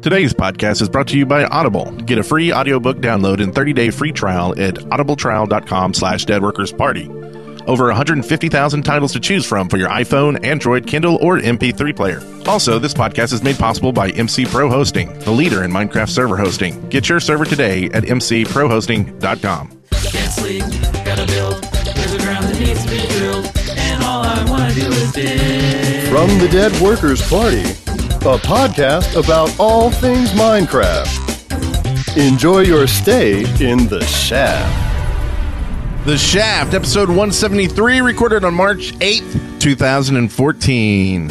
Today's 0.00 0.32
podcast 0.32 0.80
is 0.80 0.88
brought 0.88 1.08
to 1.08 1.18
you 1.18 1.26
by 1.26 1.44
Audible. 1.44 1.90
Get 1.90 2.18
a 2.18 2.22
free 2.22 2.52
audiobook 2.52 2.98
download 2.98 3.42
and 3.42 3.52
30-day 3.52 3.90
free 3.90 4.12
trial 4.12 4.52
at 4.58 4.74
audibletrial.com 4.76 5.92
slash 5.92 6.24
deadworkersparty. 6.24 7.64
Over 7.66 7.86
150,000 7.86 8.82
titles 8.84 9.12
to 9.12 9.20
choose 9.20 9.44
from 9.44 9.68
for 9.68 9.76
your 9.76 9.88
iPhone, 9.90 10.42
Android, 10.44 10.86
Kindle, 10.86 11.18
or 11.20 11.38
MP3 11.38 11.94
player. 11.94 12.22
Also, 12.48 12.78
this 12.78 12.94
podcast 12.94 13.32
is 13.32 13.42
made 13.42 13.58
possible 13.58 13.92
by 13.92 14.10
MC 14.10 14.46
Pro 14.46 14.70
Hosting, 14.70 15.18
the 15.20 15.32
leader 15.32 15.64
in 15.64 15.70
Minecraft 15.70 16.08
server 16.08 16.36
hosting. 16.36 16.88
Get 16.88 17.08
your 17.08 17.20
server 17.20 17.44
today 17.44 17.86
at 17.86 18.04
mcprohosting.com. 18.04 19.82
Can't 19.90 20.32
sleep, 20.32 20.62
gotta 21.04 21.26
build. 21.26 21.62
There's 21.64 22.14
a 22.14 22.18
ground 22.18 22.44
that 22.46 22.58
needs 22.60 22.84
to 22.84 22.90
be 22.90 23.06
drilled, 23.18 23.50
and 23.76 24.02
all 24.04 24.22
I 24.22 24.44
wanna 24.48 24.72
do 24.72 24.86
is 24.86 25.12
dig. 25.12 26.08
From 26.08 26.28
the 26.38 26.48
Dead 26.50 26.72
Workers 26.80 27.28
Party, 27.28 27.64
a 28.22 28.36
podcast 28.36 29.16
about 29.16 29.58
all 29.58 29.90
things 29.90 30.30
Minecraft. 30.30 32.16
Enjoy 32.16 32.60
your 32.60 32.86
stay 32.86 33.40
in 33.64 33.86
the 33.86 34.04
shaft. 34.04 34.86
The 36.04 36.18
Shaft, 36.18 36.74
episode 36.74 37.08
173, 37.08 38.00
recorded 38.00 38.44
on 38.44 38.54
March 38.54 38.92
8th, 38.98 39.60
2014. 39.60 41.28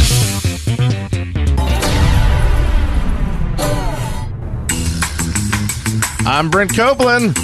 I'm 6.26 6.50
Brent 6.50 6.76
Copeland. 6.76 7.36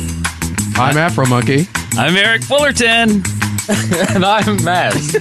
I'm 0.76 0.98
Afro 0.98 1.26
Monkey. 1.26 1.68
I'm 1.94 2.16
Eric 2.16 2.44
Fullerton. 2.44 3.10
and 3.70 4.26
I'm 4.26 4.58
Maz. 4.60 5.16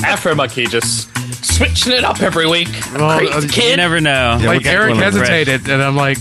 Afro 0.04 0.34
Monkey 0.34 0.66
just 0.66 1.08
switching 1.42 1.92
it 1.92 2.04
up 2.04 2.20
every 2.22 2.46
week. 2.48 2.68
Well, 2.94 3.18
Crazy 3.18 3.32
uh, 3.48 3.50
kid. 3.50 3.70
You 3.72 3.76
never 3.76 4.00
know. 4.00 4.38
like 4.42 4.64
Eric 4.66 4.96
hesitated, 4.96 5.68
and 5.68 5.82
I'm 5.82 5.96
like, 5.96 6.18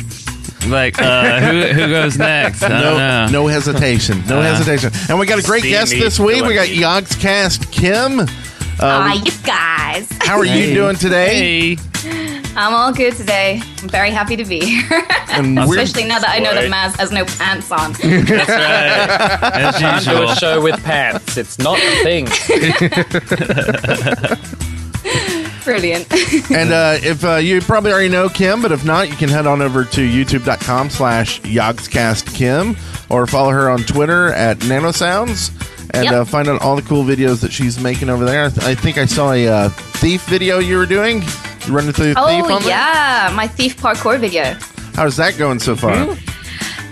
Like, 0.67 1.02
uh, 1.02 1.39
who 1.39 1.61
who 1.73 1.88
goes 1.89 2.17
next? 2.20 2.61
I 2.64 2.67
don't 2.70 2.81
No, 2.81 2.98
know. 2.98 3.28
no 3.31 3.48
hesitation. 3.48 4.23
No 4.28 4.39
Uh, 4.39 4.44
hesitation. 4.44 4.92
And 5.09 5.17
we 5.20 5.26
got 5.26 5.39
a 5.39 5.44
great 5.44 5.64
see 5.64 5.70
guest 5.72 5.94
me 5.94 6.00
this 6.00 6.20
week. 6.20 6.44
We 6.44 6.53
got 6.53 6.67
doing. 6.67 6.81
Yogscast 6.81 7.72
Kim. 7.72 8.28
Hi, 8.81 9.14
you 9.16 9.31
guys. 9.44 10.08
How 10.22 10.38
are 10.38 10.45
you 10.45 10.73
doing 10.73 10.95
today? 10.95 11.76
Hey, 11.76 11.78
I'm 12.56 12.73
all 12.73 12.94
good 12.94 13.14
today. 13.16 13.61
I'm 13.81 13.89
very 13.89 14.09
happy 14.11 14.36
to 14.38 14.45
be 14.45 14.59
here. 14.64 15.02
And 15.31 15.56
we're- 15.67 15.81
Especially 15.81 16.08
now 16.08 16.20
that 16.20 16.30
I 16.30 16.39
know 16.39 16.54
that 16.54 16.70
Boy. 16.70 16.76
Maz 16.76 16.95
has 16.98 17.11
no 17.11 17.26
pants 17.26 17.70
on. 17.72 17.92
that's 17.94 18.50
right. 18.50 19.54
As 19.54 19.76
Can't 19.78 20.04
do 20.06 20.11
usual. 20.11 20.30
a 20.30 20.36
show 20.36 20.61
with 20.61 20.81
pants. 20.83 21.36
It's 21.38 21.58
not 21.59 21.78
a 21.78 22.04
thing. 22.04 22.28
Brilliant. 25.64 26.08
And 26.52 26.72
uh, 26.72 26.98
if 27.02 27.24
uh, 27.24 27.36
you 27.36 27.62
probably 27.62 27.92
already 27.92 28.10
know 28.10 28.28
Kim, 28.30 28.62
but 28.62 28.72
if 28.72 28.84
not, 28.84 29.10
you 29.10 29.16
can 29.16 29.30
head 29.30 29.46
on 29.46 29.62
over 29.62 29.84
to 29.86 30.02
youtube.com 30.02 30.90
slash 30.90 31.42
yogscastkim 31.42 32.78
or 33.12 33.28
follow 33.28 33.52
her 33.52 33.70
on 33.70 33.80
Twitter 33.84 34.32
at 34.34 34.58
nanosounds 34.60 35.52
and 35.92 36.06
Yep. 36.06 36.14
uh, 36.14 36.26
find 36.26 36.48
out 36.48 36.61
all 36.61 36.76
the 36.76 36.82
cool 36.83 37.04
videos 37.04 37.42
that 37.42 37.52
she's 37.52 37.80
making 37.80 38.10
over 38.10 38.26
there. 38.26 38.45
I, 38.45 38.50
th- 38.50 38.66
I 38.66 38.76
think 38.76 38.98
I 38.98 39.06
saw 39.06 39.32
a 39.32 39.48
uh, 39.48 39.70
thief 39.70 40.26
video 40.26 40.60
you 40.60 40.78
were 40.78 40.86
doing. 40.86 41.22
You 41.66 41.76
running 41.76 41.92
through 41.94 42.14
the 42.14 42.16
thief 42.16 42.17
oh, 42.17 42.54
on 42.56 42.62
there? 42.62 42.70
yeah. 42.72 43.32
My 43.36 43.48
thief 43.48 43.78
parkour 43.78 44.20
video. 44.20 44.56
How's 44.95 45.17
that 45.17 45.38
going 45.38 45.60
so 45.60 45.76
far? 45.76 46.16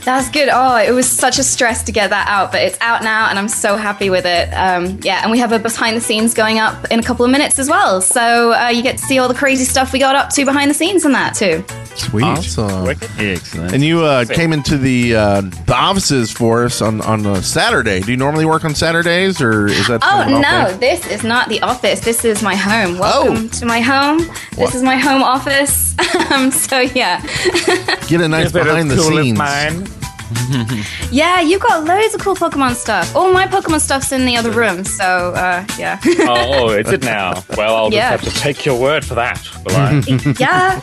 That's 0.08 0.30
good. 0.30 0.48
Oh, 0.50 0.78
it 0.78 0.92
was 0.92 1.06
such 1.06 1.38
a 1.38 1.44
stress 1.44 1.84
to 1.84 1.92
get 1.92 2.12
that 2.12 2.30
out, 2.30 2.54
but 2.54 2.62
it's 2.62 2.78
out 2.80 3.04
now 3.04 3.30
and 3.30 3.38
I'm 3.38 3.50
so 3.50 3.76
happy 3.76 4.10
with 4.10 4.26
it. 4.26 4.48
Um, 4.54 4.98
yeah, 5.02 5.20
and 5.22 5.30
we 5.30 5.38
have 5.40 5.52
a 5.52 5.60
behind 5.60 5.98
the 5.98 6.02
scenes 6.02 6.34
going 6.34 6.60
up 6.60 6.86
in 6.90 6.98
a 6.98 7.04
couple 7.04 7.26
of 7.26 7.32
minutes 7.32 7.60
as 7.60 7.68
well. 7.68 8.00
So 8.00 8.54
uh, 8.54 8.70
you 8.70 8.84
get 8.84 9.00
to 9.00 9.04
see 9.04 9.20
all 9.20 9.28
the 9.28 9.34
crazy 9.34 9.66
stuff 9.66 9.92
we 9.92 10.00
got 10.00 10.16
up 10.16 10.30
to 10.30 10.46
behind 10.46 10.70
the 10.70 10.74
scenes 10.74 11.04
and 11.04 11.14
that 11.14 11.36
too. 11.36 11.62
sweet. 11.98 12.24
Awesome. 12.24 12.88
Excellent. 12.88 13.74
And 13.74 13.84
you 13.84 14.06
uh, 14.06 14.24
came 14.24 14.54
into 14.54 14.78
the 14.78 15.14
uh, 15.14 15.42
the 15.42 15.76
offices 15.76 16.32
for 16.32 16.64
us 16.64 16.82
on 16.82 17.02
on 17.02 17.26
a 17.26 17.44
Saturday. 17.44 18.00
Do 18.00 18.10
you 18.10 18.18
normally 18.18 18.46
work 18.46 18.64
on 18.64 18.76
Saturdays, 18.76 19.42
or 19.42 19.68
is 19.68 19.88
that? 19.88 20.02
Oh 20.04 20.08
kind 20.08 20.22
of 20.22 20.28
an 20.38 20.46
off 20.46 20.72
no, 20.72 20.80
day? 20.80 20.96
this 20.96 21.12
is 21.12 21.26
not 21.26 21.50
the 21.50 21.60
office. 21.64 22.00
This 22.00 22.24
is 22.24 22.42
my 22.42 22.56
home. 22.56 22.98
Welcome 22.98 23.50
to 23.50 23.66
my 23.66 23.82
home. 23.82 24.20
This 24.56 24.74
is 24.74 24.84
my 24.84 24.96
home 24.96 25.22
office. 25.22 26.00
um, 26.32 26.50
so 26.50 26.80
yeah, 26.80 27.20
Get 28.08 28.22
a 28.22 28.30
nice 28.30 28.54
behind 28.54 28.90
the 28.90 29.00
scenes. 29.00 29.97
yeah, 31.12 31.42
you've 31.42 31.62
got 31.62 31.84
loads 31.86 32.14
of 32.14 32.22
cool 32.22 32.36
Pokemon 32.36 32.76
stuff. 32.76 33.16
All 33.16 33.32
my 33.32 33.48
Pokemon 33.48 33.80
stuff's 33.82 34.12
in 34.12 34.26
the 34.26 34.36
other 34.38 34.52
room. 34.52 34.84
So 34.84 35.04
uh, 35.36 35.66
yeah, 35.78 36.00
Oh, 36.22 36.70
is 36.70 36.92
it 36.92 37.04
now? 37.04 37.44
Well, 37.58 37.76
I'll 37.76 37.90
just 37.90 37.96
Yeah. 37.96 38.10
have 38.12 38.22
to 38.22 38.30
take 38.32 38.66
your 38.66 38.80
word 38.80 39.04
for 39.04 39.16
that, 39.16 39.42
will 39.66 39.76
I? 39.76 39.94
yeah. 40.40 40.80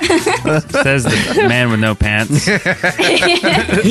Says 0.82 1.04
the 1.04 1.46
man 1.48 1.70
with 1.70 1.78
no 1.80 1.94
pants. 1.94 2.46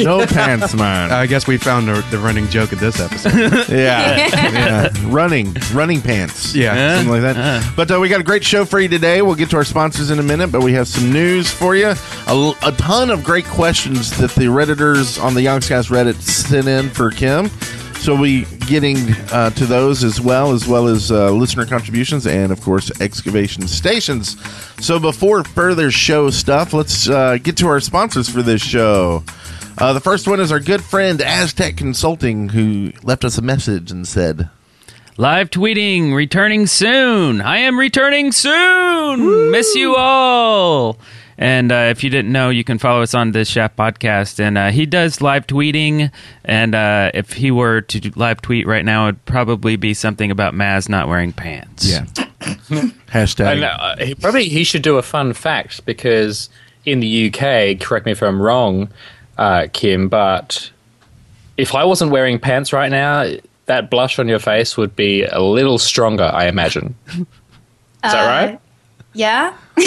No 0.04 0.26
pants, 0.26 0.74
man. 0.74 1.12
I 1.12 1.26
guess 1.28 1.48
we 1.48 1.58
found 1.58 1.88
the, 1.88 2.06
the 2.12 2.18
running 2.18 2.48
joke 2.50 2.72
of 2.74 2.80
this 2.82 3.00
episode. 3.00 3.34
Yeah, 3.70 4.28
yeah. 4.28 4.90
running, 5.06 5.56
running 5.74 6.02
pants. 6.02 6.54
Yeah. 6.54 6.98
something 6.98 7.12
like 7.14 7.22
that. 7.36 7.74
But 7.76 7.90
uh, 7.92 8.00
we 8.02 8.10
got 8.10 8.20
a 8.20 8.24
great 8.24 8.44
show 8.44 8.66
for 8.66 8.80
you 8.80 8.90
today. 8.90 9.22
We'll 9.22 9.36
get 9.36 9.50
to 9.52 9.58
our 9.58 9.64
sponsors 9.64 10.10
in 10.12 10.20
a 10.20 10.24
minute, 10.24 10.52
but 10.52 10.62
we 10.62 10.74
have 10.74 10.88
some 10.88 11.12
news 11.14 11.50
for 11.52 11.76
you. 11.76 11.94
A 12.28 12.74
ton 12.78 13.10
of 13.12 13.24
great 13.24 13.46
questions 13.46 14.18
that 14.18 14.32
the 14.32 14.46
redditors 14.46 15.22
on 15.24 15.36
the 15.36 15.43
Yogscast 15.44 15.90
Reddit 15.90 16.16
sent 16.22 16.68
in 16.68 16.90
for 16.90 17.12
Kim. 17.12 17.50
So 17.96 18.14
we'll 18.16 18.24
be 18.24 18.46
getting 18.66 18.98
uh, 19.32 19.52
to 19.52 19.66
those 19.66 20.04
as 20.04 20.20
well, 20.20 20.52
as 20.52 20.68
well 20.68 20.88
as 20.88 21.12
uh, 21.12 21.32
listener 21.32 21.66
contributions 21.66 22.28
and, 22.28 22.52
of 22.52 22.60
course, 22.62 22.92
excavation 23.00 23.68
stations. 23.68 24.36
So 24.84 25.00
before 25.00 25.44
further 25.44 25.90
show 25.90 26.30
stuff, 26.30 26.74
let's 26.74 27.10
uh, 27.10 27.38
get 27.42 27.56
to 27.58 27.68
our 27.68 27.80
sponsors 27.80 28.28
for 28.28 28.42
this 28.42 28.62
show. 28.62 29.24
Uh, 29.78 29.94
the 29.94 30.02
first 30.02 30.28
one 30.28 30.40
is 30.40 30.52
our 30.52 30.60
good 30.60 30.84
friend 30.84 31.22
Aztec 31.22 31.78
Consulting, 31.78 32.50
who 32.50 32.92
left 33.04 33.24
us 33.24 33.38
a 33.38 33.42
message 33.42 33.90
and 33.90 34.08
said, 34.08 34.50
Live 35.16 35.50
tweeting, 35.50 36.14
returning 36.14 36.68
soon. 36.68 37.40
I 37.40 37.60
am 37.60 37.80
returning 37.80 38.32
soon. 38.32 39.52
Miss 39.52 39.76
you 39.76 39.96
all. 39.96 40.98
And 41.38 41.72
uh, 41.72 41.88
if 41.90 42.04
you 42.04 42.10
didn't 42.10 42.32
know, 42.32 42.50
you 42.50 42.64
can 42.64 42.78
follow 42.78 43.02
us 43.02 43.14
on 43.14 43.32
this 43.32 43.48
Shaft 43.50 43.76
podcast. 43.76 44.40
And 44.40 44.58
uh, 44.58 44.72
he 44.72 44.86
does 44.86 45.22
live 45.22 45.48
tweeting. 45.48 46.12
And 46.46 46.76
uh, 46.76 47.12
if 47.14 47.34
he 47.34 47.52
were 47.52 47.82
to 47.82 48.12
live 48.16 48.42
tweet 48.42 48.68
right 48.68 48.86
now, 48.86 49.08
it'd 49.08 49.26
probably 49.26 49.76
be 49.76 49.94
something 49.94 50.32
about 50.32 50.54
Maz 50.54 50.90
not 50.90 51.08
wearing 51.08 51.34
pants. 51.34 51.90
yeah. 51.90 52.06
hashtag. 53.08 53.54
And, 53.54 53.64
uh, 53.64 53.96
he, 53.98 54.16
probably 54.16 54.46
he 54.46 54.64
should 54.64 54.82
do 54.82 54.98
a 54.98 55.02
fun 55.02 55.34
fact 55.34 55.86
because 55.86 56.50
in 56.86 57.00
the 57.00 57.28
UK, 57.28 57.80
correct 57.80 58.06
me 58.06 58.12
if 58.12 58.22
I'm 58.22 58.42
wrong, 58.42 58.90
uh, 59.38 59.68
Kim, 59.72 60.10
but 60.10 60.70
if 61.58 61.74
I 61.76 61.86
wasn't 61.86 62.12
wearing 62.12 62.40
pants 62.40 62.74
right 62.74 62.92
now, 62.92 63.32
that 63.66 63.90
blush 63.90 64.20
on 64.20 64.28
your 64.28 64.40
face 64.40 64.76
would 64.76 64.96
be 64.96 65.24
a 65.24 65.40
little 65.42 65.78
stronger, 65.78 66.30
I 66.34 66.48
imagine. 66.48 66.96
Is 67.08 67.26
that 68.02 68.28
right? 68.28 68.60
Yeah. 69.14 69.56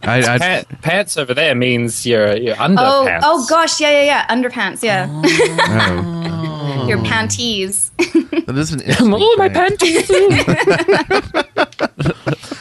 I, 0.00 0.22
I, 0.22 0.38
Pa- 0.38 0.62
pants 0.80 1.16
over 1.16 1.34
there 1.34 1.54
means 1.54 2.06
you're, 2.06 2.36
you're 2.36 2.54
underpants. 2.56 3.20
Oh, 3.22 3.44
oh 3.44 3.46
gosh, 3.48 3.80
yeah, 3.80 3.90
yeah, 3.90 4.02
yeah. 4.02 4.26
Underpants, 4.28 4.82
yeah. 4.82 5.06
oh. 5.10 6.86
Your 6.88 6.98
oh. 6.98 7.02
panties. 7.02 7.90
that 7.98 8.54
is 8.56 8.72
an 8.72 8.82
Oh, 9.00 9.36
my 9.36 9.48
panties! 9.48 10.06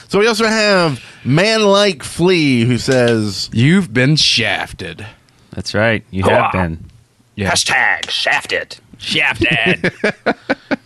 So 0.09 0.19
we 0.19 0.27
also 0.27 0.45
have 0.45 1.03
Man 1.25 1.65
Like 1.65 2.01
Flea, 2.01 2.63
who 2.63 2.77
says, 2.77 3.49
You've 3.53 3.93
been 3.93 4.15
shafted. 4.15 5.05
That's 5.51 5.73
right. 5.73 6.03
You 6.11 6.23
have 6.23 6.51
been. 6.53 6.85
Yeah. 7.35 7.51
Hashtag 7.51 8.09
shafted. 8.09 8.77
Shafted. 8.97 9.93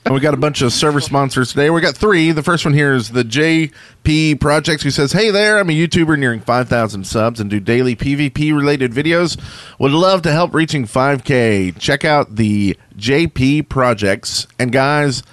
and 0.05 0.13
we 0.13 0.19
got 0.19 0.33
a 0.33 0.37
bunch 0.37 0.61
of 0.61 0.73
server 0.73 1.01
sponsors 1.01 1.49
today. 1.49 1.69
We 1.69 1.81
got 1.81 1.95
three. 1.95 2.31
The 2.31 2.43
first 2.43 2.65
one 2.65 2.73
here 2.73 2.93
is 2.93 3.11
the 3.11 3.23
JP 3.23 4.39
Projects, 4.39 4.83
who 4.83 4.91
says, 4.91 5.11
Hey 5.11 5.31
there, 5.31 5.57
I'm 5.59 5.69
a 5.69 5.73
YouTuber 5.73 6.17
nearing 6.19 6.41
5,000 6.41 7.05
subs 7.05 7.39
and 7.39 7.49
do 7.49 7.59
daily 7.59 7.95
PvP 7.95 8.55
related 8.55 8.91
videos. 8.91 9.39
Would 9.79 9.91
love 9.91 10.21
to 10.23 10.31
help 10.31 10.53
reaching 10.53 10.85
5K. 10.85 11.77
Check 11.79 12.05
out 12.05 12.35
the 12.35 12.77
JP 12.97 13.69
Projects. 13.69 14.47
And 14.59 14.71
guys, 14.71 15.23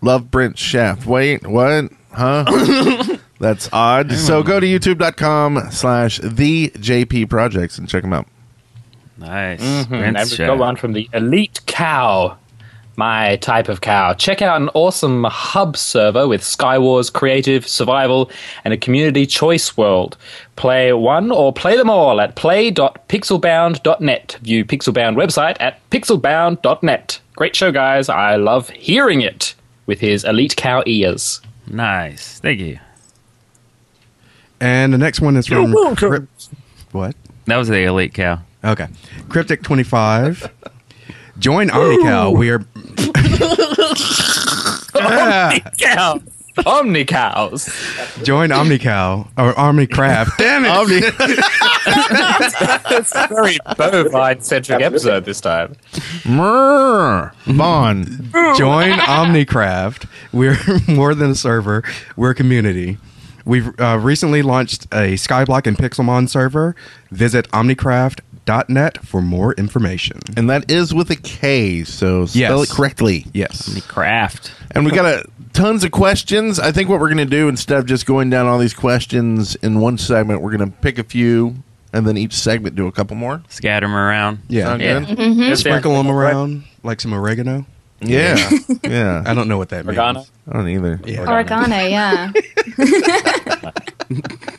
love 0.00 0.30
Brent 0.30 0.58
Shaft. 0.58 1.06
Wait, 1.06 1.46
what? 1.46 1.90
Huh? 2.12 3.16
That's 3.40 3.68
odd. 3.72 4.12
So 4.12 4.42
go 4.44 4.60
to 4.60 4.66
youtube.com 4.66 5.70
slash 5.72 6.18
the 6.18 6.70
JP 6.70 7.28
projects 7.28 7.76
and 7.76 7.88
check 7.88 8.02
them 8.02 8.12
out. 8.12 8.28
Nice. 9.22 9.60
Mm-hmm. 9.62 9.94
And 9.94 10.16
Rinse 10.16 10.30
we've 10.30 10.36
chef. 10.36 10.46
got 10.48 10.58
one 10.58 10.76
from 10.76 10.92
the 10.92 11.08
Elite 11.12 11.60
Cow. 11.66 12.36
My 12.94 13.36
type 13.36 13.70
of 13.70 13.80
cow. 13.80 14.12
Check 14.12 14.42
out 14.42 14.60
an 14.60 14.68
awesome 14.74 15.24
hub 15.24 15.78
server 15.78 16.28
with 16.28 16.42
Skywars, 16.42 17.10
creative, 17.10 17.66
survival, 17.66 18.30
and 18.66 18.74
a 18.74 18.76
community 18.76 19.24
choice 19.24 19.78
world. 19.78 20.18
Play 20.56 20.92
one 20.92 21.30
or 21.30 21.54
play 21.54 21.74
them 21.78 21.88
all 21.88 22.20
at 22.20 22.36
play.pixelbound.net. 22.36 24.36
View 24.42 24.64
Pixelbound 24.66 25.16
website 25.16 25.56
at 25.58 25.80
pixelbound.net. 25.88 27.18
Great 27.34 27.56
show, 27.56 27.72
guys. 27.72 28.10
I 28.10 28.36
love 28.36 28.68
hearing 28.68 29.22
it 29.22 29.54
with 29.86 30.00
his 30.00 30.22
Elite 30.24 30.56
Cow 30.56 30.82
ears. 30.84 31.40
Nice. 31.66 32.40
Thank 32.40 32.60
you. 32.60 32.78
And 34.60 34.92
the 34.92 34.98
next 34.98 35.22
one 35.22 35.38
is 35.38 35.46
from 35.46 35.72
Crypt- 35.96 36.48
what? 36.92 37.16
That 37.46 37.56
was 37.56 37.68
the 37.68 37.82
elite 37.84 38.12
cow. 38.14 38.38
Okay, 38.64 38.86
Cryptic 39.28 39.62
twenty 39.62 39.82
five. 39.82 40.50
Join 41.38 41.68
OmniCal. 41.70 42.36
We 42.36 42.50
are 42.50 42.60
Cow. 45.78 46.20
Omni 46.66 47.06
cows. 47.06 47.64
join 48.24 48.50
OmniCal 48.50 49.26
or 49.38 49.54
OmniCraft. 49.54 50.36
Damn 50.36 50.64
it! 50.66 51.14
It's 52.90 53.12
a 53.14 53.26
very 53.28 53.56
bovine 53.76 54.42
centric 54.42 54.82
episode 54.82 55.24
this 55.24 55.40
time. 55.40 55.76
Vaughn. 57.46 58.04
Join 58.56 58.92
OmniCraft. 58.92 60.06
We're 60.32 60.58
more 60.94 61.14
than 61.14 61.30
a 61.30 61.34
server. 61.34 61.82
We're 62.16 62.30
a 62.32 62.34
community. 62.34 62.98
We've 63.46 63.68
uh, 63.80 63.98
recently 64.00 64.42
launched 64.42 64.84
a 64.92 65.14
Skyblock 65.14 65.66
and 65.66 65.76
Pixelmon 65.76 66.28
server. 66.28 66.76
Visit 67.10 67.50
omnicraft.net 68.46 69.04
for 69.04 69.22
more 69.22 69.52
information. 69.54 70.20
And 70.36 70.48
that 70.50 70.70
is 70.70 70.94
with 70.94 71.10
a 71.10 71.16
K, 71.16 71.84
so 71.84 72.26
spell 72.26 72.58
Yes. 72.60 72.70
it 72.70 72.74
correctly. 72.74 73.26
Yes. 73.32 73.80
Craft. 73.86 74.52
And 74.72 74.84
we 74.84 74.90
got 74.92 75.04
a, 75.06 75.24
tons 75.52 75.84
of 75.84 75.90
questions. 75.90 76.58
I 76.58 76.72
think 76.72 76.88
what 76.88 77.00
we're 77.00 77.08
going 77.08 77.18
to 77.18 77.24
do 77.24 77.48
instead 77.48 77.78
of 77.78 77.86
just 77.86 78.06
going 78.06 78.30
down 78.30 78.46
all 78.46 78.58
these 78.58 78.74
questions 78.74 79.54
in 79.56 79.80
one 79.80 79.98
segment, 79.98 80.40
we're 80.42 80.56
going 80.56 80.70
to 80.70 80.76
pick 80.78 80.98
a 80.98 81.04
few 81.04 81.56
and 81.92 82.06
then 82.06 82.16
each 82.16 82.32
segment 82.34 82.74
do 82.74 82.86
a 82.86 82.92
couple 82.92 83.16
more. 83.16 83.42
Scatter 83.48 83.86
them 83.86 83.94
around. 83.94 84.40
Yeah. 84.48 84.64
Sound 84.64 84.82
Yeah. 84.82 85.00
good? 85.00 85.18
Mm-hmm. 85.18 85.54
Sprinkle 85.54 85.92
them 85.94 86.10
around 86.10 86.64
like 86.82 87.00
some 87.00 87.12
oregano. 87.12 87.66
Yeah. 88.00 88.50
yeah. 88.82 89.22
I 89.24 89.34
don't 89.34 89.46
know 89.46 89.58
what 89.58 89.68
that 89.68 89.84
means. 89.86 89.98
Oregano? 89.98 90.24
I 90.50 90.52
don't 90.54 90.68
either. 90.68 91.00
Yeah. 91.04 91.30
Oregano, 91.30 91.76
yeah. 91.86 92.32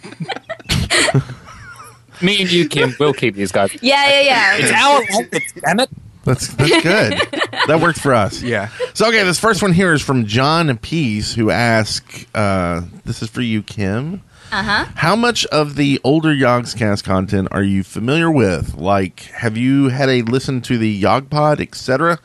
Me 2.23 2.41
and 2.41 2.51
you, 2.51 2.67
Kim, 2.67 2.95
will 2.99 3.13
keep 3.13 3.35
these 3.35 3.51
guys. 3.51 3.71
Yeah, 3.81 4.07
yeah, 4.09 4.21
yeah. 4.21 4.55
It's 4.57 4.71
our 4.71 4.99
language, 5.19 5.43
damn 5.63 5.79
it. 5.81 5.89
That's 6.23 6.47
that's 6.55 6.83
good. 6.83 7.41
that 7.67 7.79
worked 7.81 7.99
for 7.99 8.13
us. 8.13 8.41
Yeah. 8.41 8.69
So 8.93 9.07
okay, 9.07 9.23
this 9.23 9.39
first 9.39 9.61
one 9.61 9.73
here 9.73 9.93
is 9.93 10.01
from 10.01 10.25
John 10.25 10.75
Peace, 10.77 11.33
who 11.35 11.51
asked, 11.51 12.25
uh, 12.33 12.83
"This 13.03 13.21
is 13.21 13.29
for 13.29 13.41
you, 13.41 13.61
Kim. 13.61 14.21
Uh-huh. 14.53 14.85
How 14.95 15.15
much 15.15 15.45
of 15.47 15.75
the 15.75 15.99
older 16.03 16.29
Yogscast 16.29 17.03
content 17.03 17.47
are 17.51 17.63
you 17.63 17.83
familiar 17.83 18.29
with? 18.29 18.75
Like, 18.75 19.21
have 19.21 19.57
you 19.57 19.89
had 19.89 20.09
a 20.09 20.21
listen 20.21 20.61
to 20.61 20.77
the 20.77 21.01
Yogpod, 21.01 21.59
etc. 21.59 22.19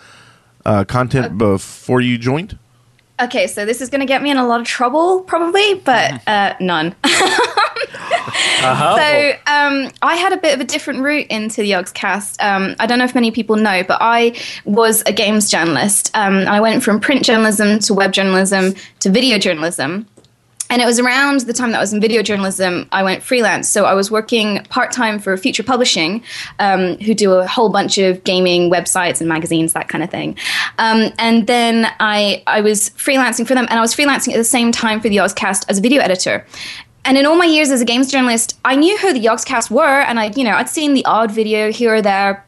Uh, 0.64 0.84
content 0.84 1.38
before 1.38 2.00
you 2.02 2.18
joined? 2.18 2.58
Okay, 3.20 3.46
so 3.46 3.64
this 3.64 3.80
is 3.80 3.90
going 3.90 4.00
to 4.00 4.06
get 4.06 4.22
me 4.22 4.30
in 4.30 4.36
a 4.36 4.46
lot 4.46 4.60
of 4.60 4.66
trouble, 4.66 5.22
probably, 5.22 5.74
but 5.74 6.22
uh, 6.26 6.54
none. 6.60 6.94
Uh-huh. 8.60 8.96
So 8.96 9.52
um, 9.52 9.90
I 10.02 10.16
had 10.16 10.32
a 10.32 10.36
bit 10.36 10.54
of 10.54 10.60
a 10.60 10.64
different 10.64 11.00
route 11.00 11.28
into 11.28 11.62
the 11.62 11.70
Yogscast. 11.70 12.42
Um, 12.42 12.74
I 12.78 12.86
don't 12.86 12.98
know 12.98 13.04
if 13.04 13.14
many 13.14 13.30
people 13.30 13.56
know, 13.56 13.82
but 13.84 13.98
I 14.00 14.36
was 14.64 15.02
a 15.06 15.12
games 15.12 15.50
journalist. 15.50 16.10
Um, 16.14 16.38
I 16.48 16.60
went 16.60 16.82
from 16.82 17.00
print 17.00 17.24
journalism 17.24 17.78
to 17.80 17.94
web 17.94 18.12
journalism 18.12 18.74
to 19.00 19.10
video 19.10 19.38
journalism. 19.38 20.06
And 20.70 20.82
it 20.82 20.84
was 20.84 20.98
around 20.98 21.40
the 21.40 21.52
time 21.52 21.72
that 21.72 21.78
I 21.78 21.80
was 21.80 21.92
in 21.92 22.00
video 22.00 22.22
journalism, 22.22 22.88
I 22.92 23.02
went 23.02 23.22
freelance. 23.22 23.68
So 23.68 23.84
I 23.84 23.94
was 23.94 24.10
working 24.10 24.62
part 24.64 24.92
time 24.92 25.18
for 25.18 25.36
Future 25.36 25.62
Publishing, 25.62 26.22
um, 26.58 26.98
who 26.98 27.14
do 27.14 27.32
a 27.32 27.46
whole 27.46 27.70
bunch 27.70 27.98
of 27.98 28.22
gaming 28.24 28.70
websites 28.70 29.20
and 29.20 29.28
magazines, 29.28 29.72
that 29.72 29.88
kind 29.88 30.04
of 30.04 30.10
thing. 30.10 30.36
Um, 30.78 31.10
and 31.18 31.46
then 31.46 31.86
I, 32.00 32.42
I 32.46 32.60
was 32.60 32.90
freelancing 32.90 33.46
for 33.46 33.54
them, 33.54 33.66
and 33.70 33.78
I 33.78 33.80
was 33.80 33.94
freelancing 33.94 34.32
at 34.32 34.36
the 34.36 34.44
same 34.44 34.72
time 34.72 35.00
for 35.00 35.08
the 35.08 35.16
Yogscast 35.16 35.64
as 35.68 35.78
a 35.78 35.80
video 35.80 36.02
editor. 36.02 36.46
And 37.04 37.16
in 37.16 37.24
all 37.24 37.36
my 37.36 37.46
years 37.46 37.70
as 37.70 37.80
a 37.80 37.86
games 37.86 38.10
journalist, 38.10 38.58
I 38.64 38.76
knew 38.76 38.98
who 38.98 39.14
the 39.14 39.24
Yogscast 39.24 39.70
were, 39.70 40.02
and 40.02 40.20
I, 40.20 40.32
you 40.36 40.44
know, 40.44 40.52
I'd 40.52 40.68
seen 40.68 40.92
the 40.92 41.04
odd 41.06 41.30
video 41.30 41.72
here 41.72 41.94
or 41.94 42.02
there 42.02 42.44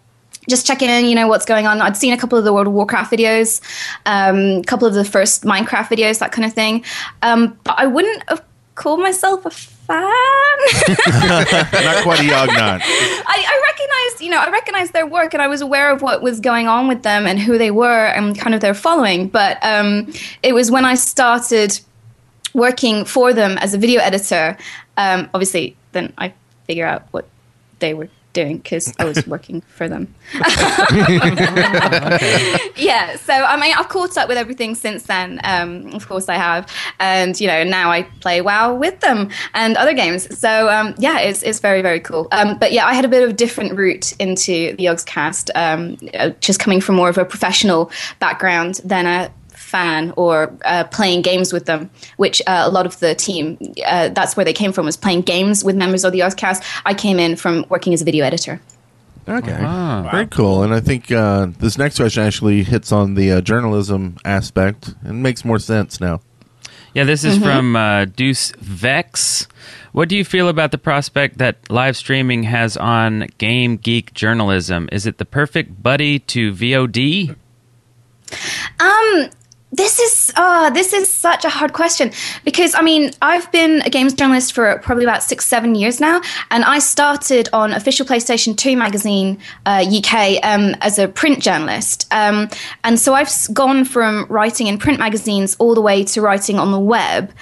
just 0.49 0.67
checking 0.67 0.89
in, 0.89 1.05
you 1.05 1.15
know, 1.15 1.29
what's 1.29 1.45
going 1.45 1.67
on. 1.67 1.81
I'd 1.81 1.97
seen 1.97 2.13
a 2.13 2.17
couple 2.17 2.39
of 2.39 2.45
the 2.45 2.53
World 2.53 2.67
of 2.67 2.73
Warcraft 2.73 3.13
videos, 3.13 3.61
um, 4.07 4.61
a 4.61 4.65
couple 4.65 4.87
of 4.87 4.95
the 4.95 5.05
first 5.05 5.45
Minecraft 5.45 5.89
videos, 5.89 6.19
that 6.19 6.33
kind 6.33 6.47
of 6.47 6.53
thing. 6.53 6.85
Um, 7.23 7.59
but 7.65 7.75
I 7.79 7.87
wouldn't 7.87 8.23
have 8.29 8.43
called 8.75 9.01
myself 9.01 9.45
a 9.45 9.51
fan. 9.51 9.71
Not 9.99 12.03
quite 12.03 12.21
a 12.21 12.23
Yognot. 12.23 12.81
I, 12.83 13.23
I 13.27 13.63
recognized, 13.67 14.23
you 14.23 14.31
know, 14.31 14.39
I 14.39 14.51
recognized 14.51 14.93
their 14.93 15.07
work 15.07 15.35
and 15.35 15.43
I 15.43 15.49
was 15.49 15.61
aware 15.61 15.93
of 15.93 16.01
what 16.01 16.23
was 16.23 16.41
going 16.41 16.69
on 16.69 16.89
with 16.89 17.03
them 17.03 17.27
and 17.27 17.39
who 17.39 17.59
they 17.59 17.71
were 17.71 18.07
and 18.07 18.39
kind 18.39 18.55
of 18.55 18.61
their 18.61 18.75
following. 18.75 19.29
But 19.29 19.59
um, 19.63 20.13
it 20.43 20.55
was 20.55 20.71
when 20.71 20.85
I 20.85 20.95
started 20.95 21.79
working 22.55 23.05
for 23.05 23.33
them 23.33 23.59
as 23.59 23.75
a 23.75 23.79
video 23.79 24.01
editor, 24.01 24.57
um, 24.97 25.29
obviously, 25.35 25.77
then 25.93 26.13
I 26.17 26.33
figure 26.67 26.87
out 26.87 27.07
what 27.11 27.29
they 27.81 27.95
were 27.95 28.09
doing 28.33 28.59
because 28.59 28.93
I 28.99 29.05
was 29.05 29.27
working 29.29 29.61
for 29.63 29.89
them. 29.89 30.15
yeah, 32.77 33.17
so 33.17 33.33
I 33.33 33.59
mean, 33.61 33.75
I've 33.77 33.89
caught 33.89 34.17
up 34.17 34.29
with 34.29 34.39
everything 34.39 34.75
since 34.75 35.05
then. 35.05 35.41
Um, 35.45 35.89
of 35.95 36.09
course, 36.09 36.29
I 36.29 36.37
have, 36.37 36.71
and 36.99 37.41
you 37.41 37.47
know, 37.47 37.65
now 37.65 37.91
I 37.91 38.03
play 38.21 38.41
WoW 38.41 38.75
with 38.75 39.01
them 39.01 39.31
and 39.55 39.77
other 39.77 39.95
games. 39.95 40.39
So 40.39 40.69
um, 40.69 40.95
yeah, 40.99 41.19
it's 41.21 41.43
it's 41.43 41.61
very 41.61 41.83
very 41.83 42.01
cool. 42.01 42.29
Um, 42.33 42.59
but 42.59 42.73
yeah, 42.73 42.87
I 42.87 42.95
had 42.95 43.05
a 43.05 43.09
bit 43.09 43.23
of 43.23 43.31
a 43.31 43.33
different 43.33 43.77
route 43.77 44.13
into 44.19 44.75
the 44.77 44.85
Yogscast, 44.85 45.51
um, 45.55 45.97
uh, 46.15 46.31
just 46.41 46.61
coming 46.61 46.81
from 46.81 46.97
more 46.97 47.09
of 47.09 47.19
a 47.19 47.25
professional 47.25 47.91
background 48.19 48.81
than 48.85 49.07
a 49.07 49.33
fan 49.71 50.13
or 50.17 50.53
uh, 50.65 50.85
playing 50.85 51.23
games 51.23 51.53
with 51.53 51.67
them, 51.67 51.91
which 52.17 52.43
uh, 52.47 52.63
a 52.67 52.71
lot 52.71 52.87
of 52.87 52.99
the 53.01 53.15
team, 53.15 53.57
uh, 53.87 54.09
that's 54.09 54.37
where 54.37 54.45
they 54.45 54.53
came 54.53 54.73
from, 54.73 54.85
was 54.87 54.97
playing 54.97 55.23
games 55.23 55.65
with 55.65 55.77
members 55.77 56.05
of 56.05 56.13
the 56.13 56.21
Yogscast. 56.21 56.61
I 56.85 56.95
came 56.95 57.19
in 57.19 57.37
from 57.37 57.65
working 57.69 57.95
as 57.95 58.03
a 58.03 58.05
video 58.05 58.25
editor. 58.25 58.61
Okay. 59.29 59.57
Very 60.11 60.27
cool. 60.27 60.63
And 60.63 60.75
I 60.75 60.81
think 60.81 61.13
uh, 61.13 61.49
this 61.59 61.79
next 61.79 61.97
question 61.97 62.25
actually 62.25 62.65
hits 62.65 62.91
on 62.91 63.15
the 63.15 63.33
uh, 63.33 63.41
journalism 63.41 64.17
aspect 64.25 64.95
and 65.03 65.23
makes 65.23 65.45
more 65.45 65.59
sense 65.59 66.01
now. 66.01 66.21
Yeah, 66.95 67.05
this 67.05 67.23
is 67.23 67.39
from 67.39 67.77
uh, 67.77 68.07
Deuce 68.07 68.51
Vex. 68.59 69.47
What 69.93 70.09
do 70.09 70.17
you 70.17 70.25
feel 70.25 70.49
about 70.49 70.73
the 70.73 70.79
prospect 70.79 71.39
that 71.39 71.71
live 71.71 71.97
streaming 71.97 72.43
has 72.45 72.77
on 72.77 73.29
game 73.39 73.77
geek 73.77 74.13
journalism? 74.13 74.89
Is 74.91 75.07
it 75.07 75.19
the 75.19 75.25
perfect 75.25 75.81
buddy 75.81 76.19
to 76.19 76.53
VOD? 76.53 77.37
Um, 78.81 79.31
this 79.73 80.01
is 80.01 80.33
uh, 80.37 80.71
this 80.71 80.93
is 80.93 81.09
such 81.09 81.45
a 81.45 81.49
hard 81.49 81.73
question 81.73 82.11
because 82.45 82.75
I 82.75 82.83
mean 82.83 83.13
I've 83.23 83.51
been 83.53 83.83
a 83.83 83.91
games 83.91 84.15
journalist 84.15 84.53
for 84.53 84.79
probably 84.81 85.05
about 85.05 85.23
six 85.23 85.47
seven 85.47 85.75
years 85.75 86.01
now, 86.01 86.21
and 86.51 86.65
I 86.65 86.81
started 86.81 87.49
on 87.53 87.73
official 87.73 88.05
PlayStation 88.05 88.57
Two 88.57 88.77
magazine 88.77 89.39
uh, 89.67 89.85
UK 89.87 90.45
um, 90.45 90.75
as 90.81 90.99
a 90.99 91.07
print 91.07 91.41
journalist, 91.41 92.13
um, 92.13 92.49
and 92.83 92.99
so 92.99 93.15
I've 93.15 93.31
gone 93.53 93.85
from 93.85 94.27
writing 94.29 94.67
in 94.67 94.79
print 94.79 94.99
magazines 94.99 95.57
all 95.59 95.75
the 95.75 95.83
way 95.83 96.03
to 96.05 96.21
writing 96.21 96.59
on 96.59 96.73
the 96.73 96.81
web, 96.81 97.33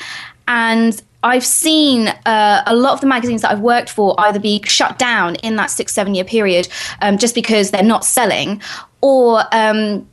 and 0.46 1.00
I've 1.22 1.46
seen 1.46 2.08
uh, 2.26 2.62
a 2.66 2.76
lot 2.76 2.92
of 2.92 3.00
the 3.00 3.06
magazines 3.06 3.42
that 3.42 3.50
I've 3.50 3.60
worked 3.60 3.88
for 3.88 4.14
either 4.20 4.38
be 4.38 4.62
shut 4.64 4.98
down 4.98 5.36
in 5.36 5.56
that 5.56 5.70
six 5.70 5.94
seven 5.94 6.14
year 6.14 6.24
period 6.24 6.68
um, 7.00 7.16
just 7.16 7.34
because 7.34 7.70
they're 7.70 7.82
not 7.82 8.04
selling, 8.04 8.60
or 9.00 9.42
um, 9.52 10.06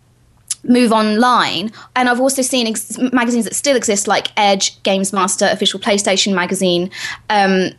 move 0.67 0.91
online. 0.91 1.72
And 1.95 2.10
I've 2.10 2.19
also 2.19 2.41
seen 2.41 2.67
ex- 2.67 2.98
magazines 2.98 3.45
that 3.45 3.55
still 3.55 3.75
exist, 3.75 4.07
like 4.07 4.31
Edge, 4.38 4.81
Games 4.84 5.13
Master, 5.13 5.48
official 5.51 5.79
PlayStation 5.79 6.34
magazine. 6.34 6.91
Um, 7.29 7.72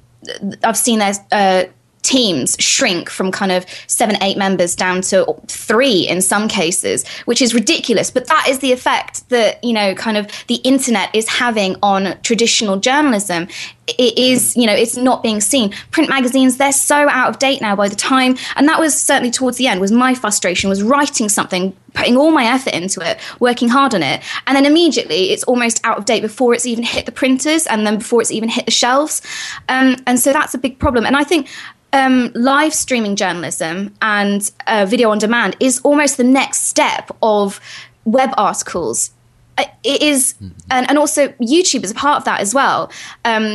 I've 0.65 0.77
seen 0.77 0.99
their 0.99 1.15
uh, 1.33 1.65
teams 2.07 2.57
shrink 2.61 3.11
from 3.11 3.33
kind 3.33 3.51
of 3.51 3.67
seven, 3.89 4.17
eight 4.23 4.39
members 4.39 4.77
down 4.77 5.01
to 5.03 5.27
three 5.49 6.07
in 6.07 6.23
some 6.23 6.47
cases, 6.47 7.07
which 7.25 7.43
is 7.43 7.53
ridiculous. 7.53 8.13
But 8.13 8.29
that 8.29 8.47
is 8.49 8.61
the 8.61 8.73
effect 8.73 9.29
that, 9.31 9.63
you 9.65 9.73
know, 9.73 9.95
kind 9.95 10.17
of 10.17 10.29
the 10.47 10.57
internet 10.57 11.13
is 11.15 11.29
having 11.29 11.75
on 11.83 12.17
traditional 12.23 12.77
journalism. 12.79 13.49
It 13.89 14.17
is, 14.19 14.57
you 14.57 14.67
know, 14.67 14.73
it's 14.73 14.97
not 14.97 15.23
being 15.23 15.41
seen. 15.41 15.73
Print 15.91 16.09
magazines, 16.09 16.57
they're 16.57 16.73
so 16.73 17.09
out 17.09 17.29
of 17.29 17.39
date 17.39 17.61
now 17.61 17.77
by 17.77 17.89
the 17.89 17.97
time, 17.97 18.37
and 18.57 18.69
that 18.69 18.81
was 18.81 19.01
certainly 19.01 19.31
towards 19.31 19.59
the 19.59 19.67
end, 19.69 19.81
was 19.81 19.93
my 19.93 20.15
frustration, 20.15 20.69
was 20.69 20.83
writing 20.83 21.29
something, 21.29 21.73
putting 21.95 22.17
all 22.17 22.33
my 22.33 22.45
effort 22.45 22.75
into 22.75 23.01
it, 23.01 23.19
working 23.39 23.69
hard 23.69 23.95
on 23.95 24.03
it, 24.03 24.23
and 24.47 24.57
then 24.57 24.67
immediately 24.67 25.31
it's 25.31 25.45
almost 25.45 25.81
out 25.85 25.99
of 25.99 26.05
date 26.05 26.21
before 26.21 26.53
it's 26.53 26.67
even 26.67 26.83
hit 26.83 27.07
the 27.07 27.13
printers 27.13 27.67
and 27.69 27.87
then 27.87 27.99
before 27.99 28.21
it's 28.21 28.33
even 28.33 28.49
hit 28.49 28.65
the 28.65 28.73
shelves. 28.73 29.23
Um, 29.69 29.97
and 30.07 30.19
so 30.19 30.33
that's 30.33 30.53
a 30.53 30.59
big 30.59 30.81
problem. 30.81 31.07
And 31.07 31.17
I 31.17 31.23
think 31.23 31.49
um, 31.97 32.31
live 32.35 32.75
streaming 32.75 33.17
journalism 33.17 33.77
and 34.01 34.51
uh, 34.67 34.85
video 34.87 35.11
on 35.11 35.19
demand 35.19 35.57
is 35.61 35.81
almost 35.89 36.17
the 36.17 36.25
next 36.41 36.59
step 36.73 37.05
of 37.23 37.61
web 38.05 38.31
articles. 38.37 39.11
Uh, 39.59 39.65
It 39.83 40.03
is, 40.03 40.35
and, 40.71 40.85
and 40.89 40.99
also 40.99 41.29
YouTube 41.55 41.85
is 41.85 41.91
a 41.91 41.95
part 41.95 42.17
of 42.19 42.25
that 42.25 42.41
as 42.41 42.53
well. 42.55 42.91
Um, 43.25 43.47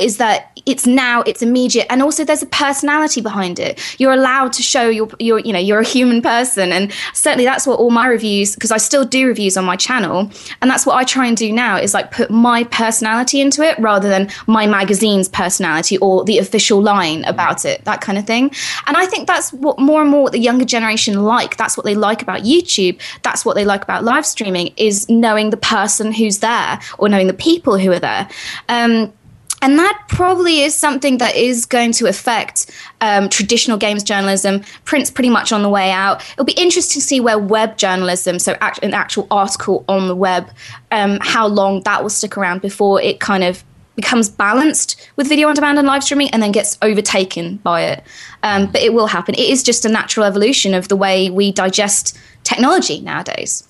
is 0.00 0.16
that 0.16 0.50
it's 0.66 0.86
now 0.86 1.22
it's 1.22 1.42
immediate. 1.42 1.86
And 1.90 2.02
also 2.02 2.24
there's 2.24 2.42
a 2.42 2.46
personality 2.46 3.20
behind 3.20 3.58
it. 3.58 3.80
You're 3.98 4.12
allowed 4.12 4.52
to 4.54 4.62
show 4.62 4.88
your 4.88 5.08
your 5.18 5.38
you 5.40 5.52
know 5.52 5.58
you're 5.58 5.80
a 5.80 5.86
human 5.86 6.22
person. 6.22 6.72
And 6.72 6.92
certainly 7.14 7.44
that's 7.44 7.66
what 7.66 7.78
all 7.78 7.90
my 7.90 8.06
reviews 8.06 8.54
because 8.54 8.70
I 8.70 8.76
still 8.78 9.04
do 9.04 9.26
reviews 9.26 9.56
on 9.56 9.64
my 9.64 9.76
channel. 9.76 10.30
And 10.60 10.70
that's 10.70 10.86
what 10.86 10.96
I 10.96 11.04
try 11.04 11.26
and 11.26 11.36
do 11.36 11.52
now 11.52 11.76
is 11.76 11.94
like 11.94 12.10
put 12.10 12.30
my 12.30 12.64
personality 12.64 13.40
into 13.40 13.62
it 13.62 13.78
rather 13.78 14.08
than 14.08 14.30
my 14.46 14.66
magazine's 14.66 15.28
personality 15.28 15.98
or 15.98 16.24
the 16.24 16.38
official 16.38 16.82
line 16.82 17.24
about 17.24 17.64
it 17.64 17.84
that 17.84 18.00
kind 18.00 18.18
of 18.18 18.26
thing. 18.26 18.50
And 18.86 18.96
I 18.96 19.06
think 19.06 19.26
that's 19.26 19.52
what 19.52 19.78
more 19.78 20.02
and 20.02 20.10
more 20.10 20.22
what 20.24 20.32
the 20.32 20.38
younger 20.38 20.64
generation 20.64 21.22
like. 21.22 21.56
That's 21.56 21.76
what 21.76 21.84
they 21.84 21.94
like 21.94 22.22
about 22.22 22.42
YouTube. 22.42 22.98
That's 23.22 23.44
what 23.44 23.54
they 23.54 23.64
like 23.64 23.82
about 23.82 24.04
live 24.04 24.26
streaming 24.26 24.72
is 24.76 25.08
knowing 25.08 25.50
the 25.50 25.56
person 25.56 26.12
who's 26.12 26.38
there 26.38 26.80
or 26.98 27.08
knowing 27.08 27.26
the 27.26 27.34
people 27.34 27.78
who 27.78 27.92
are 27.92 27.98
there. 27.98 28.28
Um, 28.68 29.12
and 29.62 29.78
that 29.78 30.02
probably 30.08 30.60
is 30.60 30.74
something 30.74 31.18
that 31.18 31.36
is 31.36 31.66
going 31.66 31.92
to 31.92 32.06
affect 32.06 32.70
um, 33.00 33.28
traditional 33.28 33.76
games 33.76 34.02
journalism. 34.02 34.62
Print's 34.84 35.10
pretty 35.10 35.30
much 35.30 35.52
on 35.52 35.62
the 35.62 35.68
way 35.68 35.90
out. 35.90 36.22
It'll 36.32 36.44
be 36.44 36.52
interesting 36.52 37.00
to 37.00 37.06
see 37.06 37.20
where 37.20 37.38
web 37.38 37.76
journalism, 37.76 38.38
so 38.38 38.56
act- 38.60 38.82
an 38.82 38.94
actual 38.94 39.26
article 39.30 39.84
on 39.88 40.08
the 40.08 40.16
web, 40.16 40.50
um, 40.90 41.18
how 41.20 41.46
long 41.46 41.82
that 41.82 42.02
will 42.02 42.10
stick 42.10 42.36
around 42.36 42.62
before 42.62 43.00
it 43.00 43.20
kind 43.20 43.44
of 43.44 43.64
becomes 43.96 44.30
balanced 44.30 45.10
with 45.16 45.28
video 45.28 45.48
on 45.48 45.54
demand 45.54 45.78
and 45.78 45.86
live 45.86 46.02
streaming 46.02 46.30
and 46.30 46.42
then 46.42 46.52
gets 46.52 46.78
overtaken 46.80 47.56
by 47.58 47.82
it. 47.82 48.04
Um, 48.42 48.70
but 48.70 48.80
it 48.80 48.94
will 48.94 49.06
happen. 49.06 49.34
It 49.34 49.48
is 49.48 49.62
just 49.62 49.84
a 49.84 49.88
natural 49.88 50.24
evolution 50.24 50.74
of 50.74 50.88
the 50.88 50.96
way 50.96 51.28
we 51.28 51.52
digest 51.52 52.18
technology 52.44 53.00
nowadays. 53.00 53.64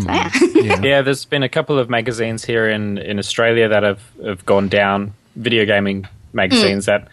So, 0.00 0.10
yeah. 0.10 0.30
Yeah, 0.82 1.02
there's 1.02 1.24
been 1.24 1.42
a 1.42 1.48
couple 1.48 1.78
of 1.78 1.88
magazines 1.88 2.44
here 2.44 2.68
in, 2.68 2.98
in 2.98 3.18
Australia 3.18 3.68
that 3.68 3.82
have, 3.82 4.02
have 4.24 4.44
gone 4.44 4.68
down, 4.68 5.14
video 5.36 5.64
gaming 5.64 6.06
magazines 6.32 6.86
that 6.86 7.08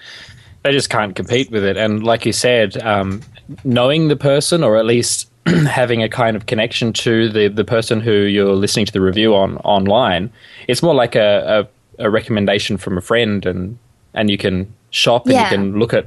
they 0.63 0.71
just 0.71 0.89
can't 0.89 1.15
compete 1.15 1.51
with 1.51 1.63
it. 1.63 1.77
And 1.77 2.03
like 2.03 2.25
you 2.25 2.33
said, 2.33 2.81
um, 2.83 3.21
knowing 3.63 4.07
the 4.07 4.15
person 4.15 4.63
or 4.63 4.77
at 4.77 4.85
least 4.85 5.29
having 5.45 6.01
a 6.01 6.09
kind 6.09 6.35
of 6.37 6.45
connection 6.45 6.93
to 6.93 7.29
the, 7.29 7.47
the 7.49 7.65
person 7.65 7.99
who 8.01 8.11
you're 8.13 8.55
listening 8.55 8.85
to 8.85 8.91
the 8.93 9.01
review 9.01 9.35
on 9.35 9.57
online, 9.57 10.31
it's 10.67 10.81
more 10.81 10.95
like 10.95 11.15
a, 11.15 11.67
a, 11.99 12.05
a 12.05 12.09
recommendation 12.09 12.77
from 12.77 12.97
a 12.97 13.01
friend 13.01 13.45
and, 13.45 13.77
and 14.13 14.29
you 14.29 14.37
can 14.37 14.73
shop 14.89 15.25
and 15.25 15.33
Yeah. 15.33 15.43
you 15.43 15.49
can 15.57 15.79
look 15.79 15.93
at 15.93 16.05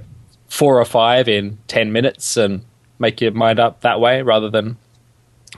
four 0.48 0.80
or 0.80 0.84
five 0.84 1.28
in 1.28 1.58
10 1.68 1.92
minutes 1.92 2.36
and 2.36 2.62
make 2.98 3.20
your 3.20 3.32
mind 3.32 3.60
up 3.60 3.80
that 3.82 4.00
way 4.00 4.22
rather 4.22 4.48
than 4.48 4.76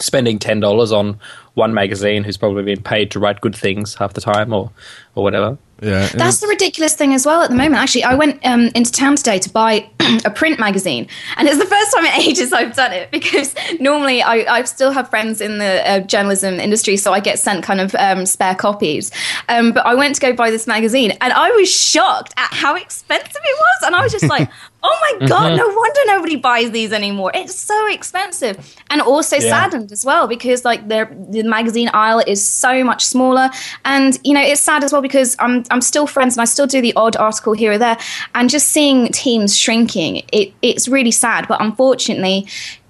spending 0.01 0.39
ten 0.39 0.61
dollars 0.61 0.93
on 0.93 1.19
one 1.55 1.75
magazine 1.75 2.23
who's 2.23 2.37
probably 2.37 2.63
been 2.63 2.83
paid 2.83 3.11
to 3.11 3.19
write 3.19 3.41
good 3.41 3.55
things 3.55 3.97
half 3.97 4.13
the 4.15 4.21
time 4.21 4.53
or 4.53 4.71
or 5.17 5.25
whatever. 5.25 5.59
Yeah, 5.81 6.09
That's 6.09 6.41
the 6.41 6.49
ridiculous 6.49 6.95
thing 6.95 7.15
as 7.15 7.25
well 7.25 7.43
at 7.43 7.51
the 7.51 7.57
moment. 7.57 7.77
Actually, 7.77 8.05
I 8.05 8.15
went 8.15 8.45
um, 8.45 8.71
into 8.75 8.91
town 8.91 9.15
today 9.15 9.39
to 9.39 9.51
buy 9.51 9.89
a 10.25 10.31
print 10.31 10.59
magazine, 10.59 11.07
and 11.37 11.47
it's 11.47 11.59
the 11.59 11.67
first 11.67 11.95
time 11.95 12.05
in 12.05 12.13
ages 12.21 12.53
I've 12.53 12.75
done 12.75 12.93
it 12.93 13.11
because 13.13 13.55
normally 13.79 14.21
I, 14.21 14.57
I 14.59 14.65
still 14.65 14.91
have 14.91 15.09
friends 15.09 15.41
in 15.41 15.59
the 15.59 15.89
uh, 15.89 16.01
journalism 16.01 16.59
industry, 16.59 16.97
so 16.97 17.13
I 17.13 17.21
get 17.21 17.39
sent 17.39 17.63
kind 17.65 17.81
of 17.81 17.95
um, 17.95 18.27
spare 18.27 18.57
copies. 18.57 19.13
Um, 19.49 19.73
but 19.73 19.87
I 19.87 19.95
went 19.95 20.17
to 20.17 20.21
go 20.21 20.33
buy 20.33 20.51
this 20.51 20.67
magazine, 20.67 21.13
and 21.21 21.33
I 21.33 21.51
was 21.53 21.73
shocked 21.73 22.35
at 22.37 22.53
how 22.53 22.75
expensive 22.75 23.31
it 23.45 23.59
was, 23.59 23.87
and 23.87 23.95
I 23.95 24.03
was 24.03 24.13
just 24.13 24.29
like. 24.29 24.51
Oh 24.81 24.97
my 25.21 25.27
god! 25.27 25.57
No 25.57 25.67
wonder 25.67 26.01
nobody 26.07 26.37
buys 26.37 26.71
these 26.71 26.93
anymore. 26.93 27.33
It's 27.35 27.53
so 27.53 27.91
expensive, 27.91 28.77
and 28.91 29.03
also 29.03 29.41
saddened 29.41 29.91
as 29.91 30.05
well 30.05 30.29
because 30.29 30.65
like 30.65 30.87
the 30.87 31.09
the 31.31 31.43
magazine 31.43 31.91
aisle 31.93 32.23
is 32.25 32.41
so 32.45 32.85
much 32.85 33.05
smaller, 33.05 33.51
and 33.85 34.17
you 34.23 34.33
know 34.33 34.41
it's 34.41 34.61
sad 34.61 34.85
as 34.85 34.93
well 34.93 35.03
because 35.03 35.35
I'm 35.41 35.65
I'm 35.71 35.81
still 35.81 36.07
friends 36.07 36.37
and 36.37 36.43
I 36.43 36.45
still 36.45 36.67
do 36.67 36.81
the 36.81 36.93
odd 36.95 37.17
article 37.17 37.53
here 37.53 37.73
or 37.73 37.79
there, 37.79 37.99
and 38.35 38.51
just 38.51 38.69
seeing 38.69 39.09
teams 39.09 39.57
shrinking, 39.57 40.25
it 40.33 40.53
it's 40.63 40.89
really 40.89 41.11
sad. 41.11 41.47
But 41.49 41.61
unfortunately, 41.61 42.47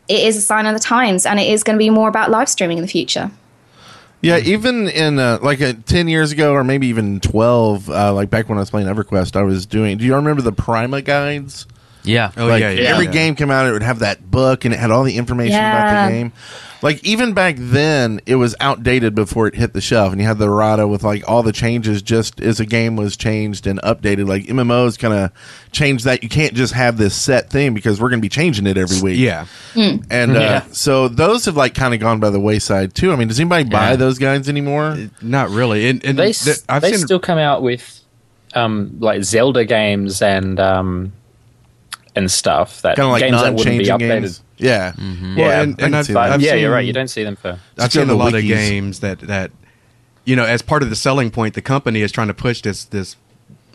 it 0.08 0.20
is 0.20 0.36
a 0.36 0.40
sign 0.40 0.66
of 0.66 0.74
the 0.74 0.80
times, 0.80 1.26
and 1.26 1.38
it 1.38 1.50
is 1.50 1.62
going 1.62 1.74
to 1.76 1.78
be 1.78 1.90
more 1.90 2.08
about 2.08 2.30
live 2.30 2.48
streaming 2.48 2.78
in 2.78 2.82
the 2.82 2.88
future. 2.88 3.30
Yeah, 4.20 4.38
even 4.38 4.88
in 4.88 5.18
uh, 5.18 5.38
like 5.42 5.60
uh, 5.60 5.74
ten 5.86 6.08
years 6.08 6.32
ago, 6.32 6.52
or 6.52 6.64
maybe 6.64 6.88
even 6.88 7.20
twelve, 7.20 7.88
uh, 7.88 8.12
like 8.12 8.30
back 8.30 8.48
when 8.48 8.58
I 8.58 8.62
was 8.62 8.70
playing 8.70 8.88
EverQuest, 8.88 9.36
I 9.36 9.42
was 9.42 9.64
doing. 9.64 9.98
Do 9.98 10.04
you 10.04 10.14
remember 10.16 10.42
the 10.42 10.52
Prima 10.52 11.02
guides? 11.02 11.66
Yeah. 12.04 12.30
Oh 12.36 12.46
like 12.46 12.60
yeah, 12.60 12.70
yeah. 12.70 12.88
every 12.90 13.06
yeah. 13.06 13.10
game 13.12 13.34
came 13.34 13.50
out, 13.50 13.66
it 13.66 13.72
would 13.72 13.82
have 13.82 13.98
that 14.00 14.30
book, 14.30 14.64
and 14.64 14.72
it 14.74 14.78
had 14.80 14.90
all 14.90 15.04
the 15.04 15.16
information 15.16 15.56
about 15.58 16.06
the 16.06 16.12
game. 16.12 16.32
Like 16.80 17.02
even 17.04 17.32
back 17.34 17.56
then, 17.58 18.20
it 18.24 18.36
was 18.36 18.54
outdated 18.60 19.12
before 19.16 19.48
it 19.48 19.56
hit 19.56 19.72
the 19.72 19.80
shelf, 19.80 20.12
and 20.12 20.20
you 20.20 20.26
had 20.28 20.38
the 20.38 20.46
errata 20.46 20.86
with 20.86 21.02
like 21.02 21.28
all 21.28 21.42
the 21.42 21.50
changes 21.50 22.02
just 22.02 22.40
as 22.40 22.60
a 22.60 22.64
game 22.66 22.94
was 22.94 23.16
changed 23.16 23.66
and 23.66 23.80
updated. 23.82 24.28
Like 24.28 24.44
MMOs 24.44 24.96
kind 24.96 25.12
of 25.12 25.32
changed 25.72 26.04
that. 26.04 26.22
You 26.22 26.28
can't 26.28 26.54
just 26.54 26.74
have 26.74 26.96
this 26.96 27.16
set 27.16 27.50
thing 27.50 27.74
because 27.74 28.00
we're 28.00 28.10
going 28.10 28.20
to 28.20 28.24
be 28.24 28.28
changing 28.28 28.68
it 28.68 28.78
every 28.78 29.00
week. 29.00 29.18
Yeah. 29.18 29.46
and 29.74 30.36
uh, 30.36 30.40
Yeah. 30.40 30.64
so 30.70 31.08
those 31.08 31.46
have 31.46 31.56
like 31.56 31.74
kind 31.74 31.94
of 31.94 32.00
gone 32.00 32.20
by 32.20 32.30
the 32.30 32.38
wayside 32.40 32.94
too. 32.94 33.12
I 33.12 33.16
mean, 33.16 33.26
does 33.26 33.40
anybody 33.40 33.68
buy 33.68 33.90
Yeah. 33.90 33.96
those 33.96 34.18
guides 34.18 34.48
anymore? 34.48 34.96
Not 35.20 35.50
really. 35.50 35.88
And, 35.88 36.04
and 36.04 36.16
They 36.16 36.32
th- 36.32 36.46
s 36.48 36.64
I've 36.68 36.82
they 36.82 36.92
seen 36.92 37.00
still 37.04 37.18
come 37.18 37.38
out 37.38 37.60
with 37.60 38.04
um, 38.54 38.96
like 39.00 39.24
Zelda 39.24 39.64
games 39.64 40.22
and 40.22 40.60
um, 40.60 41.12
and 42.16 42.30
stuff 42.30 42.82
that 42.82 42.96
Kind 42.96 43.06
of 43.06 43.12
like 43.12 43.22
games 43.22 43.40
that 43.42 43.54
wouldn't 43.54 43.78
be 43.78 43.84
non-changing 43.88 44.08
updated. 44.08 44.20
games. 44.22 44.42
Yeah, 44.56 44.92
Well, 44.98 45.36
yeah. 45.36 45.60
and- 45.62 45.80
and 45.80 45.94
I've- 45.96 46.06
see 46.06 46.12
But 46.14 46.26
that. 46.28 46.32
I've 46.34 46.40
yeah, 46.42 46.54
you're 46.54 46.72
right. 46.72 46.84
You 46.84 46.92
don't 46.92 47.08
see 47.08 47.22
them 47.22 47.36
for. 47.36 47.58
I've 47.78 47.84
It's 47.86 47.94
seen 47.94 48.10
a 48.10 48.14
lot 48.14 48.34
of 48.34 48.42
games 48.42 49.00
that 49.00 49.20
that 49.20 49.50
you 50.24 50.36
know, 50.36 50.44
as 50.44 50.60
part 50.62 50.82
of 50.82 50.90
the 50.90 50.96
selling 50.96 51.30
point, 51.30 51.54
the 51.54 51.62
company 51.62 52.02
is 52.02 52.10
trying 52.12 52.28
to 52.28 52.34
push 52.34 52.60
this 52.62 52.84
this 52.84 53.16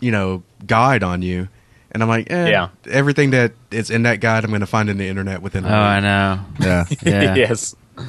you 0.00 0.10
know 0.12 0.42
guide 0.66 1.02
on 1.02 1.22
you, 1.22 1.48
and 1.90 2.02
I'm 2.02 2.08
like, 2.08 2.30
eh, 2.30 2.48
Yeah. 2.50 2.68
everything 2.90 3.30
that 3.30 3.52
is 3.70 3.88
in 3.90 4.02
that 4.04 4.20
guide, 4.20 4.44
I'm 4.44 4.50
going 4.50 4.60
to 4.60 4.66
find 4.66 4.88
in 4.90 4.98
the 4.98 5.08
internet 5.08 5.40
within. 5.42 5.64
a 5.64 5.68
Oh, 5.68 5.72
I 5.72 6.00
know. 6.00 6.40
yeah. 6.60 6.84
Yeah. 7.02 7.34
yes. 7.34 7.74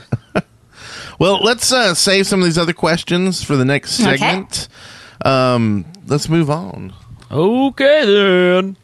Well, 1.18 1.40
let's 1.42 1.72
uh, 1.72 1.94
save 1.94 2.28
some 2.28 2.42
of 2.42 2.46
these 2.46 2.58
other 2.58 2.74
questions 2.74 3.42
for 3.42 3.56
the 3.56 3.64
next 3.64 4.02
Okay. 4.02 4.18
segment. 4.18 4.68
Um, 5.24 5.86
let's 6.08 6.28
move 6.28 6.50
on. 6.50 6.92
Okay 7.32 8.04
then. 8.06 8.76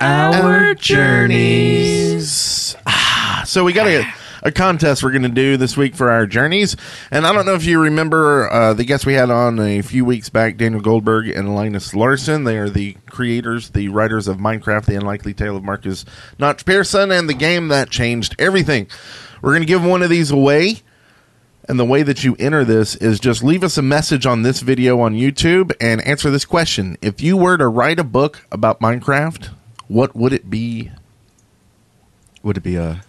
Our 0.00 0.74
journeys. 0.74 2.76
Ah, 2.86 3.42
so 3.44 3.64
we 3.64 3.72
got 3.72 3.88
a, 3.88 4.04
a 4.44 4.52
contest 4.52 5.02
we're 5.02 5.10
going 5.10 5.22
to 5.22 5.28
do 5.28 5.56
this 5.56 5.76
week 5.76 5.96
for 5.96 6.08
our 6.08 6.24
journeys, 6.24 6.76
and 7.10 7.26
I 7.26 7.32
don't 7.32 7.46
know 7.46 7.54
if 7.54 7.64
you 7.64 7.80
remember 7.80 8.48
uh, 8.48 8.74
the 8.74 8.84
guests 8.84 9.04
we 9.04 9.14
had 9.14 9.28
on 9.28 9.58
a 9.58 9.82
few 9.82 10.04
weeks 10.04 10.28
back, 10.28 10.56
Daniel 10.56 10.80
Goldberg 10.80 11.28
and 11.28 11.52
Linus 11.52 11.94
Larsson. 11.94 12.44
They 12.44 12.58
are 12.58 12.70
the 12.70 12.96
creators, 13.10 13.70
the 13.70 13.88
writers 13.88 14.28
of 14.28 14.36
Minecraft: 14.36 14.84
The 14.84 14.94
Unlikely 14.94 15.34
Tale 15.34 15.56
of 15.56 15.64
Markus 15.64 16.04
Notch 16.38 16.64
Persson, 16.64 17.10
and 17.10 17.28
the 17.28 17.34
game 17.34 17.66
that 17.68 17.90
changed 17.90 18.36
everything. 18.38 18.86
We're 19.42 19.50
going 19.50 19.62
to 19.62 19.66
give 19.66 19.84
one 19.84 20.02
of 20.02 20.10
these 20.10 20.30
away. 20.30 20.82
And 21.68 21.78
the 21.78 21.84
way 21.84 22.02
that 22.02 22.24
you 22.24 22.34
enter 22.38 22.64
this 22.64 22.96
is 22.96 23.20
just 23.20 23.44
leave 23.44 23.62
us 23.62 23.76
a 23.76 23.82
message 23.82 24.24
on 24.24 24.40
this 24.40 24.60
video 24.60 25.00
on 25.00 25.12
YouTube 25.12 25.70
and 25.82 26.00
answer 26.06 26.30
this 26.30 26.46
question. 26.46 26.96
If 27.02 27.20
you 27.20 27.36
were 27.36 27.58
to 27.58 27.68
write 27.68 27.98
a 27.98 28.04
book 28.04 28.46
about 28.50 28.80
Minecraft, 28.80 29.50
what 29.88 30.14
would 30.14 30.32
it 30.32 30.48
be? 30.48 30.90
Would 32.42 32.56
it 32.56 32.62
be 32.62 32.76
a 32.76 33.02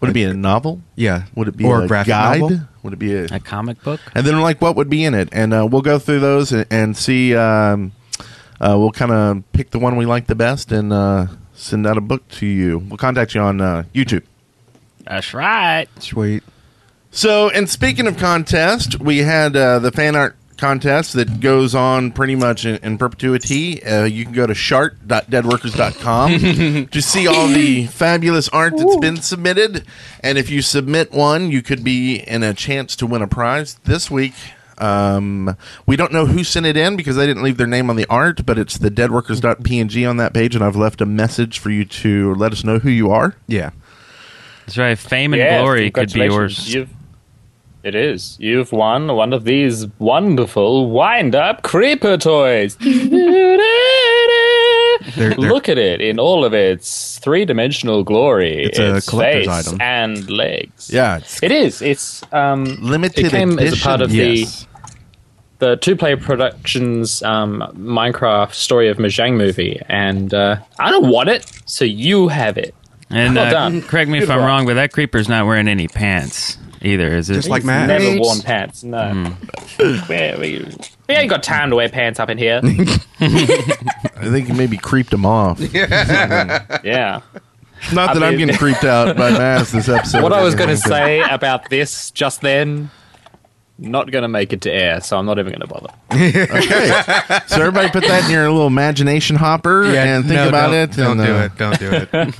Would 0.00 0.10
it 0.10 0.14
be 0.14 0.24
a 0.24 0.32
novel? 0.34 0.80
yeah? 0.96 1.24
Would 1.34 1.48
it 1.48 1.56
be 1.56 1.64
or 1.64 1.82
a 1.84 1.86
graphic 1.86 2.08
guide? 2.08 2.40
novel? 2.40 2.60
Would 2.82 2.92
it 2.94 2.98
be 2.98 3.14
a 3.14 3.24
A 3.26 3.40
comic 3.40 3.82
book? 3.82 4.00
and 4.14 4.24
then 4.26 4.40
like 4.40 4.60
what 4.62 4.74
would 4.76 4.88
be 4.88 5.04
in 5.04 5.14
it? 5.14 5.28
And 5.32 5.52
uh, 5.52 5.68
we'll 5.70 5.82
go 5.82 5.98
through 5.98 6.20
those 6.20 6.52
and, 6.52 6.66
and 6.70 6.96
see. 6.96 7.34
Um, 7.36 7.92
uh, 8.60 8.76
we'll 8.78 8.92
kind 8.92 9.10
of 9.10 9.42
pick 9.52 9.70
the 9.70 9.78
one 9.78 9.96
we 9.96 10.04
like 10.06 10.26
the 10.26 10.34
best 10.34 10.70
and 10.72 10.92
uh, 10.92 11.26
send 11.54 11.86
out 11.86 11.96
a 11.96 12.00
book 12.02 12.26
to 12.28 12.46
you. 12.46 12.78
We'll 12.78 12.98
contact 12.98 13.34
you 13.34 13.40
on 13.40 13.60
uh, 13.60 13.84
YouTube. 13.94 14.22
That's 15.06 15.32
right. 15.32 15.88
Sweet. 15.98 16.42
So, 17.10 17.48
and 17.50 17.68
speaking 17.68 18.06
of 18.06 18.18
contest, 18.18 19.00
we 19.00 19.18
had 19.18 19.56
uh, 19.56 19.78
the 19.78 19.90
fan 19.90 20.14
art 20.14 20.36
contest 20.60 21.14
that 21.14 21.40
goes 21.40 21.74
on 21.74 22.12
pretty 22.12 22.36
much 22.36 22.64
in, 22.64 22.76
in 22.76 22.98
perpetuity. 22.98 23.82
Uh, 23.82 24.04
you 24.04 24.24
can 24.24 24.32
go 24.32 24.46
to 24.46 24.54
shart.deadworkers.com 24.54 26.86
to 26.90 27.02
see 27.02 27.26
all 27.26 27.48
the 27.48 27.86
fabulous 27.86 28.48
art 28.50 28.74
that's 28.76 28.96
been 28.98 29.16
submitted. 29.16 29.84
And 30.20 30.38
if 30.38 30.50
you 30.50 30.62
submit 30.62 31.12
one, 31.12 31.50
you 31.50 31.62
could 31.62 31.82
be 31.82 32.16
in 32.16 32.42
a 32.42 32.54
chance 32.54 32.94
to 32.96 33.06
win 33.06 33.22
a 33.22 33.26
prize. 33.26 33.74
This 33.84 34.10
week, 34.10 34.34
um, 34.78 35.56
we 35.86 35.96
don't 35.96 36.12
know 36.12 36.26
who 36.26 36.44
sent 36.44 36.66
it 36.66 36.76
in 36.76 36.96
because 36.96 37.16
they 37.16 37.26
didn't 37.26 37.42
leave 37.42 37.56
their 37.56 37.66
name 37.66 37.90
on 37.90 37.96
the 37.96 38.06
art, 38.08 38.46
but 38.46 38.58
it's 38.58 38.78
the 38.78 38.90
deadworkers.png 38.90 40.08
on 40.08 40.16
that 40.18 40.32
page, 40.32 40.54
and 40.54 40.62
I've 40.62 40.76
left 40.76 41.00
a 41.00 41.06
message 41.06 41.58
for 41.58 41.70
you 41.70 41.84
to 41.84 42.34
let 42.34 42.52
us 42.52 42.62
know 42.64 42.78
who 42.78 42.90
you 42.90 43.10
are. 43.10 43.34
Yeah. 43.46 43.70
That's 44.66 44.78
right. 44.78 44.98
Fame 44.98 45.32
and 45.32 45.40
Yeah, 45.40 45.62
glory 45.62 45.90
could 45.90 46.12
be 46.12 46.20
yours. 46.20 46.72
You've, 46.72 46.90
it 47.82 47.94
is. 47.94 48.36
You've 48.40 48.72
won 48.72 49.14
one 49.16 49.32
of 49.32 49.44
these 49.44 49.86
wonderful 49.98 50.90
wind-up 50.90 51.62
creeper 51.62 52.16
toys. 52.16 52.76
They're- 55.16 55.30
they're- 55.30 55.30
Look 55.38 55.68
at 55.68 55.78
it 55.78 56.00
in 56.00 56.18
all 56.20 56.44
of 56.44 56.52
its 56.54 57.18
three-dimensional 57.20 58.04
glory. 58.04 58.64
It's 58.66 58.78
a 58.78 59.00
collector's 59.10 59.46
face 59.46 59.66
item. 59.68 59.80
and 59.80 60.30
legs. 60.30 60.90
Yeah, 60.92 61.16
it's 61.18 61.42
It 61.42 61.50
is. 61.52 61.80
It's 61.82 62.22
um, 62.32 62.64
limited 62.80 63.26
It 63.26 63.30
came 63.30 63.58
as 63.58 63.80
a 63.80 63.82
part 63.84 64.00
of 64.02 64.12
Yes. 64.12 64.62
the 64.62 64.66
the 65.70 65.76
Two 65.76 65.94
Player 65.94 66.16
Productions 66.16 67.22
um, 67.22 67.62
Minecraft 67.76 68.54
Story 68.54 68.88
of 68.88 68.96
Mojang 68.96 69.36
movie, 69.36 69.78
and 69.90 70.32
uh, 70.32 70.56
I 70.78 70.90
don't 70.90 71.10
want 71.10 71.28
it, 71.28 71.44
so 71.66 71.84
you 71.84 72.28
have 72.28 72.56
it. 72.56 72.74
And 73.10 73.34
Well 73.34 73.46
uh, 73.46 73.50
done. 73.50 73.82
correct 73.82 74.08
me 74.10 74.18
if 74.18 74.22
I'm 74.24 74.28
Beautiful. 74.28 74.46
wrong, 74.46 74.64
but 74.66 74.74
that 74.74 74.92
creeper's 74.92 75.28
not 75.28 75.44
wearing 75.46 75.68
any 75.68 75.86
pants 75.88 76.56
either, 76.82 77.08
is 77.16 77.30
it? 77.30 77.34
Just 77.34 77.48
like 77.48 77.64
Matt. 77.64 77.88
Never 77.88 78.04
Thanks. 78.04 78.26
worn 78.26 78.40
pants. 78.40 78.84
No, 78.84 79.24
Where 80.06 80.38
we, 80.38 80.66
we 81.08 81.14
ain't 81.14 81.30
got 81.30 81.42
time 81.42 81.70
to 81.70 81.76
wear 81.76 81.88
pants 81.88 82.20
up 82.20 82.28
in 82.30 82.38
here. 82.38 82.60
I 82.64 84.28
think 84.28 84.48
you 84.48 84.54
maybe 84.54 84.76
creeped 84.76 85.12
him 85.12 85.26
off. 85.26 85.60
yeah. 85.74 87.20
Not 87.92 88.10
I 88.10 88.14
that 88.14 88.22
I 88.22 88.28
am 88.28 88.36
getting 88.36 88.56
creeped 88.56 88.84
out 88.84 89.16
by 89.16 89.30
Maz 89.30 89.72
this 89.72 89.88
episode. 89.88 90.22
What 90.22 90.32
I 90.32 90.42
was 90.42 90.54
going 90.54 90.68
to 90.68 90.76
say 90.76 91.20
about 91.20 91.70
this 91.70 92.10
just 92.10 92.42
then, 92.42 92.90
not 93.78 94.10
going 94.10 94.22
to 94.22 94.28
make 94.28 94.52
it 94.52 94.60
to 94.62 94.70
air, 94.70 95.00
so 95.00 95.16
I'm 95.16 95.24
not 95.24 95.38
even 95.38 95.52
going 95.52 95.62
to 95.62 95.66
bother. 95.66 95.88
Okay. 96.12 97.40
so 97.46 97.56
everybody 97.60 97.88
put 97.88 98.02
that 98.02 98.24
in 98.26 98.30
your 98.30 98.50
little 98.50 98.66
imagination 98.66 99.36
hopper 99.36 99.84
and 99.84 100.26
think 100.26 100.36
no, 100.36 100.48
about 100.48 100.72
don't- 100.72 100.90
it. 100.90 100.96
Don't 100.96 101.20
and, 101.20 101.26
do 101.26 101.34
uh, 101.34 101.44
it. 101.44 101.56
Don't 101.56 101.78
do 101.78 101.90
it. 101.92 102.34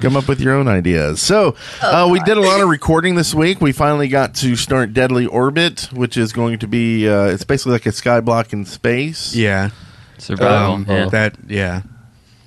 Come 0.00 0.16
up 0.16 0.28
with 0.28 0.40
your 0.40 0.54
own 0.54 0.66
ideas. 0.68 1.20
So 1.20 1.54
uh, 1.82 2.08
we 2.10 2.20
did 2.20 2.36
a 2.36 2.40
lot 2.40 2.60
of 2.60 2.68
recording 2.68 3.14
this 3.14 3.34
week. 3.34 3.60
We 3.60 3.72
finally 3.72 4.08
got 4.08 4.34
to 4.36 4.56
start 4.56 4.92
Deadly 4.94 5.26
Orbit, 5.26 5.88
which 5.92 6.16
is 6.16 6.32
going 6.32 6.58
to 6.60 6.66
be 6.66 7.08
uh, 7.08 7.26
it's 7.26 7.44
basically 7.44 7.72
like 7.72 7.86
a 7.86 7.90
skyblock 7.90 8.52
in 8.52 8.64
space. 8.64 9.34
yeah. 9.34 9.70
Survival. 10.18 10.74
Um, 10.74 10.86
yeah. 10.88 11.08
That. 11.08 11.36
Yeah. 11.48 11.82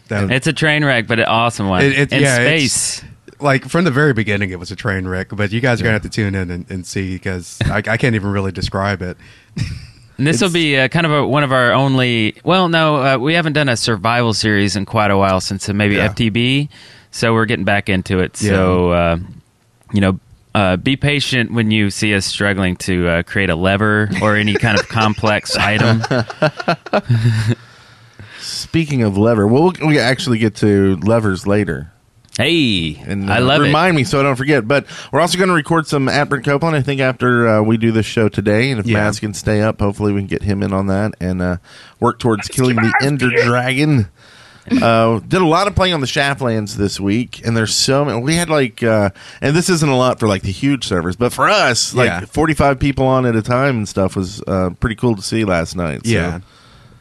That. 0.07 0.31
It's 0.31 0.47
a 0.47 0.53
train 0.53 0.85
wreck, 0.85 1.07
but 1.07 1.19
an 1.19 1.25
awesome 1.25 1.67
one. 1.69 1.81
It- 1.83 1.97
it- 1.97 2.11
in 2.13 2.21
yeah, 2.21 2.39
it's- 2.41 2.71
space. 2.73 3.03
like 3.39 3.65
from 3.67 3.83
the 3.85 3.91
very 3.91 4.13
beginning, 4.13 4.51
it 4.51 4.59
was 4.59 4.71
a 4.71 4.75
train 4.75 5.07
wreck. 5.07 5.29
But 5.31 5.51
you 5.51 5.59
guys 5.61 5.79
are 5.81 5.83
gonna 5.83 5.93
have 5.93 6.01
to 6.03 6.09
tune 6.09 6.35
in 6.35 6.51
and, 6.51 6.69
and 6.69 6.85
see 6.85 7.13
because 7.15 7.59
I, 7.65 7.77
I 7.77 7.97
can't 7.97 8.15
even 8.15 8.31
really 8.31 8.51
describe 8.51 9.01
it. 9.01 9.17
And 10.15 10.27
this 10.27 10.41
will 10.41 10.51
be 10.51 10.77
uh, 10.77 10.89
kind 10.89 11.07
of 11.07 11.11
a, 11.11 11.25
one 11.27 11.43
of 11.43 11.51
our 11.51 11.71
only. 11.71 12.35
Well, 12.45 12.69
no, 12.69 12.97
uh, 12.97 13.17
we 13.17 13.33
haven't 13.33 13.53
done 13.53 13.67
a 13.67 13.75
survival 13.75 14.35
series 14.35 14.75
in 14.75 14.85
quite 14.85 15.09
a 15.09 15.17
while 15.17 15.41
since 15.41 15.67
uh, 15.67 15.73
maybe 15.73 15.95
Yeah. 15.95 16.09
FTB, 16.09 16.69
so 17.13 17.31
we're 17.33 17.45
getting 17.45 17.63
back 17.63 17.89
into 17.89 18.19
it. 18.19 18.35
So, 18.35 18.91
uh, 18.91 19.17
you 19.93 20.01
know, 20.01 20.19
uh, 20.55 20.77
be 20.77 20.95
patient 20.97 21.51
when 21.51 21.71
you 21.71 21.89
see 21.89 22.13
us 22.15 22.25
struggling 22.25 22.75
to 22.77 23.07
uh, 23.07 23.23
create 23.23 23.49
a 23.49 23.55
lever 23.55 24.09
or 24.21 24.35
any 24.35 24.55
kind 24.55 24.79
of 24.79 24.87
complex 24.87 25.55
item. 25.57 26.01
Speaking 28.39 29.03
of 29.03 29.17
lever, 29.17 29.47
well, 29.47 29.71
we'll 29.79 29.87
we 29.87 29.99
actually 29.99 30.37
get 30.39 30.55
to 30.57 30.97
levers 30.97 31.47
later. 31.47 31.91
Hey, 32.37 32.95
And 33.05 33.31
I 33.31 33.37
uh, 33.37 33.41
love 33.41 33.61
remind 33.61 33.95
me 33.95 34.03
so 34.03 34.19
I 34.19 34.23
don't 34.23 34.35
forget. 34.35 34.67
But 34.67 34.87
we're 35.11 35.21
also 35.21 35.37
going 35.37 35.49
to 35.49 35.53
record 35.53 35.85
some 35.85 36.09
at 36.09 36.29
Brent 36.29 36.43
Copeland. 36.43 36.75
I 36.75 36.81
think 36.81 36.99
after 36.99 37.47
uh, 37.47 37.61
we 37.61 37.77
do 37.77 37.91
this 37.91 38.07
show 38.07 38.27
today, 38.27 38.71
and 38.71 38.79
if 38.79 38.87
Yeah. 38.87 39.07
Maz 39.07 39.19
can 39.19 39.35
stay 39.35 39.61
up, 39.61 39.79
hopefully 39.79 40.11
we 40.13 40.21
can 40.21 40.27
get 40.27 40.41
him 40.41 40.63
in 40.63 40.73
on 40.73 40.87
that 40.87 41.13
and 41.19 41.43
uh, 41.43 41.57
work 41.99 42.17
towards 42.17 42.47
killing 42.47 42.77
the 42.77 42.91
Ender 43.03 43.29
Dragon. 43.29 44.07
Uh, 44.71 45.19
did 45.19 45.41
a 45.41 45.45
lot 45.45 45.67
of 45.67 45.75
playing 45.75 45.93
on 45.93 45.99
the 45.99 46.07
Shaftlands 46.07 46.75
this 46.75 46.99
week, 46.99 47.45
and 47.45 47.55
there's 47.57 47.75
so 47.75 48.05
many. 48.05 48.21
We 48.21 48.35
had 48.35 48.49
like, 48.49 48.81
uh, 48.81 49.09
and 49.41 49.55
this 49.55 49.69
isn't 49.69 49.89
a 49.89 49.95
lot 49.97 50.19
for 50.19 50.27
like 50.27 50.41
the 50.43 50.51
huge 50.51 50.87
servers, 50.87 51.15
but 51.15 51.33
for 51.33 51.49
us, 51.49 51.93
like 51.93 52.07
Yeah. 52.07 52.21
45 52.25 52.79
people 52.79 53.05
on 53.05 53.25
at 53.25 53.35
a 53.35 53.41
time 53.41 53.77
and 53.77 53.89
stuff 53.89 54.15
was 54.15 54.41
uh, 54.47 54.69
pretty 54.79 54.95
cool 54.95 55.15
to 55.15 55.21
see 55.21 55.43
last 55.43 55.75
night. 55.75 56.05
So. 56.05 56.11
Yeah. 56.11 56.39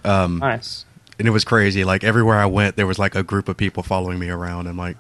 Nice. 0.05 0.85
And 1.18 1.29
it 1.29 1.31
was 1.31 1.44
crazy. 1.44 1.85
Like 1.85 2.03
everywhere 2.03 2.38
I 2.38 2.46
went, 2.46 2.77
there 2.77 2.87
was 2.87 2.98
like 2.98 3.14
a 3.14 3.22
group 3.22 3.48
of 3.48 3.57
people 3.57 3.83
following 3.83 4.18
me 4.18 4.29
around. 4.29 4.66
I'm 4.66 4.77
like. 4.77 4.96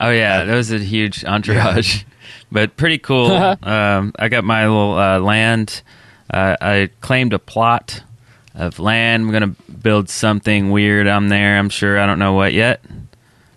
Oh 0.00 0.10
yeah, 0.10 0.44
that 0.44 0.54
was 0.54 0.70
a 0.72 0.78
huge 0.78 1.24
entourage, 1.24 2.04
but 2.52 2.76
pretty 2.76 2.98
cool. 2.98 3.30
um, 3.62 4.12
I 4.18 4.28
got 4.28 4.44
my 4.44 4.66
little 4.66 4.98
uh, 4.98 5.18
land. 5.20 5.82
Uh, 6.28 6.56
I 6.60 6.90
claimed 7.00 7.32
a 7.32 7.38
plot 7.38 8.02
of 8.54 8.78
land. 8.78 9.24
I'm 9.24 9.32
gonna 9.32 9.54
build 9.82 10.08
something 10.08 10.70
weird 10.70 11.06
on 11.06 11.28
there. 11.28 11.58
I'm 11.58 11.68
sure. 11.68 11.98
I 11.98 12.06
don't 12.06 12.18
know 12.18 12.32
what 12.32 12.52
yet. 12.52 12.80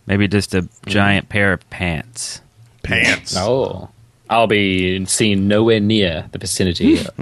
Maybe 0.06 0.28
just 0.28 0.56
a 0.56 0.68
giant 0.86 1.30
pair 1.30 1.54
of 1.54 1.70
pants. 1.70 2.42
Pants. 2.84 3.36
Oh. 3.38 3.90
I'll 4.30 4.48
be 4.48 5.06
seen 5.06 5.48
nowhere 5.48 5.80
near 5.80 6.26
the 6.34 6.38
vicinity. 6.38 6.96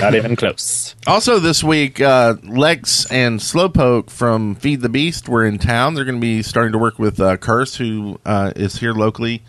Not 0.00 0.14
even 0.14 0.34
close. 0.34 0.96
Also, 1.06 1.38
this 1.38 1.62
week, 1.62 2.00
uh, 2.00 2.34
Lex 2.42 3.10
and 3.12 3.38
Slowpoke 3.38 4.10
from 4.10 4.56
Feed 4.56 4.80
the 4.80 4.88
Beast 4.88 5.28
were 5.28 5.44
in 5.44 5.58
town. 5.58 5.94
They're 5.94 6.04
going 6.04 6.16
to 6.16 6.20
be 6.20 6.42
starting 6.42 6.72
to 6.72 6.78
work 6.78 6.98
with 6.98 7.20
uh, 7.20 7.36
Curse, 7.36 7.76
who 7.76 8.18
uh, 8.24 8.52
is 8.56 8.78
here 8.78 8.92
locally 8.92 9.42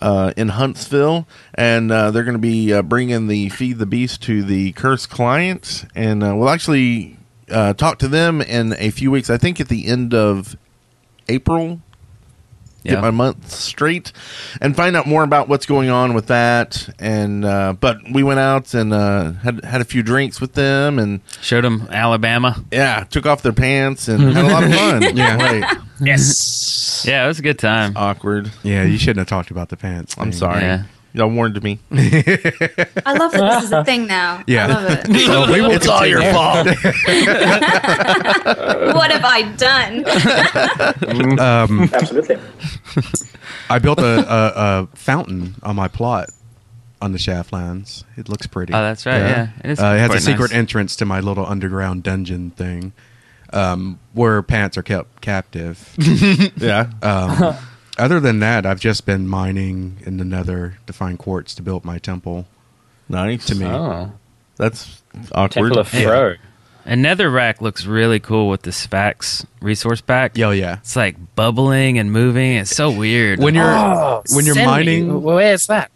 uh, 0.00 0.32
in 0.36 0.48
Huntsville, 0.48 1.26
and 1.54 1.90
uh, 1.90 2.10
they're 2.10 2.24
going 2.24 2.34
to 2.34 2.38
be 2.38 2.72
uh, 2.72 2.82
bringing 2.82 3.26
the 3.26 3.48
Feed 3.50 3.78
the 3.78 3.86
Beast 3.86 4.22
to 4.24 4.42
the 4.42 4.72
Curse 4.72 5.06
clients, 5.06 5.84
and 5.94 6.22
uh, 6.22 6.34
we'll 6.34 6.48
actually 6.48 7.16
uh, 7.50 7.72
talk 7.74 7.98
to 7.98 8.08
them 8.08 8.40
in 8.40 8.74
a 8.78 8.90
few 8.90 9.10
weeks. 9.10 9.30
I 9.30 9.38
think 9.38 9.60
at 9.60 9.68
the 9.68 9.86
end 9.86 10.14
of 10.14 10.56
April. 11.28 11.80
Get 12.94 13.00
my 13.02 13.10
month 13.10 13.50
straight 13.50 14.12
and 14.60 14.74
find 14.76 14.96
out 14.96 15.06
more 15.06 15.22
about 15.24 15.48
what's 15.48 15.66
going 15.66 15.90
on 15.90 16.14
with 16.14 16.26
that. 16.26 16.88
And 16.98 17.44
uh, 17.44 17.74
but 17.78 17.98
we 18.12 18.22
went 18.22 18.40
out 18.40 18.74
and 18.74 18.92
uh, 18.92 19.32
had 19.32 19.64
had 19.64 19.80
a 19.80 19.84
few 19.84 20.02
drinks 20.02 20.40
with 20.40 20.54
them, 20.54 20.98
and 20.98 21.20
Showed 21.40 21.64
them 21.64 21.88
Alabama. 21.90 22.62
yeah, 22.72 23.04
took 23.04 23.26
off 23.26 23.42
their 23.42 23.52
pants 23.52 24.08
and 24.08 24.20
had 24.22 24.44
a 24.44 24.48
lot 24.48 24.64
of 24.64 24.74
fun. 24.74 25.02
Yeah. 25.16 25.36
Wait, 25.38 25.64
Yes. 26.00 27.04
Yeah, 27.08 27.24
it 27.24 27.28
was 27.28 27.38
a 27.38 27.42
good 27.42 27.58
time. 27.58 27.92
awkward. 27.96 28.50
yeah, 28.62 28.84
you 28.84 28.98
shouldn't 28.98 29.18
have 29.18 29.28
talked 29.28 29.50
about 29.50 29.68
the 29.70 29.76
pants. 29.76 30.14
I'm 30.18 30.32
sorry. 30.32 30.60
Yeah. 30.62 30.82
Y'all 31.16 31.30
warned 31.30 31.62
me. 31.62 31.78
I 31.90 33.14
love 33.18 33.32
that 33.32 33.54
this 33.54 33.64
is 33.64 33.72
a 33.72 33.82
thing 33.84 34.06
now. 34.06 34.44
Yeah. 34.46 34.66
I 34.66 34.68
love 34.68 34.90
it. 34.90 35.08
Well, 35.28 35.50
we 35.50 35.62
will 35.62 35.70
it's 35.70 35.88
all 35.88 36.04
your 36.04 36.20
fault. 36.32 36.66
what 38.94 39.10
have 39.10 39.24
I 39.24 39.42
done? 39.56 40.04
Um, 41.40 41.88
Absolutely. 41.92 42.36
I 43.70 43.78
built 43.78 43.98
a, 43.98 44.04
a, 44.04 44.52
a 44.82 44.86
fountain 44.94 45.54
on 45.62 45.74
my 45.76 45.88
plot 45.88 46.28
on 47.00 47.12
the 47.12 47.18
Shaftlands. 47.18 48.04
It 48.16 48.28
looks 48.28 48.46
pretty. 48.46 48.72
Oh, 48.74 48.80
that's 48.82 49.06
right. 49.06 49.18
Yeah, 49.18 49.48
It, 49.64 49.70
is 49.70 49.80
uh, 49.80 49.94
it 49.96 49.98
has 50.00 50.14
a 50.14 50.20
secret 50.20 50.50
nice. 50.50 50.58
entrance 50.58 50.96
to 50.96 51.04
my 51.06 51.20
little 51.20 51.46
underground 51.46 52.02
dungeon 52.02 52.50
thing, 52.50 52.92
um, 53.52 53.98
where 54.12 54.42
pants 54.42 54.76
are 54.76 54.82
kept 54.82 55.20
captive. 55.22 55.94
yeah. 56.56 56.90
Um, 57.02 57.54
other 57.98 58.20
than 58.20 58.40
that, 58.40 58.66
I've 58.66 58.80
just 58.80 59.06
been 59.06 59.26
mining 59.28 59.98
in 60.04 60.16
the 60.18 60.24
Nether 60.24 60.78
to 60.86 60.92
find 60.92 61.18
quartz 61.18 61.54
to 61.56 61.62
build 61.62 61.84
my 61.84 61.98
temple. 61.98 62.46
Nice 63.08 63.46
To 63.46 63.54
me. 63.54 63.66
Oh. 63.66 64.12
That's 64.56 65.02
awkward. 65.32 65.72
Temple 65.74 65.78
of 65.80 65.88
Fro. 65.88 66.34
And 66.84 67.04
Netherrack 67.04 67.60
looks 67.60 67.84
really 67.84 68.20
cool 68.20 68.48
with 68.48 68.62
the 68.62 68.70
Sphax 68.70 69.44
resource 69.60 70.00
pack. 70.00 70.36
Yo, 70.38 70.50
yeah. 70.52 70.78
It's 70.78 70.94
like 70.96 71.16
bubbling 71.34 71.98
and 71.98 72.12
moving. 72.12 72.52
It's 72.56 72.74
so 72.74 72.90
weird. 72.90 73.40
When 73.40 73.54
you're 73.54 73.64
Oh, 73.64 74.22
when 74.32 74.46
you're 74.46 74.54
send 74.54 74.66
me- 74.66 74.72
mining, 74.72 75.22
Where's 75.22 75.66
that? 75.66 75.90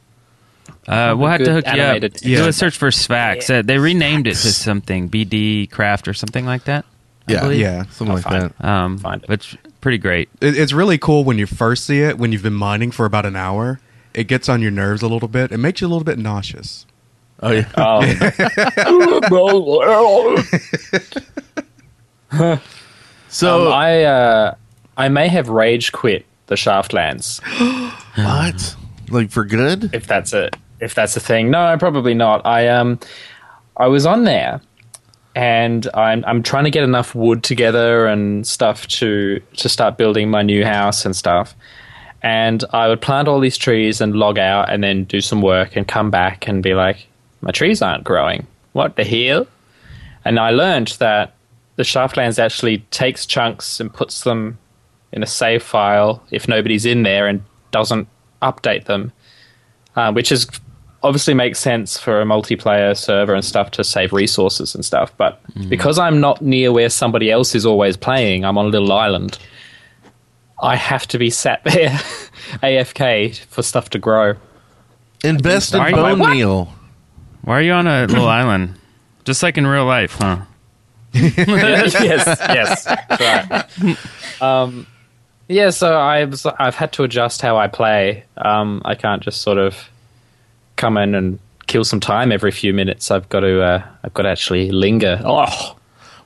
uh, 0.89 1.15
we'll 1.17 1.29
have 1.31 1.45
to 1.45 1.53
hook 1.53 1.65
you 1.67 1.73
up. 1.73 1.79
animated 1.79 2.15
Do 2.15 2.47
a 2.49 2.53
search 2.53 2.77
for 2.77 2.89
Sphax. 2.91 3.49
Uh, 3.57 3.63
they 3.63 3.79
renamed 3.79 4.27
it 4.27 4.35
to 4.35 4.53
something 4.53 5.09
BD 5.09 5.71
Craft 5.71 6.09
or 6.09 6.15
something 6.15 6.45
like 6.45 6.65
that. 6.65 6.85
I 7.29 7.33
Yeah. 7.35 7.41
believe. 7.43 7.61
yeah, 7.61 7.85
Something 7.91 8.15
like 8.17 8.25
fine. 8.25 8.41
that. 8.59 8.65
Um, 8.65 8.99
Find 8.99 9.23
it. 9.23 9.27
but 9.29 9.35
it's 9.35 9.57
pretty 9.81 9.99
great. 9.99 10.29
It, 10.41 10.57
it's 10.57 10.73
really 10.73 10.99
cool 10.99 11.25
when 11.25 11.39
you 11.39 11.47
first 11.47 11.85
see 11.85 12.01
it. 12.01 12.19
When 12.19 12.33
you've 12.33 12.43
been 12.43 12.55
mining 12.55 12.91
for 12.91 13.05
about 13.07 13.27
an 13.27 13.37
hour, 13.37 13.81
it 14.15 14.25
gets 14.25 14.49
on 14.49 14.63
your 14.63 14.71
nerves 14.71 15.03
a 15.03 15.09
little 15.09 15.29
bit. 15.29 15.53
It 15.53 15.59
makes 15.59 15.81
you 15.81 15.87
a 15.87 15.91
little 15.91 16.05
bit 16.05 16.19
nauseous. 16.19 16.87
Oh 17.43 17.53
yeah. 17.53 17.69
Um, 22.33 22.61
So 23.31 23.69
um, 23.69 23.73
I 23.73 24.03
uh, 24.05 24.55
I 24.97 25.09
may 25.09 25.29
have 25.29 25.49
rage 25.49 25.93
quit 25.93 26.27
the 26.47 26.57
Shaftlands. 26.57 27.41
what? 28.17 28.77
Like 29.09 29.31
for 29.31 29.45
good? 29.45 29.95
if 29.95 30.07
that's 30.07 30.33
a 30.33 30.51
if 30.81 30.95
that's 30.95 31.17
a 31.17 31.21
thing. 31.21 31.51
No, 31.51 31.77
probably 31.79 32.13
not. 32.15 32.45
I 32.45 32.69
um 32.69 32.99
I 33.77 33.87
was 33.87 34.05
on 34.05 34.25
there 34.25 34.61
and 35.41 35.89
I'm 35.95 36.23
I'm 36.27 36.43
trying 36.43 36.65
to 36.65 36.71
get 36.71 36.85
enough 36.85 37.15
wood 37.15 37.43
together 37.43 38.07
and 38.07 38.47
stuff 38.47 38.87
to 38.99 39.41
to 39.57 39.69
start 39.71 39.97
building 39.97 40.29
my 40.29 40.43
new 40.43 40.67
house 40.67 41.07
and 41.07 41.17
stuff. 41.17 41.57
And 42.23 42.63
I 42.75 42.89
would 42.89 43.01
plant 43.01 43.27
all 43.27 43.41
these 43.41 43.57
trees 43.57 44.03
and 44.03 44.15
log 44.15 44.39
out 44.39 44.71
and 44.71 44.85
then 44.85 45.05
do 45.05 45.23
some 45.23 45.41
work 45.41 45.77
and 45.77 45.89
come 45.89 46.11
back 46.11 46.47
and 46.47 46.63
be 46.63 46.75
like, 46.75 47.07
my 47.41 47.53
trees 47.53 47.81
aren't 47.81 48.05
growing. 48.05 48.47
What 48.73 48.97
the 48.97 49.05
hell? 49.05 49.47
And 50.27 50.39
I 50.39 50.51
learned 50.51 50.89
that 50.99 51.33
the 51.77 51.85
Shaftlands 51.85 52.39
actually 52.39 52.81
takes 52.91 53.25
chunks 53.25 53.81
and 53.81 53.91
puts 53.91 54.25
them 54.25 54.59
in 55.13 55.23
a 55.23 55.27
save 55.27 55.63
file 55.63 56.23
if 56.31 56.49
nobody's 56.49 56.85
in 56.85 57.03
there 57.03 57.27
and 57.27 57.43
doesn't 57.71 58.09
update 58.43 58.85
them, 58.85 59.11
uh, 59.97 60.13
which 60.13 60.31
is 60.31 60.47
obviously 61.03 61.35
makes 61.35 61.59
sense 61.59 61.99
for 61.99 62.21
a 62.21 62.25
multiplayer 62.25 62.97
server 62.97 63.35
and 63.35 63.45
stuff 63.45 63.71
to 63.73 63.85
save 63.85 64.13
resources 64.13 64.75
and 64.75 64.85
stuff. 64.85 65.13
But 65.17 65.41
because 65.69 65.99
I'm 65.99 66.21
not 66.21 66.43
near 66.43 66.73
where 66.73 66.91
somebody 66.91 67.31
else 67.31 67.55
is 67.55 67.65
always 67.65 67.97
playing, 67.97 68.45
I'm 68.45 68.59
on 68.59 68.67
a 68.67 68.69
little 68.69 68.93
island. 68.93 69.39
I 70.63 70.77
have 70.77 71.07
to 71.09 71.19
be 71.19 71.31
sat 71.31 71.65
there 71.65 71.89
AFK 72.63 73.39
for 73.47 73.63
stuff 73.63 73.91
to 73.91 73.99
grow. 73.99 74.35
Invest 75.25 75.75
in 75.75 75.81
Why- 75.81 75.93
bone 75.93 76.19
what? 76.19 76.35
meal. 76.35 76.73
Why 77.43 77.59
are 77.59 77.63
you 77.63 77.73
on 77.73 77.87
a 77.87 78.07
little 78.07 78.29
island? 78.41 78.75
Just 79.25 79.43
like 79.43 79.57
in 79.57 79.67
real 79.67 79.87
life, 79.87 80.13
huh? 80.19 80.41
yes, 81.13 81.95
yes, 81.95 82.85
that's 82.85 83.21
right. 84.41 84.43
Um, 84.43 84.87
yeah, 85.49 85.71
so 85.71 85.99
I've 85.99 86.35
I've 86.59 86.75
had 86.75 86.93
to 86.93 87.03
adjust 87.03 87.43
how 87.43 87.57
I 87.59 87.67
play. 87.67 88.25
Um, 88.37 88.81
I 88.85 88.95
can't 88.95 89.23
just 89.23 89.43
sort 89.43 89.59
of 89.59 89.77
come 90.81 90.97
in 90.97 91.15
and 91.15 91.39
kill 91.67 91.85
some 91.85 92.01
time 92.01 92.33
every 92.33 92.51
few 92.51 92.73
minutes. 92.75 93.11
I've 93.11 93.29
got 93.29 93.41
to 93.41 93.63
uh, 93.63 93.83
I've 94.03 94.15
got 94.15 94.23
to 94.25 94.29
actually 94.31 94.71
linger. 94.73 95.21
Oh, 95.25 95.77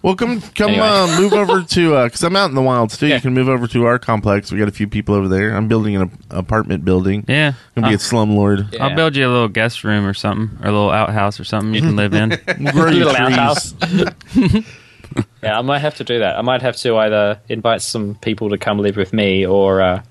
Well, 0.03 0.15
come 0.17 0.41
come 0.55 0.71
Anyway. 0.71 0.87
uh, 0.87 1.19
move 1.21 1.33
over 1.33 1.63
to 1.63 2.05
because 2.05 2.23
I'm 2.23 2.37
out 2.37 2.51
in 2.51 2.55
the 2.55 2.63
wilds 2.63 2.97
too. 2.99 3.07
Yeah. 3.07 3.17
You 3.17 3.21
can 3.23 3.33
move 3.35 3.49
over 3.49 3.67
to 3.69 3.85
our 3.87 3.99
complex. 3.99 4.53
We 4.53 4.59
got 4.59 4.69
a 4.69 4.73
few 4.81 4.87
people 4.87 5.15
over 5.15 5.29
there. 5.29 5.57
I'm 5.57 5.67
building 5.67 5.97
an 5.97 6.03
ap- 6.03 6.11
apartment 6.45 6.85
building. 6.85 7.25
Yeah. 7.27 7.55
gonna 7.75 7.89
be 7.89 7.95
I'll, 7.95 7.95
a 7.95 7.99
slumlord. 7.99 8.73
Yeah. 8.73 8.85
I'll 8.87 8.97
build 8.97 9.17
you 9.17 9.27
a 9.27 9.33
little 9.33 9.49
guest 9.49 9.83
room 9.85 10.05
or 10.07 10.13
something, 10.15 10.57
or 10.63 10.69
a 10.69 10.73
little 10.73 10.91
outhouse 10.91 11.41
or 11.41 11.45
something 11.45 11.75
you 11.75 11.81
can 11.81 11.97
live 11.97 12.13
in. 12.15 12.29
Grow 12.73 12.91
your 12.91 13.07
Little 13.07 13.15
trees. 13.27 13.39
outhouse. 13.39 13.75
yeah, 15.43 15.59
I 15.59 15.63
might 15.63 15.79
have 15.81 15.95
to 15.97 16.05
do 16.05 16.19
that. 16.19 16.39
I 16.39 16.43
might 16.43 16.63
have 16.63 16.77
to 16.77 16.97
either 16.97 17.41
invite 17.49 17.83
some 17.83 18.15
people 18.17 18.51
to 18.51 18.59
come 18.59 18.79
live 18.79 18.97
with 18.97 19.13
me 19.13 19.47
or 19.47 19.81
uh, 19.81 20.03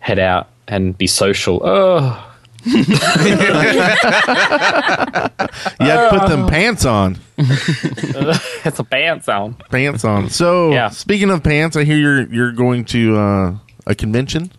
head 0.00 0.18
out 0.18 0.48
and 0.68 0.96
be 0.96 1.06
social. 1.06 1.60
Oh, 1.64 2.33
You 2.64 2.84
have 5.90 6.10
to 6.12 6.18
put 6.18 6.28
them 6.28 6.46
pants 6.48 6.84
on. 6.84 7.18
it's 7.38 8.78
a 8.78 8.84
pants 8.84 9.28
on. 9.28 9.54
Pants 9.70 10.04
on. 10.04 10.30
So 10.30 10.72
Yeah. 10.72 10.88
speaking 10.88 11.30
of 11.30 11.42
pants, 11.42 11.76
I 11.76 11.84
hear 11.84 11.96
you're 11.96 12.22
you're 12.32 12.52
going 12.52 12.84
to 12.86 13.16
uh, 13.16 13.54
a 13.86 13.94
convention. 13.94 14.50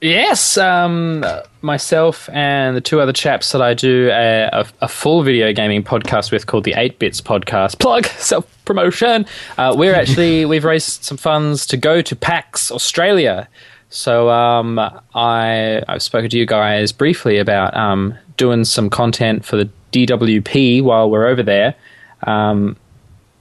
Yes, 0.00 0.58
um, 0.58 1.24
myself 1.60 2.28
and 2.32 2.76
the 2.76 2.80
two 2.80 3.00
other 3.00 3.12
chaps 3.12 3.52
that 3.52 3.62
I 3.62 3.72
do 3.72 4.08
a, 4.10 4.48
a, 4.52 4.66
a 4.80 4.88
full 4.88 5.22
video 5.22 5.52
gaming 5.52 5.84
podcast 5.84 6.32
with 6.32 6.44
called 6.48 6.64
the 6.64 6.74
8 6.76 6.98
Bits 6.98 7.20
Podcast. 7.20 7.78
Plug 7.78 8.06
self 8.18 8.44
promotion. 8.64 9.26
Uh, 9.56 9.72
we're 9.76 9.94
actually 9.94 10.44
we've 10.52 10.64
raised 10.64 11.04
some 11.04 11.16
funds 11.16 11.66
to 11.66 11.76
go 11.76 12.02
to 12.02 12.16
PAX 12.16 12.72
Australia. 12.72 13.48
So 13.92 14.30
um, 14.30 14.78
I 15.14 15.82
I've 15.86 16.02
spoken 16.02 16.30
to 16.30 16.38
you 16.38 16.46
guys 16.46 16.92
briefly 16.92 17.38
about 17.38 17.76
um, 17.76 18.14
doing 18.38 18.64
some 18.64 18.88
content 18.90 19.44
for 19.44 19.56
the 19.56 19.68
DWP 19.92 20.82
while 20.82 21.10
we're 21.10 21.26
over 21.26 21.42
there. 21.42 21.74
Um, 22.22 22.76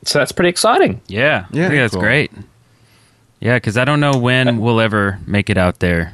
so 0.04 0.20
that's 0.20 0.32
pretty 0.32 0.50
exciting. 0.50 1.00
Yeah, 1.08 1.46
Yeah, 1.52 1.66
I 1.68 1.70
think 1.70 1.80
that's 1.82 1.94
cool. 1.94 2.02
great. 2.02 2.32
Yeah, 3.40 3.56
because 3.56 3.78
I 3.78 3.86
don't 3.86 4.00
know 4.02 4.18
when 4.18 4.60
we'll 4.60 4.82
ever 4.82 5.20
make 5.26 5.50
it 5.50 5.58
out 5.58 5.80
there. 5.80 6.14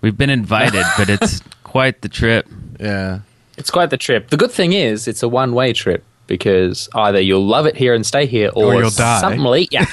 We've 0.00 0.16
been 0.16 0.30
invited, 0.30 0.84
but 0.96 1.08
it's 1.10 1.40
quite 1.64 2.00
the 2.02 2.08
trip. 2.08 2.46
Yeah. 2.78 3.20
It's 3.56 3.70
quite 3.70 3.90
the 3.90 3.96
trip. 3.96 4.30
The 4.30 4.36
good 4.36 4.50
thing 4.52 4.72
is, 4.72 5.08
it's 5.08 5.22
a 5.22 5.28
one 5.28 5.52
way 5.54 5.72
trip 5.72 6.04
because 6.26 6.88
either 6.94 7.20
you'll 7.20 7.46
love 7.46 7.66
it 7.66 7.76
here 7.76 7.94
and 7.94 8.04
stay 8.04 8.26
here, 8.26 8.50
or, 8.54 8.74
Or 8.74 8.80
you'll 8.80 8.90
die. 8.90 9.20
something 9.20 9.42
will 9.42 9.56
eat 9.56 9.72
ya. 9.72 9.84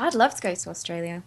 I'd 0.00 0.14
love 0.14 0.34
to 0.34 0.42
go 0.42 0.54
to 0.54 0.70
Australia. 0.70 1.22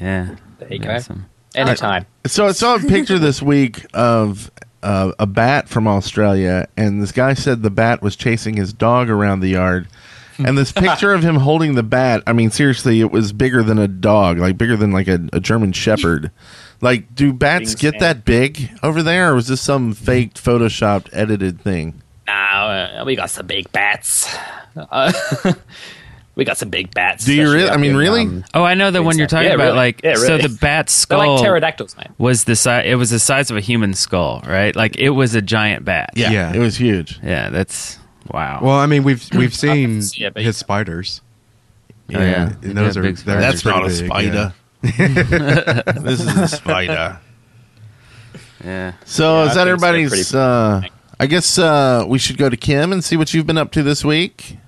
Yeah, 0.00 0.36
There 0.58 0.72
you 0.72 0.78
go. 0.78 0.90
awesome. 0.90 1.26
Anytime. 1.54 2.04
So 2.26 2.46
I 2.46 2.52
saw 2.52 2.74
a 2.76 2.78
picture 2.80 3.18
this 3.18 3.40
week 3.40 3.86
of 3.94 4.50
uh, 4.82 5.12
a 5.18 5.26
bat 5.26 5.68
from 5.68 5.88
Australia, 5.88 6.68
and 6.76 7.00
this 7.02 7.12
guy 7.12 7.32
said 7.34 7.62
the 7.62 7.70
bat 7.70 8.02
was 8.02 8.14
chasing 8.14 8.56
his 8.56 8.72
dog 8.74 9.08
around 9.08 9.40
the 9.40 9.48
yard. 9.48 9.88
And 10.38 10.58
this 10.58 10.70
picture 10.76 11.14
of 11.14 11.22
him 11.22 11.36
holding 11.36 11.74
the 11.74 11.82
bat, 11.82 12.22
I 12.26 12.34
mean, 12.34 12.50
seriously, 12.50 13.00
it 13.00 13.10
was 13.10 13.32
bigger 13.32 13.62
than 13.62 13.78
a 13.78 13.88
dog, 13.88 14.38
like 14.38 14.58
bigger 14.58 14.76
than 14.76 14.92
like 14.92 15.08
a, 15.08 15.18
a 15.32 15.40
German 15.40 15.72
Shepherd. 15.72 16.30
Like, 16.80 17.14
do 17.14 17.32
bats 17.32 17.74
Being 17.74 17.92
get 17.92 18.00
that 18.00 18.24
big 18.24 18.70
over 18.82 19.02
there, 19.02 19.32
or 19.32 19.34
was 19.34 19.48
this 19.48 19.60
some 19.62 19.94
faked, 19.94 20.42
photoshopped, 20.42 21.08
edited 21.12 21.60
thing? 21.60 22.02
Now 22.26 22.68
uh, 22.68 23.04
we 23.06 23.16
got 23.16 23.30
some 23.30 23.46
big 23.46 23.70
bats. 23.72 24.34
Uh, 24.76 25.12
we 26.34 26.44
got 26.44 26.58
some 26.58 26.68
big 26.68 26.92
bats. 26.92 27.24
Do 27.24 27.34
you 27.34 27.50
really? 27.50 27.70
I 27.70 27.76
mean, 27.78 27.92
in, 27.92 27.96
really? 27.96 28.22
um, 28.22 28.44
Oh, 28.52 28.62
I 28.64 28.74
know 28.74 28.90
the 28.90 29.02
one 29.02 29.16
you're 29.16 29.26
talking 29.26 29.48
Yeah, 29.48 29.54
about. 29.54 29.64
really. 29.68 29.76
Like, 29.76 30.00
Yeah, 30.04 30.14
so 30.16 30.36
the 30.36 30.48
bat's 30.50 30.92
they're 31.06 31.18
skull 31.18 31.34
like 31.36 31.42
pterodactyls, 31.42 31.96
man. 31.96 32.12
was 32.18 32.44
the 32.44 32.56
size. 32.56 32.84
It 32.86 32.96
was 32.96 33.10
the 33.10 33.18
size 33.18 33.50
of 33.50 33.56
a 33.56 33.60
human 33.60 33.94
skull, 33.94 34.42
right? 34.46 34.74
Like, 34.76 34.96
it 34.98 35.10
was 35.10 35.34
a 35.34 35.40
giant 35.42 35.84
bat. 35.84 36.10
Yeah. 36.14 36.30
yeah. 36.30 36.52
it 36.52 36.58
was 36.58 36.76
huge. 36.76 37.18
yeah. 37.22 37.48
That's 37.50 37.98
wow. 38.30 38.60
Well, 38.62 38.76
I 38.76 38.86
mean, 38.86 39.02
we've 39.04 39.26
we've 39.34 39.54
seen 39.54 40.02
Yeah, 40.14 40.30
but- 40.30 40.42
his 40.42 40.56
spiders. 40.56 41.22
Oh, 42.14 42.20
yeah. 42.20 42.52
and 42.62 42.76
those 42.76 42.94
Yeah, 42.96 43.00
are 43.00 43.02
big 43.02 43.16
those 43.16 43.58
spiders. 43.60 44.02
are 44.02 44.08
pretty 44.08 44.26
big, 44.26 44.34
yeah. 44.34 44.50
this 46.02 46.20
is 46.20 46.36
a 46.36 46.48
spider. 46.48 47.18
yeah. 48.64 48.92
So 49.04 49.42
Yeah, 49.44 49.48
is 49.48 49.54
that 49.54 49.68
everybody's? 49.68 50.10
Pretty- 50.30 50.36
Uh, 50.38 50.82
I 51.18 51.26
guess 51.26 51.58
uh, 51.58 52.04
we 52.06 52.18
should 52.18 52.36
go 52.36 52.48
to 52.50 52.56
Kim 52.56 52.92
and 52.92 53.02
see 53.02 53.16
what 53.16 53.32
you've 53.32 53.46
been 53.46 53.58
up 53.58 53.72
to 53.72 53.82
this 53.82 54.04
week. 54.04 54.58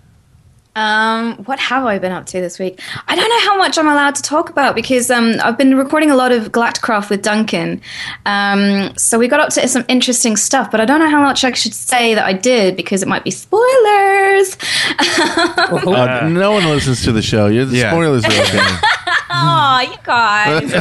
Um, 0.78 1.34
what 1.46 1.58
have 1.58 1.84
I 1.84 1.98
been 1.98 2.12
up 2.12 2.26
to 2.26 2.40
this 2.40 2.56
week? 2.60 2.80
I 3.08 3.16
don't 3.16 3.28
know 3.28 3.40
how 3.50 3.56
much 3.58 3.76
I'm 3.78 3.88
allowed 3.88 4.14
to 4.14 4.22
talk 4.22 4.48
about 4.48 4.76
because 4.76 5.10
um, 5.10 5.34
I've 5.42 5.58
been 5.58 5.76
recording 5.76 6.10
a 6.12 6.14
lot 6.14 6.30
of 6.30 6.52
Galacticraft 6.52 7.10
with 7.10 7.22
Duncan. 7.22 7.80
Um, 8.26 8.96
so 8.96 9.18
we 9.18 9.26
got 9.26 9.40
up 9.40 9.48
to 9.50 9.66
some 9.66 9.84
interesting 9.88 10.36
stuff, 10.36 10.70
but 10.70 10.80
I 10.80 10.84
don't 10.84 11.00
know 11.00 11.10
how 11.10 11.20
much 11.20 11.42
I 11.42 11.50
should 11.52 11.74
say 11.74 12.14
that 12.14 12.24
I 12.24 12.32
did 12.32 12.76
because 12.76 13.02
it 13.02 13.08
might 13.08 13.24
be 13.24 13.32
spoilers. 13.32 14.56
Uh, 15.00 16.28
no 16.30 16.52
one 16.52 16.64
listens 16.66 17.02
to 17.04 17.10
the 17.12 17.22
show. 17.22 17.46
You're 17.48 17.64
the 17.64 17.76
Yeah. 17.78 17.90
spoilers 17.90 18.24
are 18.24 18.28
okay. 18.28 18.58
Aw, 19.30 19.80
you 19.80 19.96
guys. 20.04 20.72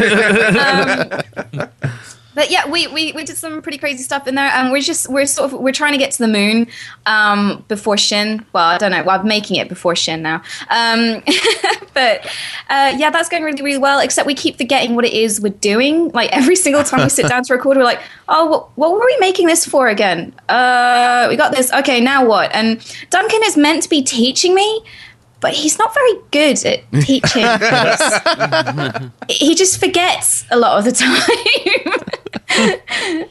um, 2.38 2.44
but 2.44 2.52
yeah, 2.52 2.70
we, 2.70 2.88
we, 2.88 3.12
we 3.14 3.24
did 3.24 3.38
some 3.38 3.62
pretty 3.62 3.78
crazy 3.78 4.04
stuff 4.04 4.28
in 4.28 4.36
there, 4.36 4.52
and 4.54 4.72
we're 4.72 4.82
just 4.82 5.10
we're 5.10 5.26
sort 5.26 5.52
of 5.52 5.60
we're 5.60 5.74
trying 5.74 5.94
to 5.94 5.98
get 5.98 6.12
to 6.12 6.20
the 6.20 6.28
moon 6.28 6.68
um, 7.06 7.64
before 7.68 7.98
Shin. 7.98 8.46
Well, 8.54 8.64
I 8.64 8.78
don't 8.78 8.92
know. 8.92 9.04
Well, 9.04 9.20
I'm 9.20 9.28
making 9.28 9.58
it 9.58 9.70
before 9.70 9.96
Shin 9.96 10.22
now. 10.22 10.42
Um, 10.70 11.24
but 11.94 12.26
uh, 12.70 12.94
yeah, 12.98 13.10
that's 13.10 13.30
going 13.30 13.44
really 13.44 13.62
really 13.62 13.78
well. 13.78 14.00
Except 14.00 14.28
we 14.28 14.36
keep 14.36 14.58
forgetting 14.58 14.96
what 14.96 15.06
it 15.06 15.14
is 15.14 15.42
we're 15.42 15.50
doing. 15.50 16.10
Like 16.10 16.32
every 16.32 16.56
single 16.56 16.84
time 16.84 17.02
we 17.02 17.10
sit 17.10 17.28
down 17.28 17.44
to 17.44 17.54
record, 17.54 17.78
we're 17.78 17.84
like, 17.84 18.02
oh, 18.28 18.46
what, 18.46 18.78
what 18.78 18.92
were 18.92 19.06
we 19.06 19.18
making 19.20 19.48
this 19.48 19.66
for 19.66 19.88
again? 19.88 20.34
Uh, 20.50 21.28
we 21.30 21.36
got 21.36 21.54
this. 21.54 21.72
Okay, 21.74 22.00
now 22.00 22.26
what? 22.26 22.54
And 22.54 22.80
Duncan 23.10 23.42
is 23.46 23.58
meant 23.58 23.84
to 23.84 23.90
be 23.90 24.04
teaching 24.04 24.54
me 24.54 24.84
but 25.40 25.54
he's 25.54 25.78
not 25.78 25.94
very 25.94 26.14
good 26.32 26.66
at 26.66 26.92
teaching. 27.02 27.46
he 29.30 29.56
just 29.56 29.80
forgets 29.80 30.46
a 30.50 30.58
lot 30.58 30.80
of 30.80 30.86
the 30.86 30.92
time. 31.94 31.97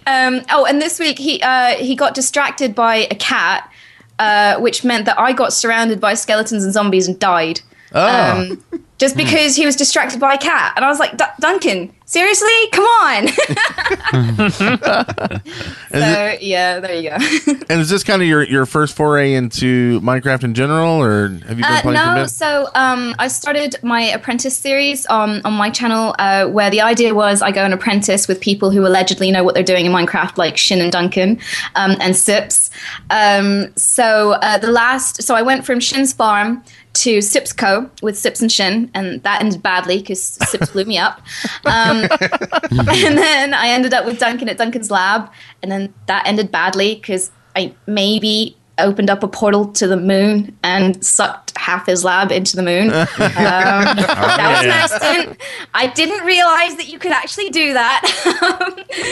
Um, 0.07 0.43
oh, 0.51 0.67
and 0.69 0.81
this 0.81 0.99
week 0.99 1.19
he 1.19 1.41
uh, 1.43 1.77
he 1.77 1.95
got 1.95 2.15
distracted 2.15 2.75
by 2.75 3.09
a 3.11 3.15
cat, 3.15 3.71
uh, 4.19 4.59
which 4.61 4.85
meant 4.85 5.07
that 5.07 5.19
I 5.19 5.33
got 5.33 5.53
surrounded 5.53 6.01
by 6.01 6.15
skeletons 6.15 6.65
and 6.65 6.73
zombies 6.73 7.09
and 7.09 7.19
died. 7.19 7.61
Um, 7.93 8.63
just 8.99 9.17
because 9.17 9.57
he 9.57 9.67
was 9.67 9.77
distracted 9.77 10.19
by 10.21 10.35
a 10.35 10.39
cat, 10.39 10.73
and 10.77 10.85
I 10.85 10.89
was 10.89 10.99
like, 10.99 11.17
"Du- 11.17 11.25
Duncan, 11.41 11.93
seriously, 12.07 12.49
come 12.73 12.85
on. 12.85 13.29
so 14.51 16.37
yeah, 16.41 16.81
there 16.81 16.95
you 16.95 17.11
go. 17.11 17.17
and 17.71 17.81
is 17.81 17.89
this 17.91 18.03
kind 18.05 18.23
of 18.23 18.29
your, 18.29 18.43
your 18.45 18.67
first 18.67 18.97
foray 18.97 19.35
into 19.35 20.01
Minecraft 20.01 20.45
in 20.45 20.55
general, 20.55 21.03
or 21.03 21.29
have 21.29 21.59
you 21.59 21.65
been 21.65 21.65
Uh, 21.65 21.81
playing 21.83 21.99
for 21.99 22.03
a 22.03 22.15
no, 22.15 22.23
bit? 22.23 22.31
so 22.31 22.69
um, 22.75 23.15
I 23.19 23.29
started 23.29 23.77
my 23.83 24.03
apprentice 24.03 24.57
series 24.57 25.07
on, 25.07 25.41
on 25.45 25.53
my 25.53 25.71
channel, 25.71 26.15
uh, 26.19 26.47
where 26.47 26.71
the 26.71 26.81
idea 26.81 27.15
was 27.15 27.43
I 27.43 27.51
go 27.51 27.63
and 27.65 27.75
apprentice 27.75 28.29
with 28.29 28.41
people 28.41 28.71
who 28.71 28.87
allegedly 28.87 29.31
know 29.31 29.45
what 29.45 29.55
they're 29.55 29.63
doing 29.65 29.87
in 29.87 29.93
Minecraft, 29.93 30.39
like 30.39 30.57
Shin 30.57 30.81
and 30.81 30.91
Duncan 30.93 31.39
um, 31.75 31.97
and 32.01 32.17
Sips. 32.17 32.71
Um, 33.11 33.75
so 33.77 34.33
uh, 34.33 34.59
the 34.59 34.71
last, 34.71 35.23
so 35.23 35.35
I 35.35 35.43
went 35.43 35.65
from 35.65 35.81
Shin's 35.81 36.13
farm 36.13 36.63
to 36.97 37.19
Sipsco 37.19 37.91
with 38.03 38.19
Sips 38.19 38.41
and 38.41 38.51
Shin, 38.51 38.91
and 38.95 39.23
that 39.23 39.43
ended 39.43 39.63
badly 39.63 39.99
because 39.99 40.23
Sips 40.23 40.71
blew 40.71 40.85
me 40.85 40.99
up. 40.99 41.21
Um, 41.65 41.99
and 42.11 43.19
then 43.19 43.55
I 43.55 43.69
ended 43.69 43.93
up 43.93 44.07
with 44.07 44.19
Duncan 44.19 44.49
at 44.49 44.59
Duncan's 44.59 44.91
lab, 44.91 45.31
and 45.63 45.71
then 45.71 45.93
that 46.07 46.27
ended 46.27 46.51
badly 46.51 46.95
because 46.95 47.31
I 47.55 47.75
maybe 47.87 48.57
opened 48.79 49.09
up 49.09 49.23
a 49.23 49.29
portal 49.29 49.67
to 49.73 49.87
the 49.87 49.97
moon 49.97 50.57
and 50.63 51.05
sucked 51.05 51.57
half 51.57 51.87
his 51.87 52.05
lab 52.05 52.31
into 52.31 52.57
the 52.57 52.63
moon. 52.63 52.91
Um, 53.37 53.97
that 53.97 54.57
was 54.57 54.65
an 54.65 54.71
accident. 54.71 55.41
I 55.75 55.89
didn't 55.89 56.25
realize 56.25 56.77
that 56.77 56.89
you 56.89 56.99
could 56.99 57.13
actually 57.13 57.51
do 57.51 57.73
that. 57.75 58.01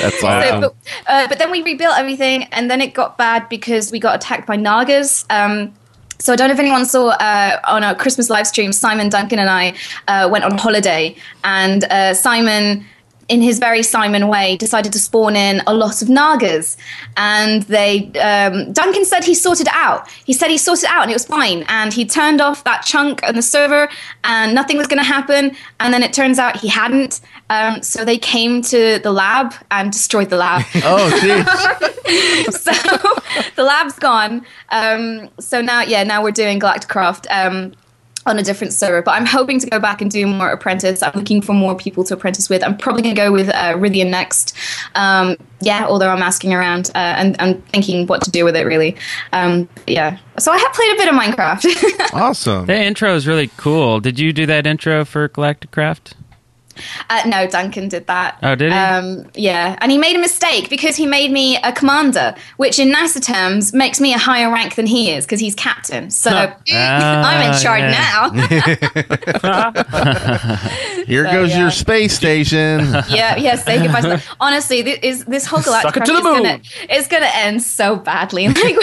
That's 0.00 0.20
So, 0.20 0.26
awesome. 0.26 0.60
but, 0.60 0.74
uh, 1.06 1.28
but 1.28 1.38
then 1.38 1.50
we 1.50 1.62
rebuilt 1.62 1.96
everything, 1.98 2.44
and 2.44 2.70
then 2.70 2.80
it 2.80 2.94
got 2.94 3.18
bad 3.18 3.48
because 3.48 3.92
we 3.92 3.98
got 3.98 4.16
attacked 4.16 4.46
by 4.46 4.56
Nagas. 4.56 5.26
Um, 5.30 5.74
so 6.18 6.32
I 6.32 6.36
don't 6.36 6.48
know 6.48 6.54
if 6.54 6.60
anyone 6.60 6.86
saw 6.86 7.08
uh, 7.08 7.60
on 7.66 7.84
our 7.84 7.94
Christmas 7.94 8.30
live 8.30 8.46
stream, 8.46 8.72
Simon 8.72 9.08
Duncan 9.08 9.38
and 9.38 9.50
I 9.50 9.74
uh, 10.08 10.28
went 10.30 10.44
on 10.44 10.56
holiday, 10.58 11.16
and 11.44 11.84
uh, 11.84 12.14
Simon. 12.14 12.84
In 13.28 13.40
his 13.40 13.58
very 13.58 13.82
Simon 13.82 14.28
way, 14.28 14.56
decided 14.56 14.92
to 14.92 14.98
spawn 14.98 15.36
in 15.36 15.62
a 15.66 15.74
lot 15.74 16.02
of 16.02 16.08
Nagas, 16.08 16.76
and 17.16 17.62
they. 17.64 18.10
Um, 18.20 18.72
Duncan 18.72 19.04
said 19.04 19.24
he 19.24 19.34
sorted 19.34 19.66
it 19.66 19.72
out. 19.74 20.08
He 20.24 20.32
said 20.32 20.50
he 20.50 20.58
sorted 20.58 20.84
it 20.84 20.90
out, 20.90 21.02
and 21.02 21.10
it 21.10 21.14
was 21.14 21.26
fine. 21.26 21.64
And 21.68 21.92
he 21.92 22.04
turned 22.04 22.40
off 22.40 22.64
that 22.64 22.82
chunk 22.84 23.22
on 23.26 23.34
the 23.34 23.42
server, 23.42 23.88
and 24.24 24.54
nothing 24.54 24.76
was 24.76 24.86
going 24.86 24.98
to 24.98 25.04
happen. 25.04 25.56
And 25.80 25.92
then 25.92 26.02
it 26.02 26.12
turns 26.12 26.38
out 26.38 26.60
he 26.60 26.68
hadn't. 26.68 27.20
Um, 27.50 27.82
so 27.82 28.04
they 28.04 28.18
came 28.18 28.62
to 28.62 28.98
the 28.98 29.12
lab 29.12 29.54
and 29.70 29.92
destroyed 29.92 30.30
the 30.30 30.36
lab. 30.36 30.62
oh, 30.76 31.10
jeez. 31.20 32.52
so 32.52 32.72
the 33.56 33.62
lab's 33.62 33.98
gone. 33.98 34.44
Um, 34.70 35.30
so 35.38 35.60
now, 35.60 35.82
yeah, 35.82 36.02
now 36.04 36.22
we're 36.22 36.30
doing 36.30 36.60
Galacticraft 36.60 37.26
um, 37.30 37.72
on 38.26 38.38
a 38.38 38.42
different 38.42 38.72
server. 38.72 39.02
But 39.02 39.12
I'm 39.12 39.26
hoping 39.26 39.58
to 39.60 39.68
go 39.68 39.78
back 39.78 40.00
and 40.00 40.10
do 40.10 40.26
more 40.26 40.50
Apprentice. 40.50 41.02
I'm 41.02 41.12
looking 41.14 41.40
for 41.40 41.52
more 41.52 41.74
people 41.74 42.04
to 42.04 42.14
apprentice 42.14 42.48
with. 42.48 42.62
I'm 42.62 42.76
probably 42.76 43.02
going 43.02 43.14
to 43.14 43.20
go 43.20 43.32
with 43.32 43.48
uh, 43.48 43.74
Rythian 43.74 44.10
next. 44.10 44.56
Um, 44.94 45.36
yeah, 45.60 45.86
although 45.86 46.08
I'm 46.08 46.22
asking 46.22 46.52
around 46.52 46.90
uh, 46.94 46.98
and 46.98 47.36
I'm 47.38 47.60
thinking 47.62 48.06
what 48.06 48.22
to 48.22 48.30
do 48.30 48.44
with 48.44 48.56
it 48.56 48.64
really. 48.64 48.96
Um, 49.32 49.68
yeah. 49.86 50.18
So 50.38 50.52
I 50.52 50.58
have 50.58 50.72
played 50.72 50.92
a 50.92 50.96
bit 50.96 51.08
of 51.08 51.14
Minecraft. 51.14 52.14
Awesome. 52.14 52.66
The 52.66 52.76
intro 52.76 53.14
is 53.14 53.26
really 53.26 53.50
cool. 53.56 53.98
Did 53.98 54.18
you 54.18 54.32
do 54.32 54.46
that 54.46 54.66
intro 54.66 55.04
for 55.04 55.28
Galacticraft? 55.28 56.12
Uh, 57.10 57.22
no, 57.26 57.46
Duncan 57.46 57.88
did 57.88 58.06
that. 58.06 58.38
Oh, 58.42 58.54
did 58.54 58.72
he? 58.72 58.78
Um, 58.78 59.26
yeah, 59.34 59.76
and 59.80 59.90
he 59.92 59.98
made 59.98 60.16
a 60.16 60.18
mistake 60.18 60.68
because 60.70 60.96
he 60.96 61.06
made 61.06 61.30
me 61.30 61.56
a 61.58 61.72
commander, 61.72 62.34
which 62.56 62.78
in 62.78 62.90
NASA 62.92 63.22
terms 63.22 63.72
makes 63.72 64.00
me 64.00 64.12
a 64.14 64.18
higher 64.18 64.50
rank 64.52 64.74
than 64.74 64.86
he 64.86 65.10
is 65.12 65.24
because 65.24 65.40
he's 65.40 65.54
captain. 65.54 66.10
So 66.10 66.30
I'm 66.72 67.52
in 67.54 67.60
charge 67.60 67.82
Ah, 67.84 68.30
now. 68.32 68.54
Here 71.06 71.24
So, 71.26 71.32
goes 71.32 71.50
yeah. 71.50 71.58
your 71.60 71.70
space 71.70 72.14
station. 72.14 72.80
yeah, 73.10 73.36
yeah. 73.36 73.56
Say 73.56 73.82
goodbye. 73.82 74.00
to 74.00 74.08
that. 74.08 74.26
Honestly, 74.40 74.82
this, 74.82 74.98
is, 75.02 75.24
this 75.26 75.46
whole 75.46 75.60
Suck 75.60 75.96
it 75.96 76.04
galactic 76.04 76.04
to 76.04 76.12
the 76.12 76.18
is 76.18 76.24
gonna 76.24 76.42
moon. 76.54 76.62
it's 76.88 77.08
gonna 77.08 77.30
end 77.34 77.62
so 77.62 77.96
badly. 77.96 78.48
Like, 78.48 78.76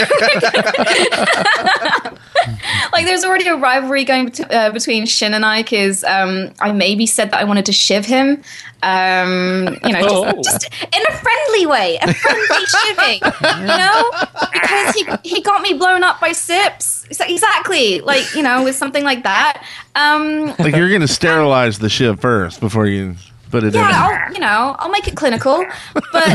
like 2.94 3.06
there's 3.06 3.24
already 3.24 3.48
a 3.48 3.56
rivalry 3.56 4.04
going 4.04 4.28
bet- 4.28 4.54
uh, 4.54 4.72
between 4.72 5.06
Shin 5.06 5.34
and 5.34 5.46
I 5.46 5.62
because 5.64 6.04
um, 6.04 6.52
I 6.60 6.72
maybe 6.72 7.06
said 7.06 7.32
that 7.32 7.40
I 7.40 7.44
wanted 7.44 7.66
to 7.68 7.74
shiv 7.74 8.06
him. 8.06 8.42
Um, 8.84 9.78
you 9.86 9.92
know, 9.94 10.02
just, 10.02 10.16
Oh. 10.16 10.42
just 10.44 10.66
in 10.66 11.02
a 11.08 11.12
friendly 11.18 11.66
way, 11.68 12.00
a 12.02 12.14
friendly 12.14 12.48
shivving. 12.76 13.22
You 13.62 13.68
know, 13.68 14.12
because 14.52 14.96
he 14.96 15.36
he 15.36 15.42
got 15.42 15.62
me 15.62 15.74
blown 15.74 16.04
up 16.04 16.20
by 16.20 16.32
Sips. 16.32 17.06
So 17.12 17.26
exactly, 17.26 18.02
like 18.02 18.34
you 18.36 18.42
know, 18.42 18.64
with 18.64 18.76
something 18.76 19.04
like 19.04 19.24
that. 19.24 19.64
Um, 19.96 20.48
like 20.58 20.76
you're 20.76 20.90
going 20.90 21.02
to 21.02 21.08
sterilize 21.08 21.78
the 21.80 21.90
ship 21.90 22.20
first 22.22 22.60
before 22.60 22.88
you 22.88 23.16
put 23.52 23.64
it 23.64 23.74
yeah, 23.74 23.90
in. 23.90 23.96
I'll, 23.96 24.34
you 24.34 24.40
know, 24.40 24.76
I'll 24.80 24.90
make 24.90 25.08
it 25.08 25.16
clinical, 25.16 25.64
but 25.94 26.28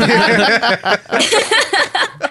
um, 1.13 2.31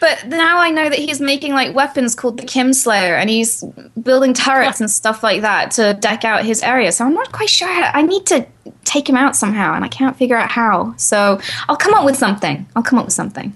but 0.00 0.26
now 0.28 0.58
I 0.58 0.70
know 0.70 0.88
that 0.88 0.98
he's 0.98 1.20
making 1.20 1.52
like 1.54 1.74
weapons 1.74 2.14
called 2.14 2.38
the 2.38 2.44
Kim 2.46 2.72
Slayer, 2.72 3.14
and 3.16 3.28
he's 3.28 3.62
building 4.02 4.34
turrets 4.34 4.80
and 4.80 4.90
stuff 4.90 5.22
like 5.22 5.42
that 5.42 5.70
to 5.72 5.94
deck 5.94 6.24
out 6.24 6.44
his 6.44 6.62
area. 6.62 6.92
So 6.92 7.04
I'm 7.04 7.14
not 7.14 7.32
quite 7.32 7.50
sure. 7.50 7.68
How 7.68 7.90
I 7.94 8.02
need 8.02 8.26
to 8.26 8.46
take 8.84 9.08
him 9.08 9.16
out 9.16 9.36
somehow, 9.36 9.74
and 9.74 9.84
I 9.84 9.88
can't 9.88 10.16
figure 10.16 10.36
out 10.36 10.50
how. 10.50 10.94
So 10.96 11.40
I'll 11.68 11.76
come 11.76 11.94
up 11.94 12.04
with 12.04 12.16
something. 12.16 12.66
I'll 12.76 12.82
come 12.82 12.98
up 12.98 13.06
with 13.06 13.14
something. 13.14 13.52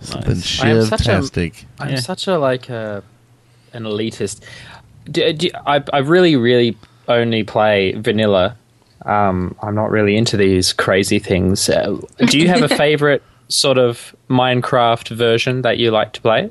Something 0.00 0.36
I 0.62 0.70
am 0.70 0.84
such 0.84 1.08
I'm 1.08 1.88
Yeah. 1.90 1.96
such 2.00 2.26
a 2.26 2.38
like 2.38 2.68
a 2.68 3.02
an 3.72 3.84
elitist. 3.84 4.40
Do, 5.10 5.32
do, 5.32 5.50
I 5.66 5.82
I 5.92 5.98
really 5.98 6.36
really 6.36 6.76
only 7.08 7.42
play 7.44 7.92
vanilla. 7.92 8.56
Um, 9.04 9.54
I'm 9.62 9.74
not 9.74 9.90
really 9.90 10.16
into 10.16 10.36
these 10.36 10.72
crazy 10.72 11.18
things. 11.18 11.68
Uh, 11.68 11.98
do 12.26 12.38
you 12.38 12.48
have 12.48 12.62
a 12.62 12.68
favorite 12.76 13.22
sort 13.48 13.78
of 13.78 14.14
Minecraft 14.28 15.08
version 15.08 15.62
that 15.62 15.78
you 15.78 15.90
like 15.90 16.12
to 16.12 16.20
play? 16.20 16.50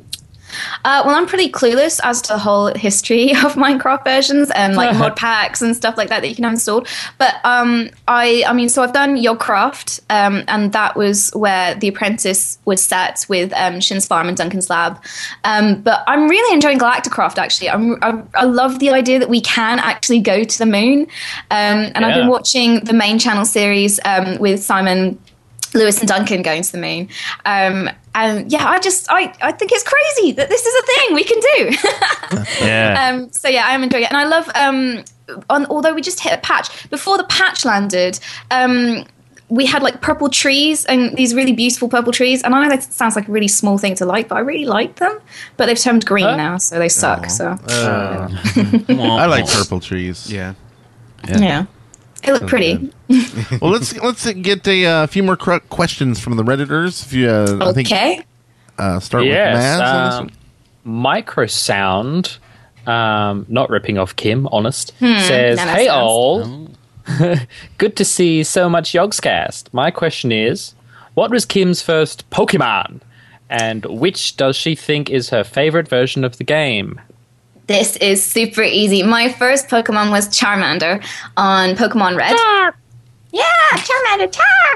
Uh, 0.86 1.02
well, 1.06 1.16
I'm 1.16 1.26
pretty 1.26 1.52
clueless 1.52 2.00
as 2.04 2.22
to 2.24 2.34
the 2.34 2.40
whole 2.40 2.68
history 2.76 3.32
of 3.44 3.54
Minecraft 3.56 4.04
versions 4.04 4.52
and 4.52 4.76
like 4.76 4.96
mod 4.98 5.16
packs 5.16 5.62
and 5.62 5.76
stuff 5.76 5.98
like 5.98 6.10
that 6.10 6.22
that 6.22 6.30
you 6.30 6.36
can 6.36 6.44
have 6.44 6.54
installed. 6.54 6.88
But 7.18 7.36
um, 7.44 7.90
I, 8.08 8.44
I 8.48 8.54
mean, 8.54 8.70
so 8.70 8.84
I've 8.84 8.94
done 8.94 9.18
Yogcraft, 9.18 10.02
um, 10.10 10.44
and 10.48 10.72
that 10.74 10.96
was 10.96 11.32
where 11.32 11.76
the 11.76 11.88
apprentice 11.88 12.58
was 12.66 12.84
set 12.84 13.26
with 13.30 13.54
um, 13.54 13.80
Shin's 13.80 14.06
farm 14.06 14.28
and 14.28 14.38
Duncan's 14.38 14.70
lab. 14.70 15.04
Um, 15.44 15.82
but 15.82 16.04
I'm 16.08 16.28
really 16.28 16.54
enjoying 16.54 16.80
Galacticraft. 16.80 17.38
Actually, 17.38 17.70
I'm, 17.70 17.98
I, 18.04 18.22
I 18.36 18.44
love 18.46 18.80
the 18.80 18.92
idea 18.92 19.20
that 19.20 19.30
we 19.30 19.42
can 19.42 19.80
actually 19.80 20.20
go 20.20 20.44
to 20.44 20.58
the 20.58 20.66
moon. 20.66 21.02
Um, 21.52 21.92
and 21.96 22.06
I've 22.06 22.16
been 22.16 22.28
watching 22.28 22.84
the 22.84 22.94
main 22.94 23.20
channel 23.20 23.46
series 23.46 24.00
um, 24.06 24.38
with 24.38 24.62
Simon. 24.62 25.20
Lewis 25.74 26.00
and 26.00 26.08
Duncan 26.08 26.42
going 26.42 26.62
to 26.64 26.72
the 26.72 26.78
moon. 26.78 27.10
Um, 27.46 27.90
and 28.16 28.52
yeah, 28.52 28.68
I 28.68 28.80
just 28.80 29.08
I, 29.10 29.34
I 29.42 29.52
think 29.52 29.72
it's 29.72 29.84
crazy 29.84 30.32
that 30.34 30.50
this 30.50 30.66
is 30.66 30.84
a 30.84 30.86
thing 30.88 31.16
we 31.16 31.24
can 31.24 31.40
do. 31.40 31.78
Yeah. 32.66 33.10
um, 33.14 33.32
so 33.32 33.48
yeah, 33.48 33.66
I 33.68 33.74
am 33.76 33.84
enjoying 33.84 34.04
it, 34.04 34.10
and 34.12 34.18
I 34.18 34.26
love. 34.26 34.50
Um, 34.56 35.04
on 35.50 35.66
although 35.68 35.94
we 35.94 36.02
just 36.02 36.20
hit 36.20 36.34
a 36.34 36.38
patch 36.38 36.90
before 36.90 37.18
the 37.18 37.24
patch 37.26 37.64
landed. 37.66 38.20
Um, 38.52 39.06
we 39.50 39.66
had 39.68 39.84
like 39.84 40.02
purple 40.02 40.30
trees 40.30 40.84
and 40.86 41.16
these 41.16 41.36
really 41.36 41.54
beautiful 41.54 41.88
purple 41.88 42.12
trees, 42.12 42.42
and 42.44 42.56
I 42.56 42.64
know 42.64 42.70
that 42.70 42.82
sounds 42.84 43.16
like 43.16 43.28
a 43.28 43.32
really 43.32 43.48
small 43.48 43.78
thing 43.78 43.94
to 43.96 44.06
like, 44.06 44.28
but 44.30 44.36
I 44.36 44.40
really 44.40 44.66
like 44.66 44.96
them. 44.96 45.20
But 45.58 45.68
they've 45.68 45.78
turned 45.80 46.06
green 46.06 46.26
Huh? 46.26 46.36
now, 46.38 46.58
so 46.58 46.80
they 46.80 46.90
suck. 46.90 47.30
So 47.30 47.58
I 47.68 49.26
like 49.28 49.48
purple 49.48 49.80
trees. 49.80 50.32
Yeah. 50.32 50.54
yeah, 51.28 51.66
they 52.24 52.32
look 52.32 52.48
pretty. 52.48 52.92
well, 53.62 53.72
let's 53.72 53.96
let's 53.98 54.32
get 54.34 54.68
a 54.68 54.86
uh, 54.86 55.08
few 55.08 55.24
more 55.24 55.36
cr- 55.38 55.58
questions 55.70 56.20
from 56.20 56.38
the 56.38 56.44
redditors. 56.44 57.06
If 57.06 57.14
you, 57.14 57.30
uh, 57.30 57.58
I 57.70 57.74
think, 57.74 57.88
Okay. 57.90 58.22
uh, 58.78 59.00
start 59.00 59.26
Yes, 59.26 59.56
with 59.56 59.64
Maz 59.64 60.20
on 60.20 60.24
um. 60.24 60.30
Microsound, 61.04 62.38
um, 62.88 63.46
not 63.50 63.70
ripping 63.70 63.98
off 63.98 64.16
Kim, 64.16 64.48
honest, 64.52 64.94
says, 65.00 65.60
"Hey 65.60 65.86
sense. 65.86 65.90
all, 65.90 66.68
good 67.78 67.96
to 67.96 68.06
see 68.06 68.44
so 68.44 68.70
much 68.70 68.92
Yogscast. 68.94 69.74
My 69.74 69.92
question 69.92 70.32
is, 70.32 70.76
what 71.14 71.32
was 71.32 71.46
Kim's 71.46 71.82
first 71.82 72.30
Pokemon, 72.30 73.02
and 73.50 73.86
which 73.86 74.36
does 74.38 74.56
she 74.56 74.76
think 74.76 75.10
is 75.10 75.30
her 75.30 75.44
favorite 75.44 75.88
version 75.88 76.24
of 76.24 76.38
the 76.38 76.44
game?" 76.44 77.00
This 77.74 77.96
is 77.96 78.24
super 78.24 78.62
easy. 78.62 79.02
My 79.02 79.34
first 79.34 79.68
Pokemon 79.68 80.12
was 80.12 80.28
Charmander 80.28 81.04
on 81.36 81.70
Pokemon 81.74 82.16
Red. 82.16 82.36
Yeah, 83.32 83.44
Charmander, 83.72 84.32
Char! 84.32 84.74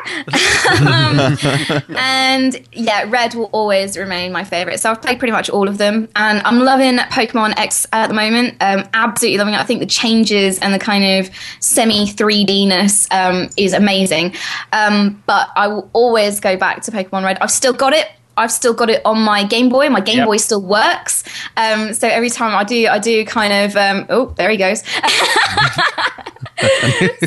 um, 1.86 1.96
and 1.96 2.60
yeah, 2.72 3.06
Red 3.08 3.36
will 3.36 3.52
always 3.52 4.00
remain 4.00 4.32
my 4.32 4.44
favorite. 4.44 4.80
So 4.80 4.90
I've 4.90 5.00
played 5.00 5.20
pretty 5.20 5.32
much 5.32 5.48
all 5.48 5.68
of 5.70 5.78
them, 5.78 6.10
and 6.16 6.40
I'm 6.40 6.62
loving 6.62 6.98
Pokemon 6.98 7.54
X 7.60 7.86
at 7.94 8.08
the 8.08 8.16
moment. 8.16 8.56
Um, 8.62 8.90
absolutely 8.96 9.38
loving 9.38 9.54
it. 9.54 9.60
I 9.60 9.64
think 9.64 9.80
the 9.80 9.86
changes 9.86 10.58
and 10.58 10.74
the 10.74 10.80
kind 10.80 11.24
of 11.24 11.30
semi 11.60 12.08
3Dness 12.08 13.14
um, 13.14 13.52
is 13.58 13.74
amazing. 13.74 14.34
Um, 14.74 15.22
but 15.28 15.50
I 15.56 15.68
will 15.68 15.88
always 15.94 16.40
go 16.40 16.58
back 16.58 16.82
to 16.82 16.92
Pokemon 16.92 17.26
Red. 17.26 17.38
I've 17.42 17.52
still 17.52 17.74
got 17.74 17.94
it. 17.94 18.10
I've 18.38 18.52
still 18.52 18.74
got 18.74 18.90
it 18.90 19.02
on 19.04 19.22
my 19.22 19.44
Game 19.44 19.70
Boy. 19.70 19.90
My 19.90 20.02
Game 20.02 20.18
Yep. 20.18 20.28
Boy 20.28 20.38
still 20.38 20.62
works. 20.62 21.24
Um, 21.58 21.94
so 21.94 22.08
every 22.08 22.30
time 22.30 22.56
I 22.56 22.64
do, 22.64 22.88
I 22.88 23.00
do 23.00 23.26
kind 23.26 23.52
of. 23.52 23.76
Um, 23.76 24.06
oh, 24.10 24.28
there 24.38 24.50
he 24.50 24.58
goes. 24.58 24.84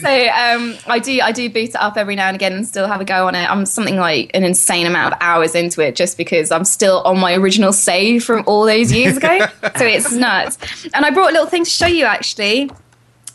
so 0.01 0.29
um, 0.29 0.77
I 0.87 0.99
do 1.03 1.21
I 1.21 1.31
do 1.33 1.49
boot 1.51 1.71
it 1.71 1.77
up 1.77 1.97
every 1.97 2.17
now 2.17 2.29
and 2.29 2.35
again 2.35 2.53
and 2.53 2.67
still 2.67 2.87
have 2.87 3.01
a 3.01 3.05
go 3.05 3.27
on 3.27 3.35
it. 3.35 3.51
I'm 3.51 3.65
something 3.67 3.97
like 3.97 4.31
an 4.35 4.45
insane 4.45 4.87
amount 4.87 5.15
of 5.15 5.19
hours 5.21 5.55
into 5.55 5.81
it 5.81 5.95
just 5.97 6.17
because 6.17 6.51
I'm 6.51 6.65
still 6.65 7.03
on 7.03 7.19
my 7.19 7.35
original 7.35 7.73
save 7.73 8.25
from 8.25 8.43
all 8.47 8.65
those 8.65 8.93
years 8.93 9.17
ago. 9.17 9.39
so 9.77 9.85
it's 9.85 10.13
nuts. 10.13 10.59
And 10.95 11.05
I 11.05 11.11
brought 11.11 11.31
a 11.31 11.33
little 11.33 11.47
thing 11.49 11.65
to 11.65 11.71
show 11.71 11.87
you 11.87 12.05
actually. 12.05 12.71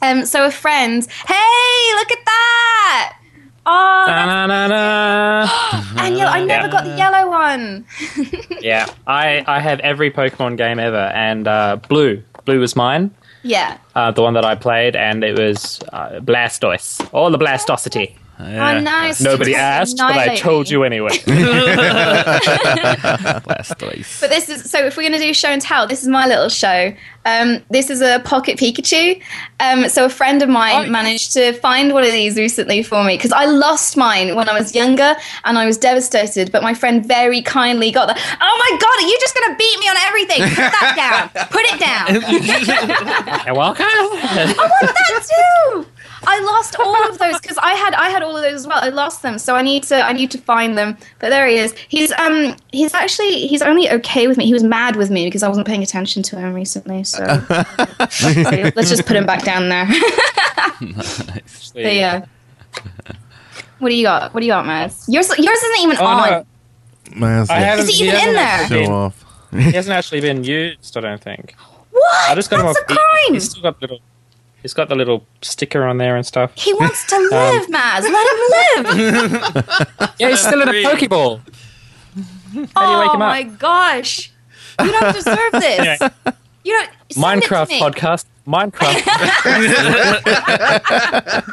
Um, 0.02 0.26
so 0.26 0.46
a 0.46 0.52
friend, 0.52 1.06
hey, 1.06 1.96
look 1.96 2.12
at 2.12 2.26
that! 2.26 3.18
Oh, 3.66 4.06
and 5.98 6.18
yellow, 6.18 6.32
I 6.32 6.44
never 6.46 6.68
Yeah. 6.68 6.72
got 6.72 6.84
the 6.86 6.96
yellow 6.98 7.30
one. 7.30 7.86
yeah, 8.62 8.86
I 9.08 9.44
I 9.48 9.60
have 9.60 9.80
every 9.80 10.12
Pokemon 10.12 10.58
game 10.58 10.80
ever, 10.80 11.12
and 11.16 11.48
uh, 11.48 11.78
blue. 11.90 12.22
Blue 12.46 12.60
was 12.60 12.76
mine, 12.76 13.10
Yeah. 13.42 13.78
uh, 13.96 14.12
the 14.12 14.22
one 14.22 14.36
that 14.36 14.46
I 14.46 14.54
played, 14.54 14.96
and 14.96 15.24
it 15.24 15.36
was 15.40 15.82
uh, 15.92 16.20
Blastoise. 16.20 17.02
All 17.12 17.32
the 17.32 17.40
Blastosity. 17.40 18.16
Oh, 18.38 18.80
nice. 18.80 19.22
Nobody 19.22 19.52
Just 19.52 19.62
asked, 19.62 19.98
but 19.98 20.18
I 20.18 20.36
told 20.36 20.70
you 20.70 20.84
anyway. 20.84 21.10
Blastoise. 23.46 24.20
But 24.20 24.30
this 24.30 24.50
is 24.50 24.70
so. 24.70 24.86
If 24.86 24.98
we're 24.98 25.04
going 25.04 25.14
to 25.14 25.20
do 25.20 25.34
show 25.34 25.48
and 25.50 25.62
tell, 25.62 25.88
this 25.88 26.02
is 26.02 26.10
my 26.10 26.28
little 26.28 26.50
show. 26.50 26.94
Um, 27.26 27.64
this 27.70 27.90
is 27.90 28.02
a 28.02 28.20
pocket 28.26 28.58
Pikachu. 28.60 29.22
Um, 29.60 29.88
so 29.90 30.06
a 30.06 30.10
friend 30.10 30.42
of 30.44 30.50
mine 30.50 30.92
managed 30.92 31.34
to 31.34 31.54
find 31.54 31.94
one 31.94 32.04
of 32.04 32.12
these 32.12 32.36
recently 32.38 32.84
for 32.84 33.04
me 33.04 33.16
because 33.16 33.32
I 33.32 33.46
lost 33.46 33.96
mine 33.98 34.36
when 34.36 34.48
I 34.50 34.60
was 34.60 34.76
younger 34.76 35.16
and 35.46 35.58
I 35.58 35.66
was 35.66 35.78
devastated. 35.78 36.52
But 36.52 36.62
my 36.62 36.74
friend 36.74 37.06
very 37.06 37.42
kindly 37.42 37.90
got 37.92 38.08
that. 38.08 38.18
Oh 38.42 38.58
my 38.60 38.78
god, 38.80 39.00
are 39.02 39.08
you 39.08 39.18
just 39.22 39.34
going 39.34 39.50
to 39.52 39.58
beat 39.58 39.80
me 39.80 39.88
on 39.88 39.98
everything? 39.98 40.42
Put 40.50 40.72
that 40.72 41.32
down. 41.34 41.48
Put 41.50 41.64
it 41.66 41.80
down. 41.80 43.46
You're 43.46 43.56
welcome. 43.56 43.86
I 43.88 44.54
want 44.58 44.94
that 44.94 45.24
too. 45.74 45.86
I 46.28 46.40
lost 46.42 46.76
all 46.80 47.10
of 47.10 47.18
those 47.20 47.40
because 47.40 47.58
I 47.58 47.74
had 47.74 47.94
I 47.94 48.10
had 48.10 48.24
all 48.24 48.36
of 48.36 48.42
those 48.44 48.54
as 48.62 48.68
well. 48.68 48.80
I 48.82 48.90
lost 48.90 49.22
them, 49.22 49.38
so 49.38 49.56
I 49.56 49.62
need 49.62 49.84
to 49.84 50.02
I 50.04 50.14
need 50.14 50.32
to 50.32 50.38
find 50.38 50.78
them. 50.78 50.98
But 51.20 51.30
there 51.30 51.48
he 51.48 51.58
is. 51.58 51.74
He's 51.88 52.12
um 52.14 52.56
he's 52.72 52.94
actually 52.94 53.48
he's 53.48 53.62
only 53.62 53.90
okay 53.92 54.28
with 54.28 54.38
me. 54.38 54.46
He 54.46 54.54
was 54.54 54.64
mad 54.64 54.96
with 54.96 55.10
me 55.12 55.26
because 55.26 55.44
I 55.44 55.48
wasn't 55.48 55.68
paying 55.68 55.84
attention 55.84 56.24
to 56.24 56.38
him 56.38 56.54
recently. 56.54 57.04
So 57.04 57.24
let's 57.50 58.90
just 58.90 59.06
put 59.06 59.16
him 59.16 59.26
back 59.26 59.44
down 59.44 59.70
there. 59.70 59.88
But 60.80 61.94
yeah. 61.94 62.26
What 63.80 63.90
do 63.90 63.96
you 63.96 64.04
got? 64.04 64.34
What 64.34 64.40
do 64.42 64.46
you 64.46 64.52
got, 64.52 64.66
Maz? 64.66 65.06
Yours 65.08 65.28
yours 65.38 65.60
isn't 65.64 65.84
even 65.84 65.98
Oh, 66.00 66.06
on. 66.06 66.30
no. 66.32 66.46
Miles, 67.16 67.50
I 67.50 67.60
haven't, 67.60 67.88
Is 67.88 67.98
he 68.00 68.06
he 68.06 68.10
even 68.10 68.20
hasn't 68.20 68.70
in 68.72 68.78
there? 68.80 68.86
show 68.86 68.94
off. 68.94 69.26
He 69.52 69.72
hasn't 69.72 69.94
actually 69.96 70.22
been 70.22 70.44
used, 70.44 70.98
I 70.98 71.02
don't 71.02 71.22
think. 71.22 71.56
What? 71.92 72.30
I 72.32 72.36
just 72.36 72.50
got 72.50 72.58
That's 72.66 72.78
him 72.80 72.86
a 72.90 72.92
off. 72.94 72.98
crime. 72.98 73.34
He's 73.34 73.50
still 73.50 73.62
got 73.62 73.80
little. 73.82 74.00
He's 74.66 74.74
got 74.74 74.90
the 74.90 74.96
little 74.96 75.28
sticker 75.44 75.86
on 75.86 76.00
there 76.00 76.16
and 76.16 76.26
stuff. 76.26 76.52
He 76.56 76.74
wants 76.74 77.06
to 77.06 77.16
um, 77.16 77.30
live, 77.30 77.68
Maz. 77.68 78.02
Let 78.02 78.28
him 78.32 79.54
live. 79.54 80.16
Yeah, 80.18 80.30
he's 80.30 80.40
still 80.40 80.60
in 80.60 80.70
a 80.70 80.72
Pokeball. 80.72 81.40
How 82.16 82.56
do 82.56 82.60
you 82.62 82.68
oh 82.76 83.00
wake 83.00 83.14
him 83.14 83.22
up? 83.22 83.28
Oh 83.28 83.30
my 83.30 83.44
gosh. 83.44 84.32
You 84.82 84.92
don't 84.92 85.14
deserve 85.14 85.52
this. 85.52 86.00
Yeah. 86.02 86.10
You 86.64 86.74
don't 86.74 86.90
send 87.12 87.44
it 87.44 87.46
to 87.46 87.48
Minecraft 87.54 87.70
me. 87.70 87.80
podcast. 87.80 88.26
Minecraft. 88.48 89.02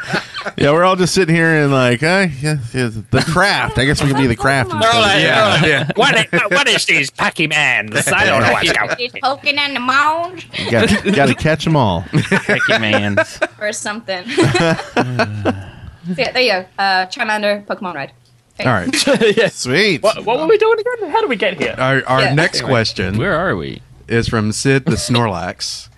Yeah, 0.56 0.72
we're 0.72 0.82
all 0.84 0.96
just 0.96 1.14
sitting 1.14 1.34
here 1.34 1.46
and 1.62 1.72
like, 1.72 2.02
uh, 2.02 2.26
yeah, 2.40 2.58
yeah, 2.74 2.90
the 3.10 3.24
craft. 3.32 3.78
I 3.78 3.84
guess 3.84 4.02
we 4.02 4.10
can 4.10 4.20
be 4.20 4.26
the 4.26 4.34
craft. 4.36 4.70
They're 4.70 4.80
They're 4.80 4.92
all 4.92 5.00
like, 5.00 5.16
instead. 5.22 5.62
they're 5.64 5.86
What, 5.94 6.16
is, 6.16 6.26
what 6.50 6.68
is 6.68 6.84
these 6.86 7.10
Packy 7.10 7.46
mans? 7.46 8.06
I 8.08 8.24
don't 8.26 8.42
know 8.42 8.52
what's 8.52 8.72
going 8.76 8.90
He's 8.98 9.12
poking 9.22 9.56
in 9.56 9.74
the 9.74 9.80
mound 9.80 10.44
You 10.58 10.70
got, 10.70 10.88
got 11.14 11.26
to 11.26 11.34
catch 11.34 11.64
them 11.64 11.76
all. 11.76 12.02
Picky 12.12 12.78
man's. 12.78 13.38
or 13.60 13.72
something. 13.72 14.28
so 14.28 14.42
yeah, 14.96 16.32
there 16.32 16.40
you 16.42 16.52
go. 16.52 16.66
Uh, 16.78 17.06
Charmander, 17.06 17.64
Pokemon 17.66 17.94
Red. 17.94 18.12
All 18.60 18.66
right. 18.66 19.36
yeah. 19.36 19.48
Sweet. 19.48 20.02
What, 20.02 20.24
what 20.24 20.40
were 20.40 20.46
we 20.48 20.58
doing 20.58 20.78
again? 20.78 21.10
How 21.10 21.20
did 21.20 21.30
we 21.30 21.36
get 21.36 21.58
here? 21.58 21.74
Our, 21.78 22.04
our 22.06 22.20
Yeah. 22.22 22.34
next 22.34 22.62
question 22.62 23.16
Where 23.16 23.36
are 23.36 23.56
we? 23.56 23.80
is 24.08 24.28
from 24.28 24.50
Sid 24.52 24.84
the 24.86 24.92
Snorlax. 24.96 25.88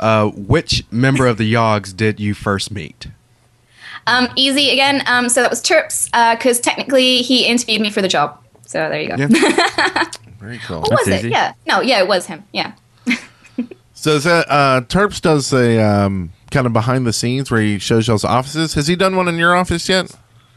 Uh, 0.00 0.28
which 0.30 0.84
member 0.90 1.26
of 1.26 1.38
the 1.38 1.52
Yogs 1.52 1.96
did 1.96 2.20
you 2.20 2.34
first 2.34 2.70
meet? 2.70 3.08
Um, 4.06 4.28
easy 4.36 4.70
again. 4.70 5.02
Um, 5.06 5.28
so 5.28 5.40
that 5.42 5.50
was 5.50 5.62
Turps, 5.62 6.10
because 6.36 6.60
technically 6.60 7.22
he 7.22 7.46
interviewed 7.46 7.80
me 7.80 7.90
for 7.90 8.02
the 8.02 8.08
job. 8.08 8.38
So 8.66 8.88
there 8.88 9.00
you 9.00 9.08
go. 9.08 9.16
Yeah. 9.16 10.10
Very 10.38 10.58
cool. 10.58 10.80
What 10.80 10.90
was 10.90 11.08
easy. 11.08 11.28
it? 11.28 11.32
Yeah. 11.32 11.54
No, 11.66 11.80
yeah, 11.80 12.00
it 12.00 12.08
was 12.08 12.26
him. 12.26 12.44
Yeah. 12.52 12.72
So 13.96 14.10
is 14.16 14.24
that 14.24 14.50
uh, 14.50 14.82
Turps 14.82 15.18
does 15.18 15.50
a 15.54 15.80
um, 15.80 16.30
kind 16.50 16.66
of 16.66 16.74
behind 16.74 17.06
the 17.06 17.12
scenes 17.12 17.50
where 17.50 17.62
he 17.62 17.78
shows 17.78 18.06
y'all's 18.06 18.24
offices. 18.24 18.74
Has 18.74 18.86
he 18.86 18.96
done 18.96 19.16
one 19.16 19.28
in 19.28 19.36
your 19.36 19.54
office 19.54 19.88
yet? 19.88 20.14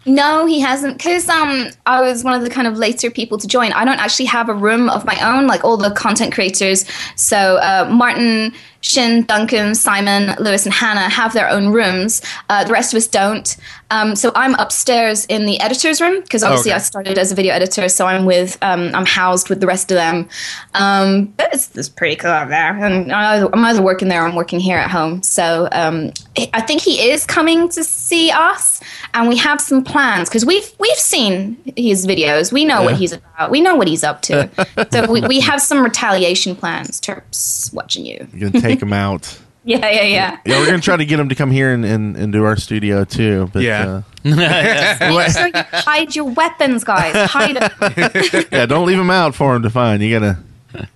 No, 0.08 0.46
he 0.46 0.62
hasn't. 0.62 0.98
Because 0.98 1.28
um, 1.28 1.68
I 1.86 2.02
was 2.02 2.24
one 2.24 2.34
of 2.34 2.42
the 2.42 2.50
kind 2.50 2.66
of 2.66 2.78
later 2.78 3.12
people 3.12 3.38
to 3.38 3.48
join. 3.48 3.74
I 3.74 3.84
don't 3.86 4.00
actually 4.00 4.26
have 4.26 4.48
a 4.48 4.54
room 4.54 4.90
of 4.90 5.06
my 5.06 5.18
own, 5.22 5.48
like 5.48 5.64
all 5.64 5.76
the 5.76 5.92
content 5.92 6.34
creators. 6.34 6.86
So 7.16 7.58
uh, 7.58 7.90
Martyn, 7.92 8.54
Sjin, 8.82 9.28
Duncan, 9.28 9.76
Simon, 9.76 10.34
Lewis, 10.40 10.66
and 10.66 10.74
Hannah 10.74 11.10
have 11.10 11.34
their 11.34 11.50
own 11.50 11.74
rooms. 11.74 12.22
Uh, 12.50 12.64
the 12.64 12.72
rest 12.72 12.94
of 12.94 12.98
us 12.98 13.08
don't. 13.08 13.58
Um, 13.90 14.16
so 14.16 14.32
I'm 14.36 14.54
upstairs 14.56 15.26
in 15.26 15.46
the 15.46 15.60
editor's 15.60 16.00
room 16.00 16.22
because 16.22 16.44
obviously 16.44 16.72
Okay. 16.72 16.76
I 16.78 16.80
started 16.80 17.18
as 17.18 17.32
a 17.32 17.36
video 17.36 17.54
editor. 17.54 17.90
So 17.90 18.06
I'm 18.06 18.26
with, 18.26 18.58
um, 18.62 18.92
I'm 18.94 19.06
housed 19.06 19.50
with 19.50 19.60
the 19.60 19.68
rest 19.68 19.92
of 19.92 19.96
them. 19.96 20.30
Um, 20.74 21.26
but 21.38 21.54
it's, 21.54 21.76
it's 21.76 21.90
pretty 21.90 22.16
cool 22.16 22.32
out 22.32 22.50
there. 22.50 22.78
And 22.78 23.12
I'm 23.12 23.66
either 23.66 23.82
working 23.82 24.08
there 24.08 24.24
or 24.24 24.28
I'm 24.28 24.36
working 24.36 24.60
here 24.60 24.78
at 24.78 24.90
home. 24.90 25.22
So 25.24 25.68
um, 25.72 26.12
I 26.54 26.62
think 26.62 26.82
he 26.82 27.10
is 27.10 27.26
coming 27.26 27.68
to 27.70 27.84
see 27.84 28.32
us, 28.32 28.82
and 29.14 29.28
we 29.30 29.38
have 29.38 29.60
some 29.62 29.84
plans 29.84 30.30
because 30.30 30.46
we've 30.46 30.72
we've 30.80 30.96
seen 30.98 31.58
his 31.76 32.06
videos. 32.08 32.52
We 32.52 32.66
know 32.66 32.84
what 32.84 32.96
he's 32.96 33.14
about. 33.14 33.52
We 33.52 33.62
know 33.62 33.76
what 33.76 33.88
he's 33.88 34.04
up 34.04 34.22
to. 34.24 34.50
so 34.92 35.12
we, 35.12 35.22
we 35.22 35.40
have 35.42 35.62
some 35.62 35.84
retaliation 35.84 36.56
plans. 36.56 37.00
Turps, 37.00 37.72
watching 37.74 38.06
you. 38.06 38.28
You're 38.34 38.50
gonna 38.50 38.62
take 38.62 38.82
him 38.82 38.94
out. 38.94 39.40
Yeah, 39.68 39.90
yeah, 39.90 40.04
yeah. 40.04 40.38
Yeah, 40.46 40.60
we're 40.62 40.66
gonna 40.68 40.80
try 40.80 40.96
to 40.96 41.04
get 41.04 41.20
him 41.20 41.28
to 41.28 41.36
come 41.36 41.52
here 41.52 41.74
and, 41.74 41.84
and, 41.84 42.16
and 42.16 42.32
do 42.32 42.46
our 42.46 42.56
studio 42.56 43.04
too. 43.04 43.50
But 43.52 43.64
Yeah. 43.64 43.96
uh, 43.96 44.02
Make 44.24 45.30
sure 45.32 45.48
you 45.48 45.52
hide 45.56 46.16
your 46.16 46.24
weapons, 46.24 46.86
guys. 46.86 47.30
Hide 47.30 47.58
them. 47.58 48.46
yeah, 48.50 48.66
don't 48.66 48.88
leave 48.88 48.98
him 48.98 49.10
out 49.10 49.36
for 49.36 49.54
him 49.58 49.64
to 49.64 49.70
find. 49.70 50.02
You 50.02 50.18
gotta 50.18 50.38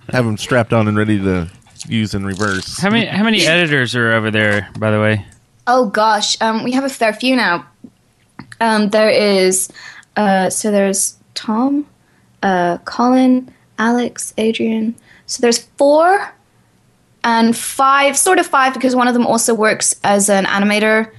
have 0.08 0.24
him 0.24 0.38
strapped 0.38 0.72
on 0.72 0.88
and 0.88 0.96
ready 0.96 1.18
to 1.18 1.50
use 1.86 2.14
in 2.14 2.24
reverse. 2.24 2.78
How 2.78 2.88
many 2.88 3.04
how 3.04 3.22
many 3.24 3.44
editors 3.46 3.94
are 3.94 4.12
over 4.14 4.30
there, 4.30 4.70
by 4.78 4.90
the 4.90 5.00
way? 5.00 5.26
Oh 5.66 5.86
gosh, 5.90 6.40
um, 6.40 6.64
we 6.64 6.72
have 6.72 6.84
a 6.84 6.88
fair 6.88 7.12
few 7.12 7.36
now. 7.36 7.66
Um, 8.60 8.90
there 8.90 9.10
is, 9.10 9.70
uh, 10.16 10.50
so 10.50 10.70
there's 10.70 11.16
Tom, 11.34 11.86
uh, 12.42 12.78
Colin, 12.84 13.52
Alex, 13.78 14.34
Adrian. 14.38 14.94
So 15.26 15.40
there's 15.40 15.58
four 15.78 16.32
and 17.24 17.56
five, 17.56 18.16
sort 18.16 18.38
of 18.38 18.46
five, 18.46 18.74
because 18.74 18.96
one 18.96 19.08
of 19.08 19.14
them 19.14 19.26
also 19.26 19.54
works 19.54 19.94
as 20.04 20.28
an 20.28 20.44
animator. 20.44 21.10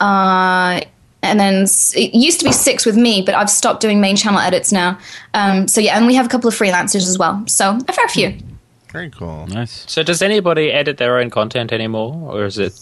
Uh, 0.00 0.80
and 1.22 1.40
then 1.40 1.64
it 1.94 2.14
used 2.14 2.38
to 2.40 2.44
be 2.44 2.52
six 2.52 2.86
with 2.86 2.96
me, 2.96 3.22
but 3.22 3.34
I've 3.34 3.50
stopped 3.50 3.80
doing 3.80 4.00
main 4.00 4.14
channel 4.16 4.38
edits 4.38 4.72
now. 4.72 4.98
Um, 5.34 5.66
so 5.66 5.80
yeah, 5.80 5.96
and 5.96 6.06
we 6.06 6.14
have 6.14 6.26
a 6.26 6.28
couple 6.28 6.48
of 6.48 6.54
freelancers 6.54 7.08
as 7.08 7.18
well. 7.18 7.42
So 7.46 7.78
a 7.88 7.92
fair 7.92 8.08
few. 8.08 8.38
Very 8.92 9.10
cool. 9.10 9.46
Nice. 9.48 9.84
So 9.90 10.02
does 10.02 10.22
anybody 10.22 10.70
edit 10.72 10.96
their 10.96 11.18
own 11.18 11.28
content 11.30 11.72
anymore, 11.72 12.14
or 12.32 12.44
is 12.46 12.58
it 12.58 12.72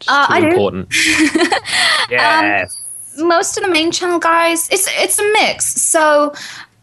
just 0.00 0.10
Uh, 0.10 0.26
too 0.26 0.32
I 0.34 0.38
important? 0.48 0.88
yes. 2.10 2.82
Most 3.18 3.56
of 3.56 3.64
the 3.64 3.70
main 3.70 3.90
channel 3.90 4.18
guys 4.18 4.68
it's 4.70 4.88
it's 4.98 5.18
a 5.18 5.32
mix 5.32 5.64
so 5.64 6.32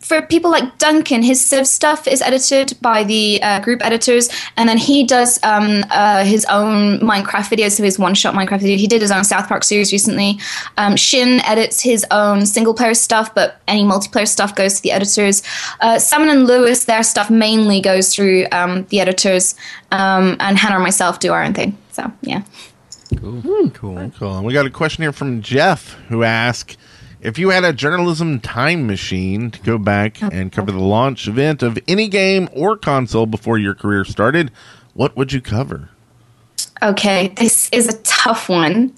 for 0.04 0.22
people 0.22 0.52
like 0.52 0.78
Duncan, 0.78 1.24
his 1.24 1.44
Civ 1.44 1.66
stuff 1.66 2.08
is 2.08 2.22
edited 2.22 2.78
by 2.82 3.04
the 3.04 3.42
uh, 3.42 3.60
group 3.62 3.84
editors, 3.84 4.30
and 4.58 4.68
then 4.68 4.78
he 4.78 5.06
does 5.06 5.42
um, 5.44 5.84
uh, 5.90 6.26
his 6.26 6.46
own 6.46 7.00
Minecraft 7.00 7.56
videos, 7.56 7.72
so 7.78 7.84
his 7.84 7.98
one-shot 7.98 8.34
Minecraft 8.34 8.60
video. 8.60 8.78
He 8.78 8.88
did 8.88 9.02
his 9.02 9.12
own 9.12 9.24
South 9.24 9.48
Park 9.48 9.64
series 9.64 9.94
recently. 9.94 10.40
Um, 10.78 10.96
Sjin 10.96 11.42
edits 11.48 11.82
his 11.82 12.06
own 12.12 12.46
single-player 12.46 12.94
stuff, 12.96 13.34
but 13.34 13.62
any 13.68 13.84
multiplayer 13.84 14.28
stuff 14.28 14.56
goes 14.56 14.76
to 14.76 14.84
the 14.84 14.92
editors. 14.92 15.42
Uh, 15.80 15.98
Simon 15.98 16.30
and 16.30 16.48
Lewis, 16.48 16.84
their 16.84 17.04
stuff 17.04 17.30
mainly 17.30 17.80
goes 17.80 18.14
through 18.14 18.46
um, 18.52 18.84
the 18.90 19.00
editors, 19.00 19.56
um, 19.92 20.36
and 20.42 20.58
Hannah 20.58 20.76
and 20.76 20.84
myself 20.84 21.20
do 21.20 21.32
our 21.32 21.44
own 21.44 21.54
thing. 21.54 21.78
So 21.92 22.12
yeah. 22.22 22.44
Cool. 23.20 23.70
Cool. 23.72 24.12
Cool. 24.18 24.38
And 24.38 24.46
we 24.46 24.54
got 24.54 24.66
a 24.66 24.70
question 24.70 25.02
here 25.02 25.12
from 25.12 25.42
Jeff 25.42 25.94
who 26.10 26.24
asked 26.24 26.78
if 27.22 27.40
you 27.40 27.50
had 27.50 27.64
a 27.64 27.72
journalism 27.72 28.40
time 28.40 28.86
machine 28.86 29.50
to 29.52 29.60
go 29.62 29.78
back 29.78 30.22
and 30.22 30.52
cover 30.52 30.72
the 30.72 30.80
launch 30.80 31.28
event 31.28 31.64
of 31.64 31.80
any 31.88 32.10
game 32.10 32.50
or 32.52 32.76
console 32.76 33.26
before 33.26 33.58
your 33.58 33.74
career 33.74 34.04
started, 34.04 34.52
what 34.94 35.16
would 35.16 35.32
you 35.32 35.40
cover? 35.40 35.90
Okay, 36.82 37.30
this 37.38 37.70
is 37.72 37.88
a 37.88 37.98
tough 38.02 38.50
one, 38.50 38.94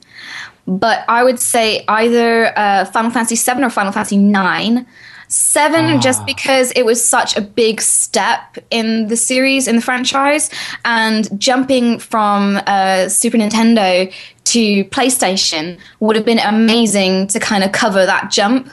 but 0.66 1.06
I 1.08 1.24
would 1.24 1.40
say 1.40 1.86
either 1.88 2.58
uh, 2.58 2.86
Final 2.86 3.12
Fantasy 3.12 3.36
VII 3.36 3.64
or 3.64 3.70
Final 3.70 3.92
Fantasy 3.92 4.18
IX. 4.18 4.88
Seven, 5.36 6.00
just 6.00 6.26
because 6.26 6.72
it 6.78 6.86
was 6.86 7.06
such 7.06 7.36
a 7.36 7.42
big 7.42 7.82
step 7.82 8.58
in 8.72 9.08
the 9.08 9.18
series, 9.18 9.68
in 9.68 9.76
the 9.76 9.82
franchise, 9.82 10.50
and 10.86 11.28
jumping 11.38 12.00
from 12.00 12.62
uh, 12.68 13.10
Super 13.10 13.38
Nintendo 13.38 14.14
to 14.46 14.86
PlayStation 14.86 15.78
would 16.00 16.16
have 16.16 16.24
been 16.24 16.40
amazing 16.40 17.28
to 17.28 17.42
kind 17.42 17.66
of 17.66 17.74
cover 17.74 18.06
that 18.06 18.32
jump. 18.32 18.70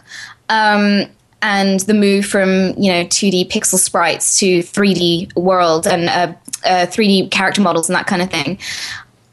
Um, 0.50 1.06
and 1.42 1.80
the 1.80 1.94
move 1.94 2.26
from 2.26 2.74
you 2.78 2.92
know 2.92 3.04
2D 3.06 3.50
pixel 3.50 3.76
sprites 3.76 4.38
to 4.38 4.60
3D 4.60 5.34
world 5.34 5.88
and 5.88 6.08
uh, 6.08 6.32
uh, 6.64 6.86
3D 6.86 7.32
character 7.32 7.60
models 7.60 7.88
and 7.88 7.96
that 7.96 8.06
kind 8.06 8.22
of 8.22 8.30
thing. 8.30 8.56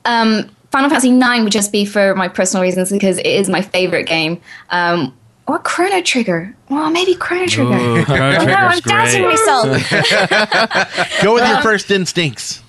Um, 0.06 0.50
Final 0.72 0.90
Fantasy 0.90 1.16
IX 1.16 1.44
would 1.44 1.52
just 1.52 1.72
be 1.72 1.86
for 1.86 2.16
my 2.16 2.28
personal 2.28 2.64
reasons 2.64 2.92
because 2.92 3.20
it 3.20 3.28
is 3.28 3.50
my 3.50 3.62
favorite 3.62 4.08
game. 4.08 4.42
Um, 4.72 5.16
or 5.50 5.58
Chrono 5.58 6.00
Trigger. 6.02 6.56
Well, 6.70 6.92
maybe 6.92 7.16
Chrono 7.16 7.48
Trigger. 7.48 7.76
Ooh, 7.76 8.06
Chrono 8.06 8.32
no, 8.46 8.54
I'm 8.54 8.80
Trigger's 8.80 8.82
doubting 8.82 9.24
myself. 9.24 11.22
Go 11.24 11.34
with 11.34 11.48
your 11.48 11.62
first 11.62 11.90
instincts. 11.90 12.62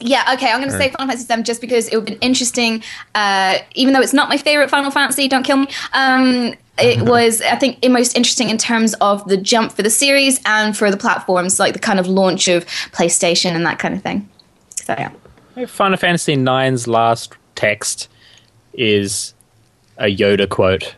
Yeah, 0.00 0.22
okay, 0.34 0.50
I'm 0.50 0.60
going 0.60 0.70
to 0.70 0.78
say 0.78 0.90
Final 0.90 1.08
Fantasy 1.08 1.34
VII 1.34 1.42
just 1.42 1.60
because 1.60 1.88
it 1.88 1.96
would 1.96 2.08
have 2.08 2.20
been 2.20 2.28
interesting. 2.28 2.84
Uh, 3.16 3.58
even 3.74 3.94
though 3.94 4.00
it's 4.00 4.12
not 4.12 4.28
my 4.28 4.36
favorite 4.36 4.70
Final 4.70 4.92
Fantasy, 4.92 5.26
don't 5.26 5.42
kill 5.42 5.56
me. 5.56 5.66
Um, 5.92 6.54
it 6.78 7.02
was, 7.08 7.40
I 7.40 7.56
think, 7.56 7.78
it 7.82 7.88
most 7.88 8.16
interesting 8.16 8.48
in 8.48 8.58
terms 8.58 8.94
of 9.00 9.26
the 9.28 9.36
jump 9.36 9.72
for 9.72 9.82
the 9.82 9.90
series 9.90 10.40
and 10.46 10.76
for 10.76 10.92
the 10.92 10.96
platforms, 10.96 11.58
like 11.58 11.72
the 11.72 11.80
kind 11.80 11.98
of 11.98 12.06
launch 12.06 12.46
of 12.46 12.64
PlayStation 12.92 13.56
and 13.56 13.66
that 13.66 13.80
kind 13.80 13.94
of 13.94 14.02
thing. 14.02 14.28
So 14.76 14.94
yeah, 14.96 15.66
Final 15.66 15.96
Fantasy 15.96 16.34
IX's 16.34 16.86
last 16.86 17.32
text 17.56 18.08
is 18.72 19.34
a 19.98 20.14
Yoda 20.14 20.48
quote. 20.48 20.94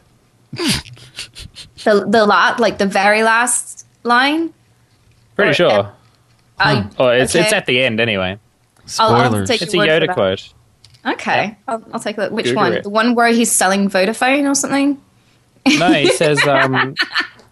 The 0.52 2.06
the 2.08 2.26
la- 2.26 2.56
like 2.58 2.78
the 2.78 2.86
very 2.86 3.22
last 3.22 3.86
line. 4.02 4.52
Pretty 5.34 5.50
Or- 5.50 5.54
sure. 5.54 5.92
I, 6.58 6.88
Oh, 6.98 7.08
it's 7.08 7.34
it's 7.34 7.48
okay. 7.48 7.56
at 7.56 7.66
the 7.66 7.82
end 7.82 8.00
anyway. 8.00 8.38
I'll- 8.98 9.14
I'll 9.14 9.46
take 9.46 9.60
It's 9.62 9.74
a 9.74 9.76
your 9.76 9.86
word 9.86 10.02
for 10.02 10.06
Yoda 10.08 10.14
quote. 10.14 10.52
Okay, 11.04 11.56
I'll, 11.68 11.82
I'll 11.92 12.00
take 12.00 12.16
a 12.18 12.22
look. 12.22 12.32
Which 12.32 12.46
Google 12.46 12.62
one? 12.62 12.72
it. 12.72 12.82
The 12.82 12.88
one 12.90 13.14
where 13.14 13.28
he's 13.28 13.52
selling 13.52 13.88
Vodafone 13.90 14.50
or 14.50 14.54
something? 14.54 15.00
No, 15.78 15.92
he 15.92 16.08
says. 16.12 16.40
Um, 16.46 16.94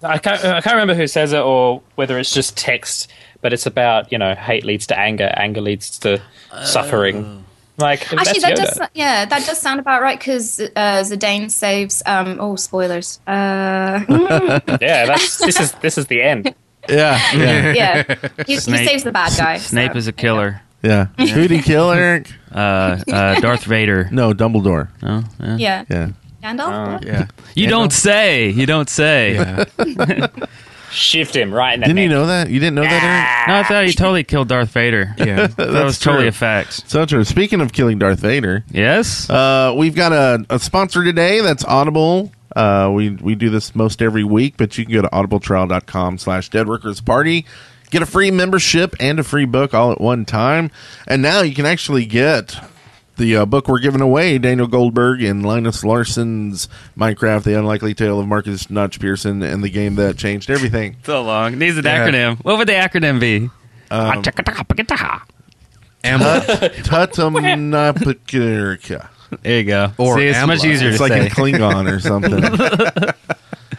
I 0.02 0.18
can't. 0.18 0.44
I 0.44 0.60
can't 0.60 0.74
remember 0.74 0.94
who 0.94 1.06
says 1.06 1.32
it 1.32 1.40
or 1.40 1.82
whether 1.94 2.18
it's 2.18 2.32
just 2.32 2.56
text, 2.56 3.10
but 3.40 3.52
it's 3.52 3.64
about 3.66 4.12
you 4.12 4.18
know 4.18 4.34
hate 4.34 4.64
leads 4.64 4.86
to 4.88 4.98
anger, 4.98 5.32
anger 5.36 5.60
leads 5.60 5.98
to 6.00 6.20
suffering. 6.64 7.43
Like 7.76 8.12
Actually, 8.12 8.40
that 8.40 8.52
Yoda. 8.56 8.64
does 8.78 8.88
yeah, 8.94 9.24
that 9.24 9.44
does 9.46 9.58
sound 9.58 9.80
about 9.80 10.00
right 10.00 10.16
because 10.18 10.60
uh, 10.60 11.02
Zidane 11.02 11.50
saves. 11.50 12.02
Um, 12.06 12.38
oh, 12.40 12.54
spoilers. 12.56 13.18
Uh, 13.26 14.04
yeah, 14.80 15.06
that's 15.06 15.38
this 15.38 15.58
is 15.58 15.72
this 15.82 15.98
is 15.98 16.06
the 16.06 16.22
end. 16.22 16.54
Yeah, 16.88 17.18
yeah, 17.34 17.72
yeah, 18.06 18.14
he, 18.46 18.54
he 18.54 18.60
saves 18.60 19.02
the 19.02 19.10
bad 19.12 19.32
guy. 19.36 19.56
Snape 19.58 19.92
so. 19.92 19.98
is 19.98 20.06
a 20.06 20.12
killer. 20.12 20.60
yeah. 20.82 21.06
Who'd 21.18 21.50
he 21.50 21.62
kill, 21.62 21.90
Eric? 21.90 22.30
Uh, 22.54 23.00
uh, 23.10 23.40
Darth 23.40 23.64
Vader. 23.64 24.08
No, 24.12 24.32
Dumbledore. 24.34 24.88
Oh, 25.02 25.24
yeah. 25.40 25.56
Yeah, 25.56 25.84
Yeah. 25.88 26.08
Gandalf. 26.42 27.04
Yeah. 27.04 27.26
You 27.54 27.68
don't 27.68 27.90
say. 27.92 28.50
You 28.50 28.66
don't 28.66 28.88
say. 28.90 29.34
Yeah. 29.34 30.28
Shift 30.94 31.34
him 31.36 31.52
right 31.52 31.74
in 31.74 31.80
the 31.80 31.86
Didn't 31.86 32.02
you 32.02 32.08
know 32.08 32.26
that? 32.26 32.48
You 32.50 32.60
didn't 32.60 32.76
know 32.76 32.82
that, 32.82 33.44
No, 33.48 33.54
I 33.56 33.62
thought 33.64 33.84
he 33.86 33.92
totally 33.92 34.24
killed 34.24 34.48
Darth 34.48 34.70
Vader. 34.70 35.14
yeah. 35.18 35.48
that 35.48 35.84
was 35.84 35.98
totally 35.98 36.24
true. 36.24 36.28
a 36.28 36.32
fact. 36.32 36.68
Eric? 36.80 36.90
So 36.90 37.06
true. 37.06 37.24
Speaking 37.24 37.60
of 37.60 37.72
killing 37.72 37.98
Darth 37.98 38.20
Vader, 38.20 38.64
Yes. 38.70 39.28
uh, 39.28 39.74
we've 39.76 39.94
got 39.94 40.12
a, 40.12 40.44
a 40.50 40.58
sponsor 40.58 41.02
today. 41.04 41.40
That's 41.40 41.64
Audible. 41.64 42.32
Uh, 42.54 42.90
we 42.94 43.10
we 43.10 43.34
do 43.34 43.50
this 43.50 43.74
most 43.74 44.00
every 44.00 44.22
week, 44.22 44.54
but 44.56 44.78
you 44.78 44.84
can 44.84 44.94
go 44.94 45.02
to 45.02 45.08
audibletrial.com 45.08 46.18
slash 46.18 46.50
deadworkers 46.50 47.04
party. 47.04 47.46
Get 47.90 48.02
a 48.02 48.06
free 48.06 48.30
membership 48.30 48.94
and 49.00 49.18
a 49.18 49.24
free 49.24 49.44
book 49.44 49.74
all 49.74 49.90
at 49.92 50.00
one 50.00 50.24
time. 50.24 50.70
And 51.06 51.20
now 51.22 51.42
you 51.42 51.54
can 51.54 51.66
actually 51.66 52.06
get 52.06 52.56
the 53.16 53.36
uh, 53.36 53.46
book 53.46 53.68
we're 53.68 53.78
giving 53.80 54.00
away, 54.00 54.38
Daniel 54.38 54.66
Goldberg 54.66 55.22
and 55.22 55.44
Linus 55.46 55.84
Larsson's 55.84 56.68
Minecraft, 56.98 57.44
The 57.44 57.56
Unlikely 57.58 57.94
Tale 57.94 58.18
of 58.20 58.26
Markus 58.26 58.68
Notch 58.70 58.98
Persson, 59.00 59.42
and 59.42 59.62
the 59.62 59.70
game 59.70 59.94
that 59.96 60.16
changed 60.16 60.48
everything. 60.50 60.96
so 61.04 61.22
long. 61.22 61.58
Needs 61.58 61.76
an 61.78 61.84
Yeah. 61.84 62.06
acronym. 62.08 62.38
What 62.44 62.58
would 62.58 62.68
the 62.68 62.72
acronym 62.72 63.20
be? 63.20 63.50
Um, 63.90 64.22
Amber. 66.04 66.40
Tutumnapakirka. 66.82 69.08
There 69.42 69.58
you 69.58 69.64
go. 69.64 69.92
Or 69.98 70.16
See, 70.18 70.26
it's 70.26 70.46
much 70.46 70.64
easier 70.64 70.88
It's 70.90 70.98
to 70.98 71.02
like 71.02 71.12
say. 71.12 71.26
a 71.26 71.30
Klingon 71.30 71.90
or 71.90 71.98
something. 72.00 72.42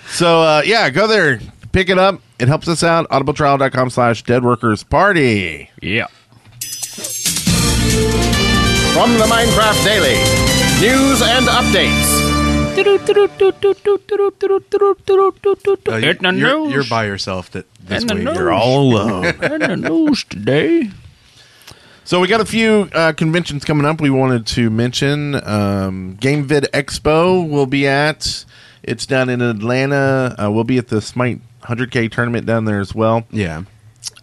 so, 0.10 0.42
uh, 0.42 0.62
yeah, 0.66 0.90
go 0.90 1.08
there. 1.08 1.40
Pick 1.72 1.90
it 1.90 1.98
up. 2.00 2.22
It 2.40 2.48
helps 2.48 2.68
us 2.68 2.84
out. 2.84 3.08
Audibletrial.com 3.10 3.90
slash 3.90 4.24
deadworkers 4.24 4.88
party. 4.90 5.70
yeah. 5.82 6.08
From 8.96 9.12
the 9.18 9.26
Minecraft 9.26 9.84
Daily, 9.84 10.16
news 10.80 11.22
and 11.22 11.46
updates. 11.48 12.24
Uh, 15.86 15.98
Hit 15.98 16.22
the 16.22 16.32
you're, 16.32 16.34
you're, 16.38 16.60
news. 16.60 16.74
you're 16.74 16.84
by 16.86 17.06
yourself 17.06 17.52
th- 17.52 17.66
this 17.84 18.04
Hit 18.04 18.08
the 18.08 18.16
week. 18.16 18.24
news. 18.24 18.38
You're 18.38 18.54
all 18.54 18.94
alone. 18.94 19.26
In 19.26 19.60
the 19.60 19.76
news 19.76 20.24
today. 20.24 20.90
So 22.06 22.20
we 22.20 22.28
got 22.28 22.40
a 22.40 22.46
few 22.46 22.88
uh, 22.94 23.14
conventions 23.14 23.66
coming 23.66 23.84
up. 23.88 24.00
We 24.00 24.12
wanted 24.12 24.46
to 24.48 24.70
mention 24.70 25.34
um, 25.34 26.16
GameVid 26.22 26.70
Expo. 26.70 27.50
We'll 27.50 27.66
be 27.66 27.88
at. 27.88 28.46
It's 28.84 29.08
down 29.08 29.28
in 29.28 29.42
Atlanta. 29.42 30.36
Uh, 30.38 30.52
we'll 30.52 30.66
be 30.66 30.78
at 30.78 30.90
the 30.90 31.02
Smite 31.02 31.42
100K 31.64 32.12
tournament 32.12 32.46
down 32.46 32.66
there 32.66 32.80
as 32.80 32.94
well. 32.94 33.26
Yeah. 33.32 33.64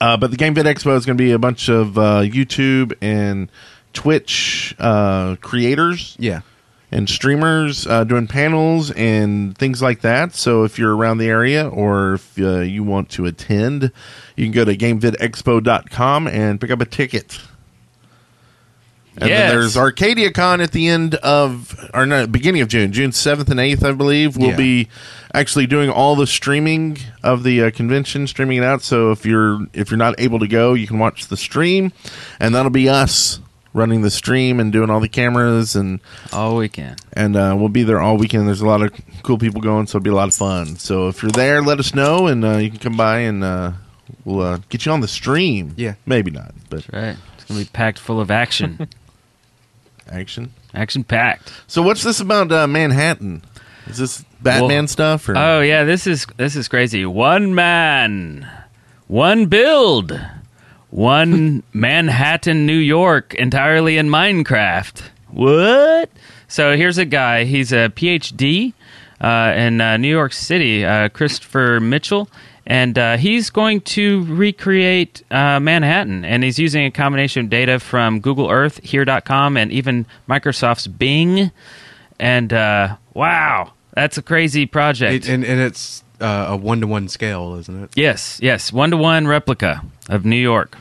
Uh, 0.00 0.16
but 0.16 0.30
the 0.30 0.36
GameVid 0.36 0.62
Expo 0.72 0.96
is 0.96 1.04
going 1.04 1.18
to 1.18 1.24
be 1.24 1.32
a 1.32 1.40
bunch 1.40 1.68
of 1.68 1.98
uh, 1.98 2.20
YouTube 2.20 2.92
and 3.02 3.50
Twitch 3.92 4.74
uh, 4.78 5.36
creators 5.40 6.16
Yeah. 6.18 6.40
and 6.90 7.08
streamers 7.08 7.86
uh, 7.86 8.04
doing 8.04 8.26
panels 8.26 8.90
and 8.92 9.56
things 9.56 9.80
like 9.82 10.00
that. 10.02 10.34
So 10.34 10.64
if 10.64 10.78
you're 10.78 10.94
around 10.96 11.18
the 11.18 11.28
area 11.28 11.68
or 11.68 12.14
if 12.14 12.38
uh, 12.38 12.60
you 12.60 12.82
want 12.84 13.08
to 13.10 13.26
attend, 13.26 13.92
you 14.36 14.44
can 14.44 14.52
go 14.52 14.64
to 14.64 14.76
GameVidExpo.com 14.76 16.26
and 16.28 16.60
pick 16.60 16.70
up 16.70 16.80
a 16.80 16.86
ticket. 16.86 17.38
And 19.18 19.28
Yes. 19.28 19.50
then 19.50 19.58
there's 19.60 19.76
ArcadiaCon 19.76 20.62
at 20.62 20.72
the 20.72 20.88
end 20.88 21.16
of, 21.16 21.76
or 21.92 22.06
no, 22.06 22.26
beginning 22.26 22.62
of 22.62 22.68
June, 22.68 22.92
June 22.92 23.10
7th 23.10 23.50
and 23.50 23.60
8th, 23.60 23.84
I 23.84 23.92
believe. 23.92 24.38
We'll 24.38 24.50
Yeah. 24.52 24.56
be 24.56 24.88
actually 25.34 25.66
doing 25.66 25.90
all 25.90 26.16
the 26.16 26.26
streaming 26.26 26.96
of 27.22 27.42
the 27.42 27.64
uh, 27.64 27.70
convention, 27.72 28.26
streaming 28.26 28.56
it 28.56 28.64
out. 28.64 28.80
So 28.82 29.10
if 29.10 29.26
you're 29.26 29.66
if 29.74 29.90
you're 29.90 29.98
not 29.98 30.14
able 30.18 30.38
to 30.38 30.48
go, 30.48 30.72
you 30.72 30.86
can 30.86 30.98
watch 30.98 31.26
the 31.26 31.36
stream, 31.36 31.92
and 32.40 32.54
that'll 32.54 32.70
be 32.70 32.88
us 32.88 33.38
running 33.74 34.02
the 34.02 34.10
stream 34.10 34.60
and 34.60 34.72
doing 34.72 34.90
all 34.90 35.00
the 35.00 35.08
cameras 35.08 35.74
and 35.76 36.00
All 36.32 36.56
weekend. 36.56 37.00
and 37.14 37.34
uh, 37.36 37.54
we'll 37.58 37.68
be 37.70 37.82
there 37.84 38.00
all 38.00 38.16
weekend. 38.16 38.46
There's 38.46 38.60
a 38.60 38.66
lot 38.66 38.82
of 38.82 38.92
cool 39.22 39.38
people 39.38 39.60
going, 39.60 39.86
so 39.86 39.96
it'll 39.98 40.04
be 40.04 40.10
a 40.10 40.14
lot 40.14 40.28
of 40.28 40.34
fun. 40.34 40.76
So 40.76 41.08
if 41.08 41.22
you're 41.22 41.32
there, 41.32 41.62
let 41.62 41.78
us 41.78 41.94
know, 41.94 42.26
and 42.26 42.44
uh, 42.44 42.58
you 42.58 42.70
can 42.70 42.78
come 42.80 42.96
by 42.96 43.20
and 43.20 43.42
uh, 43.42 43.72
we'll 44.24 44.40
uh, 44.42 44.58
get 44.68 44.84
you 44.86 44.92
on 44.92 45.00
the 45.00 45.08
stream. 45.08 45.74
Yeah. 45.76 45.94
maybe 46.06 46.30
not, 46.30 46.54
but 46.70 46.86
Right. 46.92 47.16
It's 47.34 47.44
going 47.44 47.60
to 47.60 47.66
be 47.66 47.70
packed 47.72 47.98
full 47.98 48.20
of 48.20 48.30
action. 48.30 48.88
action. 50.10 50.52
action 50.74 51.04
packed. 51.04 51.52
So 51.66 51.82
what's 51.82 52.02
this 52.02 52.20
about 52.20 52.52
uh, 52.52 52.66
Manhattan? 52.66 53.42
Is 53.86 53.98
this 53.98 54.24
Batman 54.40 54.68
Well, 54.84 54.88
stuff? 54.88 55.28
Or? 55.28 55.36
Oh 55.36 55.60
yeah, 55.60 55.82
this 55.84 56.06
is 56.06 56.26
this 56.36 56.54
is 56.54 56.68
crazy. 56.68 57.04
One 57.04 57.52
man, 57.54 58.48
one 59.08 59.46
build, 59.46 60.20
one 60.92 61.62
Manhattan, 61.72 62.66
New 62.66 62.76
York, 62.76 63.34
entirely 63.34 63.96
in 63.96 64.08
Minecraft. 64.08 65.02
What? 65.30 66.10
So 66.48 66.76
here's 66.76 66.98
a 66.98 67.06
guy. 67.06 67.44
He's 67.44 67.72
a 67.72 67.88
PhD 67.88 68.74
uh, 69.18 69.54
in 69.56 69.80
uh, 69.80 69.96
New 69.96 70.10
York 70.10 70.34
City, 70.34 70.84
uh, 70.84 71.08
Christopher 71.08 71.80
Mitchell, 71.80 72.28
and 72.66 72.98
uh, 72.98 73.16
he's 73.16 73.48
going 73.48 73.80
to 73.80 74.24
recreate 74.26 75.22
uh, 75.30 75.58
Manhattan. 75.60 76.26
And 76.26 76.44
he's 76.44 76.58
using 76.58 76.84
a 76.84 76.90
combination 76.90 77.46
of 77.46 77.50
data 77.50 77.80
from 77.80 78.20
Google 78.20 78.50
Earth, 78.50 78.78
Here.com, 78.84 79.56
and 79.56 79.72
even 79.72 80.04
Microsoft's 80.28 80.88
Bing. 80.88 81.50
And 82.20 82.52
uh, 82.52 82.96
wow, 83.14 83.72
that's 83.94 84.18
a 84.18 84.22
crazy 84.22 84.66
project. 84.66 85.24
It, 85.24 85.30
and, 85.30 85.42
and 85.42 85.58
it's 85.58 86.01
uh, 86.22 86.46
a 86.50 86.56
one 86.56 86.80
to 86.80 86.86
one 86.86 87.08
scale, 87.08 87.56
isn't 87.56 87.84
it? 87.84 87.90
Yes, 87.96 88.38
yes, 88.42 88.72
one 88.72 88.90
to 88.92 88.96
one 88.96 89.26
replica 89.26 89.82
of 90.08 90.24
New 90.24 90.36
York. 90.36 90.76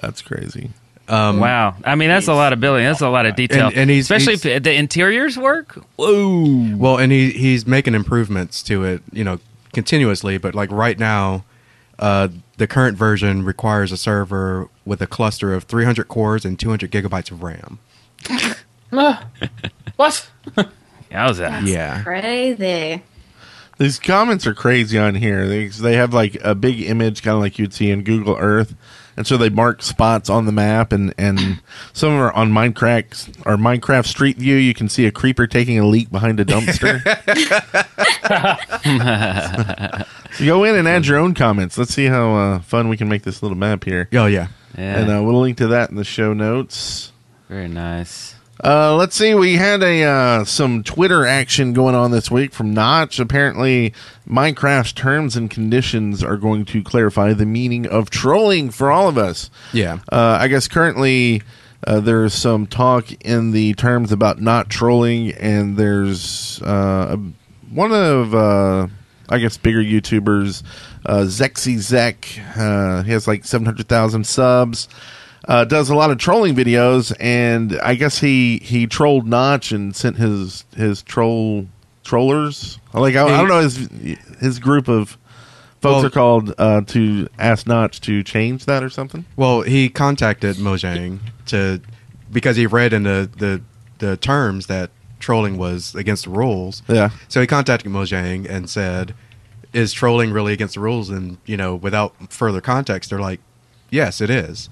That's 0.00 0.22
crazy. 0.22 0.70
wow, 1.08 1.76
I 1.84 1.94
mean 1.96 2.08
that's 2.08 2.28
a 2.28 2.34
lot 2.34 2.52
of 2.54 2.60
building. 2.60 2.84
That's 2.84 3.02
a 3.02 3.08
lot 3.10 3.26
of 3.26 3.36
detail, 3.36 3.66
And- 3.68 3.76
and 3.76 3.90
he's- 3.90 4.04
especially 4.04 4.34
he's- 4.36 4.46
if 4.46 4.62
the 4.62 4.72
interiors 4.74 5.36
work. 5.36 5.78
Whoa! 5.96 6.74
Well, 6.76 6.96
and 6.98 7.12
he 7.12 7.30
he's 7.30 7.66
making 7.66 7.94
improvements 7.94 8.62
to 8.64 8.84
it, 8.84 9.02
you 9.12 9.22
know, 9.24 9.38
continuously. 9.74 10.38
But 10.38 10.54
like 10.54 10.70
right 10.72 10.98
now, 10.98 11.44
uh, 11.98 12.28
the 12.56 12.66
current 12.66 12.96
version 12.96 13.44
requires 13.44 13.92
a 13.92 13.96
server 13.98 14.68
with 14.86 15.02
a 15.02 15.06
cluster 15.06 15.52
of 15.52 15.64
300 15.64 16.08
cores 16.08 16.44
and 16.44 16.58
200 16.58 16.90
gigabytes 16.90 17.30
of 17.30 17.42
RAM. 17.42 17.78
What? 19.96 20.28
How's 21.10 21.38
that? 21.38 21.64
Yeah. 21.64 22.02
Crazy. 22.02 23.02
These 23.78 23.98
comments 23.98 24.46
are 24.46 24.54
crazy 24.54 24.98
on 24.98 25.16
here. 25.16 25.48
They, 25.48 25.66
they 25.66 25.96
have 25.96 26.14
like 26.14 26.36
a 26.42 26.54
big 26.54 26.80
image, 26.82 27.22
kind 27.22 27.34
of 27.34 27.40
like 27.40 27.58
you'd 27.58 27.74
see 27.74 27.90
in 27.90 28.04
Google 28.04 28.36
Earth, 28.38 28.74
and 29.16 29.26
so 29.26 29.36
they 29.36 29.48
mark 29.48 29.82
spots 29.82 30.30
on 30.30 30.46
the 30.46 30.52
map, 30.52 30.92
and 30.92 31.12
and 31.18 31.60
some 31.92 32.12
are 32.12 32.32
on 32.32 32.52
Minecraft 32.52 33.42
or 33.46 33.56
Minecraft 33.56 34.06
Street 34.06 34.36
View. 34.36 34.56
You 34.56 34.74
can 34.74 34.88
see 34.88 35.06
a 35.06 35.10
creeper 35.10 35.46
taking 35.48 35.78
a 35.78 35.86
leak 35.86 36.10
behind 36.10 36.38
a 36.38 36.44
dumpster. 36.44 37.02
you 40.38 40.46
go 40.46 40.64
in 40.64 40.76
and 40.76 40.86
add 40.88 41.06
your 41.06 41.18
own 41.18 41.34
comments. 41.34 41.76
Let's 41.78 41.94
see 41.94 42.06
how 42.06 42.34
uh, 42.34 42.58
fun 42.60 42.88
we 42.88 42.96
can 42.96 43.08
make 43.08 43.22
this 43.22 43.42
little 43.42 43.56
map 43.58 43.84
here. 43.84 44.08
Oh 44.12 44.26
yeah. 44.26 44.48
Yeah, 44.76 45.00
And 45.00 45.10
uh, 45.10 45.22
we'll 45.22 45.40
link 45.40 45.58
to 45.58 45.68
that 45.68 45.90
in 45.90 45.96
the 45.96 46.02
show 46.04 46.32
notes. 46.32 47.12
very 47.48 47.68
nice. 47.68 48.33
Uh, 48.62 48.94
let's 48.94 49.16
see. 49.16 49.34
We 49.34 49.54
had 49.56 49.82
a 49.82 50.02
uh, 50.04 50.44
some 50.44 50.84
Twitter 50.84 51.26
action 51.26 51.72
going 51.72 51.94
on 51.94 52.12
this 52.12 52.30
week 52.30 52.52
from 52.52 52.72
Notch. 52.72 53.18
Apparently, 53.18 53.92
Minecraft's 54.28 54.92
terms 54.92 55.36
and 55.36 55.50
conditions 55.50 56.22
are 56.22 56.36
going 56.36 56.64
to 56.66 56.82
clarify 56.82 57.32
the 57.32 57.46
meaning 57.46 57.86
of 57.86 58.10
trolling 58.10 58.70
for 58.70 58.92
all 58.92 59.08
of 59.08 59.18
us. 59.18 59.50
Yeah. 59.72 59.98
Uh, 60.10 60.38
I 60.40 60.48
guess 60.48 60.68
currently, 60.68 61.42
Uh, 61.86 62.00
there's 62.00 62.32
some 62.32 62.66
talk 62.66 63.12
in 63.26 63.50
the 63.50 63.74
terms 63.74 64.10
about 64.10 64.40
not 64.40 64.70
trolling, 64.70 65.32
and 65.32 65.76
there's 65.76 66.62
uh, 66.62 67.14
one 67.70 67.92
of 67.92 68.34
uh, 68.34 68.86
I 69.28 69.38
guess 69.38 69.58
bigger 69.58 69.82
YouTubers, 69.82 70.62
uh, 71.04 71.24
ZexyZek. 71.26 72.56
Uh, 72.56 73.02
he 73.02 73.12
has 73.12 73.28
like 73.28 73.44
seven 73.44 73.66
hundred 73.66 73.88
thousand 73.88 74.26
subs. 74.26 74.88
Uh, 75.46 75.64
does 75.64 75.90
a 75.90 75.94
lot 75.94 76.10
of 76.10 76.18
trolling 76.18 76.54
videos, 76.54 77.14
and 77.20 77.78
I 77.82 77.94
guess 77.96 78.18
he 78.18 78.58
he 78.58 78.86
trolled 78.86 79.26
Notch 79.26 79.72
and 79.72 79.94
sent 79.94 80.16
his 80.16 80.64
his 80.74 81.02
troll 81.02 81.66
trollers. 82.02 82.78
Like 82.92 83.14
I, 83.16 83.24
I 83.24 83.36
don't 83.38 83.48
know 83.48 83.60
his 83.60 83.76
his 84.40 84.58
group 84.58 84.88
of 84.88 85.18
folks 85.80 85.96
Well- 85.96 86.06
are 86.06 86.10
called 86.10 86.54
uh, 86.56 86.80
to 86.82 87.28
ask 87.38 87.66
Notch 87.66 88.00
to 88.02 88.22
change 88.22 88.64
that 88.64 88.82
or 88.82 88.88
something. 88.88 89.24
Well, 89.36 89.62
he 89.62 89.88
contacted 89.90 90.56
Mojang 90.56 91.18
to 91.46 91.80
because 92.32 92.56
he 92.56 92.66
read 92.66 92.92
in 92.92 93.02
the, 93.02 93.28
the 93.36 93.60
the 93.98 94.16
terms 94.16 94.66
that 94.68 94.90
trolling 95.20 95.56
was 95.58 95.94
against 95.94 96.24
the 96.24 96.30
rules. 96.30 96.82
Yeah. 96.88 97.10
So 97.28 97.40
he 97.40 97.46
contacted 97.46 97.92
Mojang 97.92 98.48
and 98.48 98.68
said, 98.70 99.14
"Is 99.74 99.92
trolling 99.92 100.32
really 100.32 100.54
against 100.54 100.74
the 100.74 100.80
rules?" 100.80 101.10
And 101.10 101.36
you 101.44 101.56
know, 101.58 101.74
without 101.74 102.14
further 102.32 102.62
context, 102.62 103.10
they're 103.10 103.18
like, 103.20 103.40
"Yes, 103.90 104.22
it 104.22 104.30
is." 104.30 104.70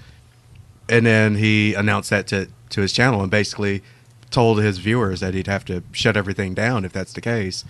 And 0.89 1.07
then 1.07 1.37
he 1.37 1.75
announced 1.75 2.11
that 2.11 2.27
to 2.29 2.49
to 2.71 2.81
his 2.81 2.93
channel 2.93 3.23
and 3.23 3.31
basically 3.31 3.83
told 4.31 4.63
his 4.63 4.79
viewers 4.79 5.21
that 5.21 5.35
he'd 5.35 5.47
have 5.47 5.65
to 5.67 5.83
shut 5.93 6.17
everything 6.17 6.55
down 6.55 6.85
if 6.85 6.93
that's 6.93 7.13
the 7.13 7.21
case. 7.21 7.65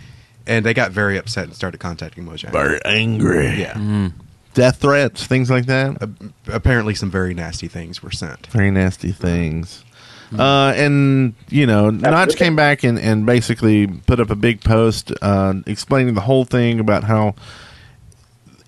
And 0.46 0.64
they 0.64 0.74
got 0.74 0.90
very 0.90 1.18
upset 1.18 1.44
and 1.44 1.54
started 1.54 1.78
contacting 1.78 2.24
Mojang. 2.24 2.50
Very 2.50 2.80
angry. 2.84 3.60
Yeah. 3.60 4.10
Death 4.54 4.80
threats, 4.80 5.26
things 5.26 5.50
like 5.50 5.66
that. 5.66 6.10
Apparently, 6.46 6.94
some 6.94 7.10
very 7.10 7.32
nasty 7.32 7.68
things 7.68 8.02
were 8.02 8.10
sent. 8.10 8.48
Very 8.48 8.70
nasty 8.70 9.12
things. 9.12 9.84
Uh, 10.38 10.72
and 10.76 11.34
you 11.50 11.66
know, 11.66 11.90
Notch 11.90 12.36
came 12.36 12.56
back 12.56 12.84
and, 12.84 12.98
and 12.98 13.26
basically 13.26 13.86
put 13.86 14.18
up 14.18 14.30
a 14.30 14.34
big 14.34 14.62
post 14.62 15.12
uh, 15.20 15.54
explaining 15.66 16.14
the 16.14 16.22
whole 16.22 16.44
thing 16.44 16.80
about 16.80 17.04
how 17.04 17.34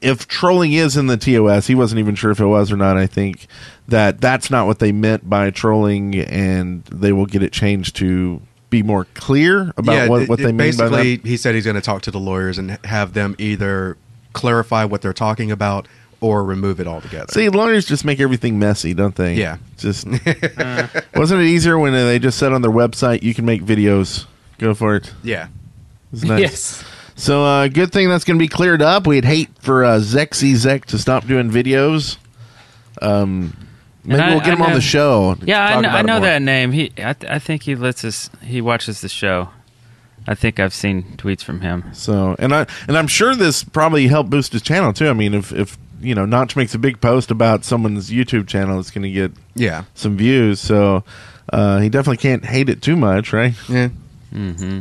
if 0.04 0.28
trolling 0.28 0.72
is 0.72 0.96
in 0.96 1.06
the 1.06 1.16
TOS, 1.16 1.66
he 1.66 1.74
wasn't 1.74 1.98
even 1.98 2.14
sure 2.14 2.30
if 2.30 2.40
it 2.40 2.46
was 2.46 2.70
or 2.70 2.76
not. 2.76 2.96
I 2.96 3.06
think 3.06 3.46
that 3.88 4.20
that's 4.20 4.50
not 4.50 4.66
what 4.66 4.78
they 4.78 4.92
meant 4.92 5.28
by 5.28 5.50
trolling, 5.50 6.16
and 6.16 6.84
they 6.84 7.12
will 7.12 7.26
get 7.26 7.42
it 7.42 7.52
changed 7.52 7.96
to 7.96 8.40
be 8.70 8.82
more 8.82 9.06
clear 9.14 9.72
about 9.76 10.08
what, 10.08 10.28
what 10.28 10.40
it 10.40 10.42
they 10.42 10.52
mean 10.52 10.56
by 10.76 10.88
basically, 10.88 11.16
that. 11.16 11.26
he 11.26 11.36
said 11.36 11.54
he's 11.54 11.64
going 11.64 11.76
to 11.76 11.82
talk 11.82 12.02
to 12.02 12.10
the 12.10 12.20
lawyers 12.20 12.58
and 12.58 12.78
have 12.84 13.14
them 13.14 13.34
either 13.38 13.96
clarify 14.32 14.84
what 14.84 15.00
they're 15.00 15.12
talking 15.12 15.50
about 15.50 15.86
or 16.20 16.42
remove 16.42 16.80
it 16.80 16.86
altogether. 16.86 17.30
See, 17.30 17.48
lawyers 17.48 17.86
just 17.86 18.04
make 18.04 18.18
everything 18.18 18.58
messy, 18.58 18.94
don't 18.94 19.14
they? 19.14 19.34
Yeah. 19.34 19.58
Just 19.76 20.06
uh-huh. 20.08 21.00
wasn't 21.14 21.42
it 21.42 21.46
easier 21.46 21.78
when 21.78 21.92
they 21.92 22.18
just 22.18 22.38
said 22.38 22.52
on 22.52 22.62
their 22.62 22.70
website 22.70 23.22
you 23.22 23.34
can 23.34 23.44
make 23.44 23.62
videos? 23.62 24.26
Go 24.58 24.74
for 24.74 24.96
it. 24.96 25.12
yeah. 25.22 25.48
It's 26.12 26.22
nice. 26.22 26.40
Yes. 26.40 26.84
So, 27.16 27.44
uh, 27.44 27.68
good 27.68 27.92
thing 27.92 28.08
that's 28.08 28.24
going 28.24 28.38
to 28.38 28.42
be 28.42 28.48
cleared 28.48 28.82
up. 28.82 29.06
We'd 29.06 29.24
hate 29.24 29.48
for 29.60 29.84
uh, 29.84 29.98
ZexyZek 29.98 30.86
to 30.86 30.98
stop 30.98 31.26
doing 31.26 31.50
videos. 31.50 32.16
Um, 33.00 33.56
maybe 34.04 34.20
I- 34.20 34.30
we'll 34.30 34.40
get 34.40 34.48
I 34.50 34.52
him 34.56 34.62
on 34.62 34.72
the 34.72 34.80
show. 34.80 35.36
Yeah, 35.44 35.64
I 35.64 35.80
know, 35.80 35.88
I 35.88 36.02
know 36.02 36.20
that 36.20 36.42
name. 36.42 36.72
He, 36.72 36.92
I, 36.98 37.12
th- 37.12 37.30
I 37.30 37.38
think 37.38 37.62
he 37.62 37.74
lets 37.76 38.04
us. 38.04 38.30
He 38.42 38.60
watches 38.60 39.00
the 39.00 39.08
show. 39.08 39.50
I 40.26 40.34
think 40.34 40.58
I've 40.58 40.72
seen 40.74 41.02
tweets 41.18 41.42
from 41.44 41.60
him. 41.60 41.84
So, 41.92 42.34
and 42.38 42.54
I 42.54 42.66
and 42.88 42.96
I'm 42.96 43.06
sure 43.08 43.34
this 43.34 43.62
probably 43.62 44.06
helped 44.08 44.30
boost 44.30 44.52
his 44.52 44.62
channel 44.62 44.92
too. 44.92 45.08
I 45.08 45.12
mean, 45.12 45.34
if 45.34 45.52
if 45.52 45.76
you 46.00 46.14
know 46.14 46.24
Notch 46.24 46.56
makes 46.56 46.74
a 46.74 46.78
big 46.78 47.00
post 47.00 47.30
about 47.30 47.62
someone's 47.64 48.10
YouTube 48.10 48.48
channel, 48.48 48.80
it's 48.80 48.90
going 48.90 49.02
to 49.02 49.10
get 49.10 49.32
Yeah. 49.54 49.84
some 49.94 50.16
views. 50.16 50.60
So, 50.60 51.04
uh, 51.52 51.78
he 51.80 51.90
definitely 51.90 52.16
can't 52.16 52.44
hate 52.44 52.68
it 52.70 52.80
too 52.80 52.96
much, 52.96 53.32
right? 53.34 53.54
Yeah. 53.68 53.90
Mm-hmm. 54.32 54.80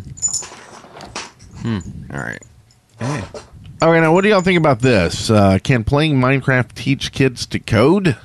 All 1.65 1.81
right. 2.11 2.41
Hey. 2.99 3.23
All 3.81 3.91
right, 3.91 3.99
now 3.99 4.13
what 4.13 4.21
do 4.21 4.29
y'all 4.29 4.41
think 4.41 4.57
about 4.57 4.79
this? 4.79 5.29
Uh, 5.29 5.59
can 5.61 5.83
playing 5.83 6.15
Minecraft 6.15 6.73
teach 6.73 7.11
kids 7.11 7.45
to 7.47 7.59
code? 7.59 8.15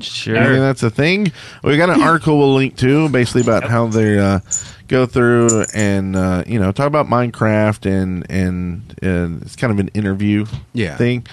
Sure. 0.00 0.36
I 0.36 0.42
Sure. 0.42 0.52
think 0.54 0.60
that's 0.60 0.82
a 0.82 0.90
thing. 0.90 1.30
We 1.62 1.76
got 1.76 1.90
an 1.90 2.02
article 2.02 2.38
we'll 2.38 2.54
link 2.54 2.76
to, 2.78 3.08
basically 3.08 3.42
about 3.42 3.64
how 3.64 3.86
they 3.86 4.18
uh, 4.18 4.40
go 4.88 5.06
through 5.06 5.64
and 5.74 6.16
uh, 6.16 6.42
you 6.46 6.58
know 6.58 6.72
talk 6.72 6.88
about 6.88 7.06
Minecraft 7.06 7.86
and 7.86 8.26
and, 8.28 8.94
and 9.02 9.42
it's 9.42 9.54
kind 9.54 9.72
of 9.72 9.78
an 9.78 9.88
interview 9.88 10.46
Yeah. 10.72 10.96
thing. 10.96 11.26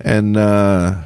And 0.00 0.36
uh, 0.36 1.02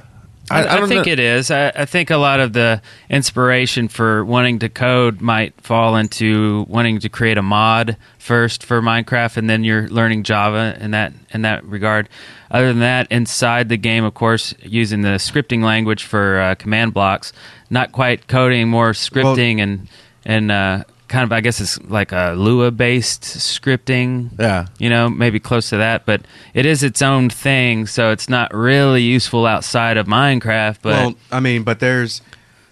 I, 0.51 0.65
I, 0.65 0.73
I, 0.73 0.77
don't 0.77 0.89
think 0.89 1.07
know. 1.07 1.13
it 1.13 1.19
is. 1.21 1.51
I, 1.51 1.69
I 1.69 1.85
think 1.85 2.11
a 2.11 2.17
lot 2.17 2.41
of 2.41 2.53
the 2.53 2.83
inspiration 3.09 3.89
for 3.89 4.25
wanting 4.25 4.59
to 4.61 4.69
code 4.69 5.21
might 5.21 5.59
fall 5.61 5.97
into 5.97 6.67
wanting 6.69 6.99
to 7.01 7.09
create 7.09 7.39
a 7.39 7.43
mod 7.43 7.97
first 8.19 8.65
for 8.65 8.83
Minecraft, 8.83 9.37
and 9.37 9.49
then 9.49 9.63
you're 9.63 9.89
learning 9.89 10.25
Java 10.25 10.77
in 10.81 10.91
that 10.91 11.13
in 11.31 11.43
that 11.43 11.65
regard. 11.65 12.09
Other 12.51 12.69
than 12.69 12.81
that, 12.81 13.07
inside 13.13 13.69
the 13.69 13.77
game, 13.77 14.05
of 14.05 14.15
course, 14.15 14.55
using 14.63 15.03
the 15.03 15.11
scripting 15.11 15.63
language 15.63 16.03
for 16.03 16.41
uh, 16.41 16.55
command 16.57 16.93
blocks, 16.93 17.33
not 17.71 17.93
quite 17.93 18.27
coding, 18.27 18.69
more 18.69 18.91
scripting 18.91 19.61
and 19.61 19.89
and 20.25 20.51
uh, 20.51 20.85
kind 21.11 21.25
of 21.25 21.33
I 21.33 21.41
guess 21.43 21.61
it's 21.61 21.79
like 21.83 22.13
a 22.13 22.35
Lua 22.37 22.71
based 22.71 23.23
scripting 23.23 24.31
Yeah. 24.39 24.67
you 24.79 24.89
know, 24.89 25.11
maybe 25.11 25.39
close 25.41 25.69
to 25.71 25.77
that, 25.79 26.07
but 26.07 26.23
it 26.55 26.65
is 26.65 26.83
its 26.83 27.03
own 27.03 27.29
thing, 27.29 27.87
so 27.87 28.11
it's 28.13 28.29
not 28.29 28.55
really 28.55 29.03
useful 29.03 29.45
outside 29.45 29.97
of 29.99 30.07
Minecraft. 30.07 30.79
But 30.83 30.93
well, 30.93 31.15
I 31.31 31.41
mean, 31.41 31.65
but 31.65 31.81
there's, 31.81 32.23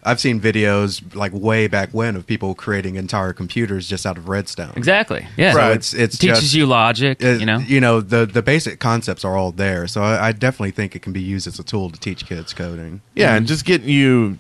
I've 0.05 0.21
seen 0.21 0.41
videos 0.41 1.15
like 1.15 1.33
way 1.33 1.67
back 1.67 1.91
when 1.93 2.17
of 2.17 2.27
people 2.27 2.55
creating 2.55 2.97
entire 2.97 3.33
computers 3.33 3.89
just 3.89 4.07
out 4.07 4.17
of 4.17 4.29
redstone. 4.29 4.73
exactly, 4.77 5.27
yeah, 5.37 5.53
So 5.53 5.59
Right. 5.59 5.73
it's 5.77 5.93
it's 5.93 6.15
it 6.15 6.19
teaches 6.21 6.41
just, 6.41 6.55
you 6.55 6.67
logic, 6.67 7.23
uh, 7.23 7.31
you 7.31 7.47
know. 7.47 7.59
you 7.59 7.81
know 7.81 8.01
the 8.01 8.25
the 8.27 8.41
basic 8.43 8.79
concepts 8.81 9.25
are 9.25 9.37
all 9.37 9.53
there. 9.53 9.87
So 9.87 10.03
I, 10.03 10.29
I 10.29 10.33
definitely 10.33 10.71
think 10.71 10.95
it 10.97 11.03
can 11.03 11.13
be 11.13 11.21
used 11.23 11.47
as 11.47 11.59
a 11.59 11.65
tool 11.65 11.91
to 11.91 11.99
teach 12.01 12.27
kids 12.27 12.53
coding. 12.55 13.01
Yeah, 13.15 13.35
and 13.35 13.47
just 13.47 13.65
getting 13.65 13.89
you 13.89 14.39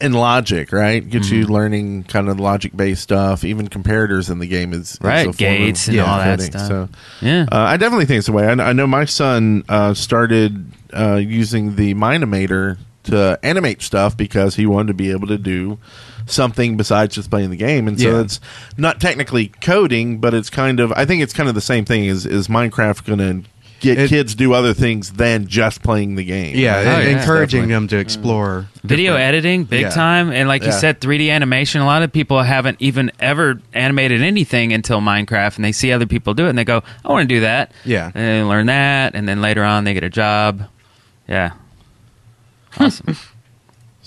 in 0.00 0.12
logic, 0.12 0.72
right? 0.72 1.08
Get 1.08 1.24
you 1.30 1.46
learning 1.46 2.04
kind 2.04 2.28
of 2.28 2.38
logic 2.38 2.76
based 2.76 3.02
stuff. 3.02 3.42
Even 3.44 3.68
comparators 3.68 4.30
in 4.30 4.38
the 4.38 4.46
game 4.46 4.72
is, 4.72 4.92
is 4.92 5.00
Right, 5.00 5.20
a 5.20 5.22
form 5.24 5.28
of 5.30 5.38
gates 5.38 5.88
and 5.88 5.98
all 6.00 6.18
that 6.18 6.38
coding. 6.38 6.50
stuff. 6.52 6.68
So, 6.68 6.88
Yeah. 7.20 7.46
uh, 7.50 7.56
I 7.58 7.76
definitely 7.76 8.06
think 8.06 8.18
it's 8.20 8.28
a 8.28 8.32
way. 8.32 8.46
I, 8.46 8.52
I 8.52 8.72
know 8.72 8.86
my 8.86 9.04
son 9.06 9.64
uh, 9.68 9.92
started 9.94 10.70
uh, 10.92 11.16
using 11.16 11.74
the 11.76 11.94
Mine-imator 11.94 12.78
to 13.06 13.38
animate 13.42 13.82
stuff 13.82 14.16
because 14.16 14.56
he 14.56 14.66
wanted 14.66 14.88
to 14.88 14.94
be 14.94 15.10
able 15.10 15.26
to 15.28 15.38
do 15.38 15.78
something 16.26 16.76
besides 16.76 17.14
just 17.14 17.30
playing 17.30 17.50
the 17.50 17.56
game, 17.56 17.86
and 17.88 18.00
so 18.00 18.10
Yeah. 18.16 18.20
it's 18.22 18.40
not 18.76 19.00
technically 19.00 19.48
coding, 19.60 20.18
but 20.18 20.34
it's 20.34 20.50
kind 20.50 20.80
of. 20.80 20.92
I 20.92 21.04
think 21.04 21.22
it's 21.22 21.32
kind 21.32 21.48
of 21.48 21.54
the 21.54 21.60
same 21.60 21.84
thing. 21.84 22.04
Is 22.04 22.26
is 22.26 22.48
Minecraft 22.48 23.04
going 23.04 23.18
to 23.44 23.48
get 23.78 23.98
It- 23.98 24.08
kids 24.08 24.34
do 24.34 24.52
other 24.54 24.72
things 24.74 25.12
than 25.12 25.46
just 25.46 25.82
playing 25.82 26.16
the 26.16 26.24
game? 26.24 26.56
Yeah, 26.56 26.78
Oh, 26.78 26.82
yeah. 27.00 27.18
encouraging 27.18 27.60
Definitely. 27.68 27.74
them 27.74 27.88
to 27.88 27.96
explore 27.98 28.66
mm. 28.78 28.88
Video 28.88 29.14
editing, 29.14 29.64
big 29.64 29.82
Yeah. 29.82 29.90
time, 29.90 30.32
and 30.32 30.48
like 30.48 30.64
you 30.64 30.72
said, 30.72 31.00
3D 31.00 31.30
animation. 31.30 31.80
A 31.82 31.86
lot 31.86 32.02
of 32.02 32.10
people 32.12 32.42
haven't 32.42 32.78
even 32.80 33.12
ever 33.20 33.60
animated 33.74 34.22
anything 34.22 34.72
until 34.72 35.00
Minecraft, 35.00 35.56
and 35.56 35.64
they 35.64 35.72
see 35.72 35.92
other 35.92 36.06
people 36.06 36.34
do 36.34 36.46
it, 36.46 36.50
and 36.50 36.58
they 36.58 36.64
go, 36.64 36.82
"I 37.04 37.08
want 37.12 37.28
to 37.28 37.34
do 37.34 37.40
that." 37.42 37.70
Yeah. 37.84 38.10
and 38.14 38.26
they 38.26 38.42
learn 38.42 38.66
that, 38.66 39.14
and 39.14 39.28
then 39.28 39.40
later 39.42 39.62
on 39.62 39.84
they 39.84 39.94
get 39.94 40.02
a 40.02 40.10
job. 40.10 40.62
Yeah, 41.28 41.50
awesome. 42.78 43.16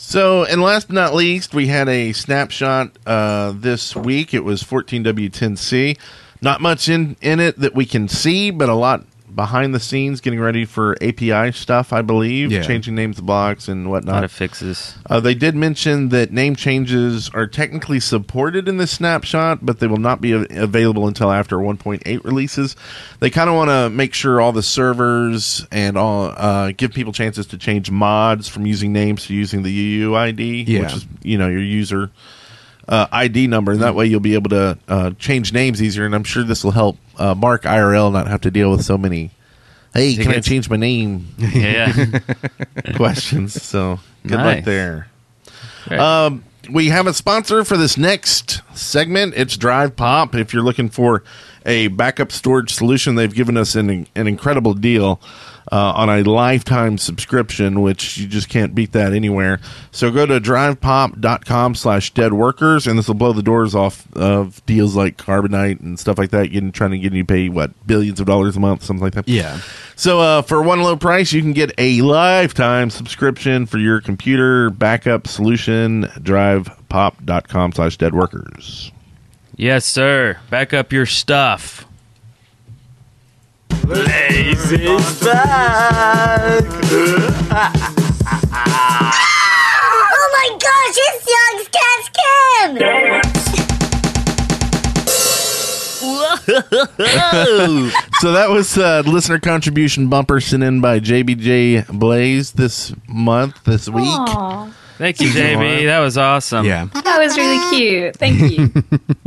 So, 0.02 0.46
and 0.46 0.62
last 0.62 0.88
but 0.88 0.94
not 0.94 1.14
least, 1.14 1.54
we 1.54 1.68
had 1.68 1.90
a 1.90 2.14
snapshot 2.14 2.98
uh, 3.06 3.52
this 3.54 3.98
week. 3.98 4.34
It 4.34 4.46
was 4.46 4.64
14W10C. 4.64 6.00
Not 6.42 6.62
much 6.62 6.88
in, 6.88 7.18
in 7.20 7.42
it 7.42 7.60
that 7.60 7.76
we 7.76 7.86
can 7.86 8.08
see, 8.08 8.50
but 8.50 8.70
a 8.70 8.76
lot 8.76 9.06
behind 9.40 9.74
the 9.74 9.80
scenes 9.80 10.20
getting 10.20 10.38
ready 10.42 10.66
for 10.66 10.98
API 11.02 11.54
stuff, 11.54 11.94
I 11.94 12.02
believe, 12.02 12.52
Yeah. 12.52 12.62
changing 12.62 12.94
names 12.94 13.20
of 13.20 13.26
blocks 13.26 13.70
and 13.70 13.90
whatnot. 13.90 14.10
a 14.10 14.12
lot 14.12 14.16
whatnot. 14.18 14.24
of 14.26 14.32
fixes. 14.34 14.96
Uh, 15.10 15.22
they 15.22 15.34
did 15.34 15.56
mention 15.56 16.10
that 16.10 16.34
name 16.34 16.58
changes 16.58 17.30
are 17.34 17.48
technically 17.48 18.02
supported 18.02 18.68
in 18.68 18.76
this 18.76 18.92
snapshot, 18.92 19.60
but 19.66 19.80
they 19.80 19.88
will 19.88 19.96
not 19.96 20.20
be 20.20 20.34
available 20.34 21.08
until 21.08 21.32
after 21.32 21.56
1.8 21.58 22.22
releases. 22.26 22.76
They 23.22 23.30
kind 23.30 23.50
of 23.50 23.56
want 23.56 23.70
to 23.70 23.90
make 23.90 24.14
sure 24.14 24.42
all 24.42 24.52
the 24.52 24.62
servers 24.62 25.66
and 25.72 25.98
all 25.98 26.34
uh, 26.36 26.74
give 26.76 26.92
people 26.92 27.14
chances 27.14 27.46
to 27.48 27.58
change 27.58 27.90
mods 27.90 28.50
from 28.50 28.66
using 28.66 28.92
names 28.92 29.26
to 29.28 29.34
using 29.34 29.64
the 29.64 30.02
UUID, 30.02 30.66
Yeah. 30.68 30.82
which 30.82 30.94
is 30.96 31.08
you 31.24 31.38
know 31.38 31.48
your 31.48 31.62
user 31.64 32.10
uh, 32.88 33.08
ID 33.12 33.48
number, 33.48 33.72
and 33.72 33.82
that 33.82 33.96
way 33.96 34.06
you'll 34.06 34.20
be 34.20 34.34
able 34.34 34.50
to 34.52 34.78
uh, 34.88 35.12
change 35.20 35.54
names 35.54 35.82
easier. 35.82 36.06
And 36.06 36.16
I'm 36.16 36.24
sure 36.24 36.44
this 36.44 36.64
will 36.64 36.72
help 36.72 36.98
uh, 37.18 37.36
Mark 37.36 37.64
IRL 37.64 38.12
not 38.12 38.28
have 38.28 38.42
to 38.42 38.52
deal 38.52 38.72
with 38.72 38.84
so 38.84 38.98
many. 38.98 39.32
Hey, 39.94 40.16
can 40.16 40.28
I 40.30 40.40
change 40.40 40.70
my 40.70 40.78
name? 40.78 41.28
Yeah, 41.40 41.92
questions. 42.96 43.62
So 43.62 44.00
good 44.24 44.38
Nice. 44.38 44.58
luck 44.58 44.66
there. 44.66 45.08
Um, 45.90 46.44
we 46.72 46.90
have 46.90 47.08
a 47.08 47.14
sponsor 47.14 47.64
for 47.66 47.78
this 47.78 47.98
next 47.98 48.62
segment. 48.78 49.34
It's 49.36 49.58
Drive 49.58 49.96
Pop. 49.96 50.36
If 50.36 50.54
you're 50.54 50.64
looking 50.64 50.90
for 50.90 51.24
a 51.66 51.88
backup 51.88 52.32
storage 52.32 52.74
solution, 52.74 53.16
they've 53.16 53.34
given 53.34 53.58
us 53.58 53.76
an, 53.76 54.08
an 54.16 54.28
incredible 54.28 54.74
deal 54.76 55.20
uh, 55.72 55.94
on 55.96 56.10
a 56.10 56.24
lifetime 56.24 56.98
subscription, 56.98 57.82
which 57.82 58.18
you 58.18 58.28
just 58.28 58.50
can't 58.50 58.74
beat 58.74 58.92
that 58.94 59.14
anywhere. 59.14 59.60
So 59.92 60.12
go 60.12 60.26
to 60.26 60.40
drivepop.com 60.40 61.76
slash 61.76 62.14
dead 62.14 62.34
workers, 62.34 62.88
and 62.88 62.98
this 62.98 63.08
will 63.08 63.16
blow 63.16 63.34
the 63.34 63.44
doors 63.44 63.76
off 63.76 64.08
of 64.14 64.66
deals 64.66 64.96
like 64.96 65.18
Carbonite 65.18 65.80
and 65.80 66.00
stuff 66.00 66.18
like 66.18 66.32
that, 66.32 66.48
getting, 66.48 66.72
trying 66.72 66.92
to 66.92 66.98
get 66.98 67.14
you 67.14 67.26
pay, 67.26 67.50
what, 67.50 67.72
billions 67.86 68.20
of 68.20 68.26
dollars 68.26 68.58
a 68.58 68.60
month, 68.60 68.84
something 68.84 69.04
like 69.04 69.14
that. 69.14 69.28
Yeah. 69.28 69.60
So 69.96 70.20
uh, 70.20 70.42
for 70.42 70.62
one 70.62 70.82
low 70.82 70.96
price, 70.96 71.34
you 71.34 71.42
can 71.42 71.54
get 71.54 71.72
a 71.78 72.02
lifetime 72.02 72.90
subscription 72.90 73.66
for 73.66 73.78
your 73.78 74.02
computer 74.02 74.70
backup 74.70 75.28
solution. 75.28 76.04
Drivepop.com 76.04 77.74
slash 77.74 77.98
dead 77.98 78.16
workers. 78.16 78.92
Yes, 79.56 79.86
sir. 79.86 80.40
Back 80.50 80.74
up 80.74 80.94
your 80.94 81.06
stuff. 81.06 81.86
Oh 90.12 90.28
my 90.34 90.48
gosh, 90.60 90.98
it's 91.08 91.26
Yogscast 91.34 92.08
Kim! 92.14 92.78
So 98.20 98.32
that 98.34 98.50
was 98.50 98.78
uh, 98.78 99.02
listener 99.08 99.40
contribution 99.40 100.08
bumper 100.10 100.40
sent 100.40 100.62
in 100.64 100.82
by 100.82 101.00
JBJ 101.00 101.88
Blaze 101.98 102.52
this 102.52 102.94
month, 103.08 103.64
this 103.64 103.90
week. 103.90 104.04
Aw, 104.06 104.72
Thank 105.00 105.20
you, 105.22 105.30
JB. 105.30 105.86
That 105.86 106.00
was 106.00 106.18
awesome. 106.18 106.66
Yeah. 106.66 106.86
that 106.94 107.18
was 107.20 107.36
really 107.38 107.78
cute. 107.78 108.16
Thank 108.18 108.40
you. 108.52 108.72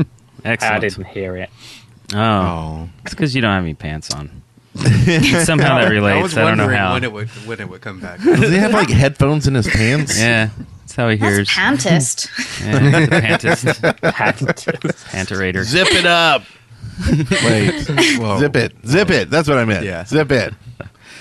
I 0.45 0.79
didn't 0.79 1.07
hear 1.07 1.37
it. 1.37 1.51
Oh, 2.15 2.19
Oh. 2.19 2.89
it's 3.05 3.15
because 3.15 3.35
you 3.35 3.41
don't 3.43 3.53
have 3.53 3.65
any 3.65 3.75
pants 3.75 4.13
on. 4.15 4.43
Somehow 5.45 5.79
that 5.79 5.89
relates. 5.91 6.37
I, 6.37 6.43
don't 6.49 6.57
know 6.57 6.69
how. 6.69 6.95
when 6.95 7.05
it 7.05 7.13
would 7.13 7.29
when 7.47 7.61
it 7.61 7.69
would 7.69 7.83
come 7.83 8.01
back. 8.01 8.21
Does 8.23 8.51
he 8.51 8.57
have 8.57 8.73
like 8.73 8.89
headphones 8.89 9.47
in 9.47 9.55
his 9.55 9.69
pants? 9.69 10.19
yeah, 10.19 10.49
that's 10.81 10.95
how 10.95 11.09
he 11.11 11.17
hears. 11.19 11.49
Pantist. 11.49 12.29
Yeah, 12.65 13.01
the 13.01 13.07
pantist, 13.21 13.65
Hadn't. 14.15 14.57
panterator. 15.11 15.65
Zip 15.65 15.89
it 15.91 16.07
up. 16.07 16.43
Wait. 17.45 18.19
Whoa. 18.19 18.39
Zip 18.39 18.57
it. 18.57 18.73
Zip 18.87 19.11
it. 19.11 19.29
That's 19.31 19.49
what 19.49 19.59
I 19.59 19.65
meant. 19.65 19.85
Yeah. 19.85 20.05
Zip 20.05 20.31
it. 20.31 20.55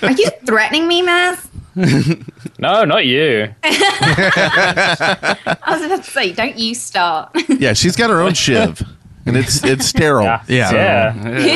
Are 0.02 0.12
you 0.12 0.30
threatening 0.46 0.86
me, 0.86 1.02
Matt? 1.02 1.44
no, 1.74 2.84
not 2.84 3.04
you. 3.06 3.54
I 3.64 5.36
was 5.68 5.82
about 5.82 6.04
to 6.04 6.10
say, 6.10 6.32
don't 6.32 6.58
you 6.58 6.74
start. 6.74 7.36
Yeah, 7.48 7.72
she's 7.72 7.96
got 7.96 8.10
her 8.10 8.20
own 8.20 8.34
shiv, 8.34 8.82
and 9.26 9.36
it's 9.36 9.64
it's 9.64 9.86
sterile. 9.86 10.24
Yeah. 10.24 10.42
Yeah. 10.48 11.14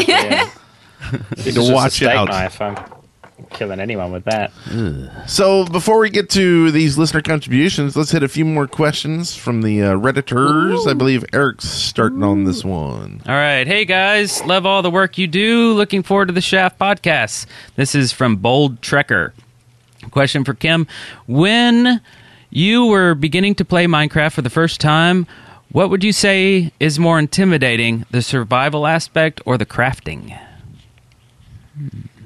Yeah. 0.09 0.51
Yeah. 1.13 1.19
This 1.37 1.55
To 1.55 1.73
watch 1.73 1.93
a 1.93 1.97
steak 1.97 2.09
out. 2.11 2.29
knife. 2.29 2.61
I'm 2.61 2.77
killing 3.51 3.81
anyone 3.81 4.13
with 4.13 4.25
that. 4.25 4.51
So 5.29 5.67
before 5.67 5.99
we 5.99 6.11
get 6.11 6.31
to 6.31 6.71
these 6.71 6.97
listener 6.99 7.21
contributions, 7.23 7.97
let's 7.97 8.11
hit 8.11 8.23
a 8.23 8.29
few 8.29 8.45
more 8.45 8.67
questions 8.67 9.37
from 9.37 9.63
the 9.63 9.83
uh, 9.83 9.93
redditors. 9.95 10.87
I 10.89 10.95
believe 10.95 11.25
Eric's 11.33 11.69
starting 11.69 12.23
on 12.23 12.45
this 12.45 12.65
one. 12.65 13.21
All 13.27 13.35
right. 13.35 13.67
Hey, 13.67 13.85
guys. 13.85 14.43
Love 14.45 14.65
all 14.67 14.83
the 14.83 14.91
work 14.91 15.19
you 15.19 15.27
do. 15.27 15.73
Looking 15.75 16.03
forward 16.03 16.27
to 16.29 16.35
the 16.35 16.41
Shaft 16.41 16.79
podcast. 16.79 17.47
This 17.77 17.95
is 17.95 18.11
from 18.13 18.37
Bold 18.37 18.81
Trekker. 18.81 19.33
Question 20.11 20.45
for 20.45 20.55
Kim. 20.55 20.87
When 21.27 22.01
you 22.51 22.87
were 22.87 23.15
beginning 23.15 23.55
to 23.57 23.65
play 23.65 23.87
Minecraft 23.87 24.33
for 24.33 24.43
the 24.43 24.51
first 24.51 24.81
time, 24.81 25.27
what 25.73 25.91
would 25.91 26.03
you 26.05 26.13
say 26.13 26.73
is 26.81 26.99
more 26.99 27.19
intimidating, 27.19 28.07
the 28.11 28.23
survival 28.23 28.87
aspect 28.87 29.41
or 29.45 29.59
the 29.59 29.67
crafting? 29.67 30.39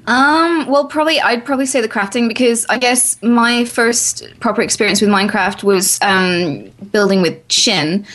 Um, 0.07 0.65
well, 0.67 0.87
probably 0.87 1.19
I'd 1.21 1.45
probably 1.45 1.67
say 1.67 1.79
the 1.79 1.87
crafting 1.87 2.27
because 2.27 2.65
I 2.69 2.77
guess 2.77 3.21
my 3.21 3.65
first 3.65 4.27
proper 4.39 4.61
experience 4.61 4.99
with 4.99 5.11
Minecraft 5.11 5.63
was 5.63 5.99
um, 6.01 6.71
building 6.91 7.21
with 7.21 7.47
Sjin. 7.49 8.05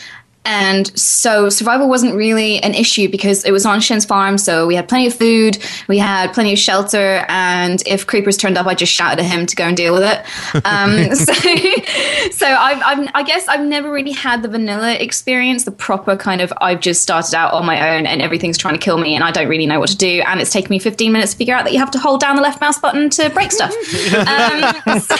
And 0.47 0.97
so 0.97 1.49
survival 1.49 1.88
wasn't 1.88 2.14
really 2.14 2.62
an 2.62 2.72
issue 2.72 3.09
because 3.09 3.44
it 3.44 3.51
was 3.51 3.66
on 3.66 3.80
Sjin's 3.80 4.05
farm, 4.05 4.38
so 4.38 4.64
we 4.64 4.76
had 4.76 4.88
plenty 4.88 5.09
of 5.09 5.14
food, 5.14 5.59
we 5.88 5.99
had 5.99 6.32
plenty 6.32 6.53
of 6.53 6.59
shelter, 6.59 7.26
and 7.28 7.82
if 7.84 8.07
creepers 8.07 8.36
turned 8.36 8.57
up, 8.57 8.64
I 8.66 8.74
just 8.74 8.92
shouted 8.92 9.18
at 9.18 9.26
him 9.26 9.47
to 9.47 9.57
go 9.57 9.64
and 9.64 9.76
deal 9.76 9.92
with 9.92 10.05
it. 10.05 10.24
Um, 10.66 11.14
so, 11.14 11.32
so 12.32 12.47
I've, 12.47 12.82
I've, 12.82 13.11
I 13.14 13.22
guess 13.22 13.47
I've 13.47 13.64
never 13.64 13.90
really 13.90 14.12
had 14.12 14.42
the 14.42 14.49
vanilla 14.49 14.94
experience, 14.94 15.64
the 15.64 15.70
proper 15.70 16.16
kind 16.16 16.40
of 16.40 16.53
I've 16.61 16.80
just 16.80 17.03
started 17.03 17.34
out 17.34 17.53
on 17.53 17.64
my 17.66 17.97
own 17.97 18.07
and 18.07 18.20
everything's 18.20 18.59
trying 18.59 18.74
to 18.74 18.80
kill 18.80 18.99
me 18.99 19.14
and 19.14 19.22
I 19.22 19.30
don't 19.30 19.49
really 19.49 19.66
know 19.66 19.78
what 19.78 19.90
to 19.90 19.97
do, 19.97 20.22
and 20.26 20.40
it's 20.40 20.53
taken 20.53 20.70
me 20.70 20.78
15 20.78 21.12
minutes 21.12 21.32
to 21.32 21.38
figure 21.38 21.55
out 21.55 21.64
that 21.64 21.72
you 21.72 21.78
have 21.78 21.90
to 21.92 21.99
hold 21.99 22.20
down 22.20 22.36
the 22.36 22.42
left 22.42 22.61
mouse 22.61 22.78
button 22.78 23.11
to 23.11 23.30
break 23.30 23.53
stuff. 23.53 23.72
um, 24.14 25.01
so, 25.01 25.16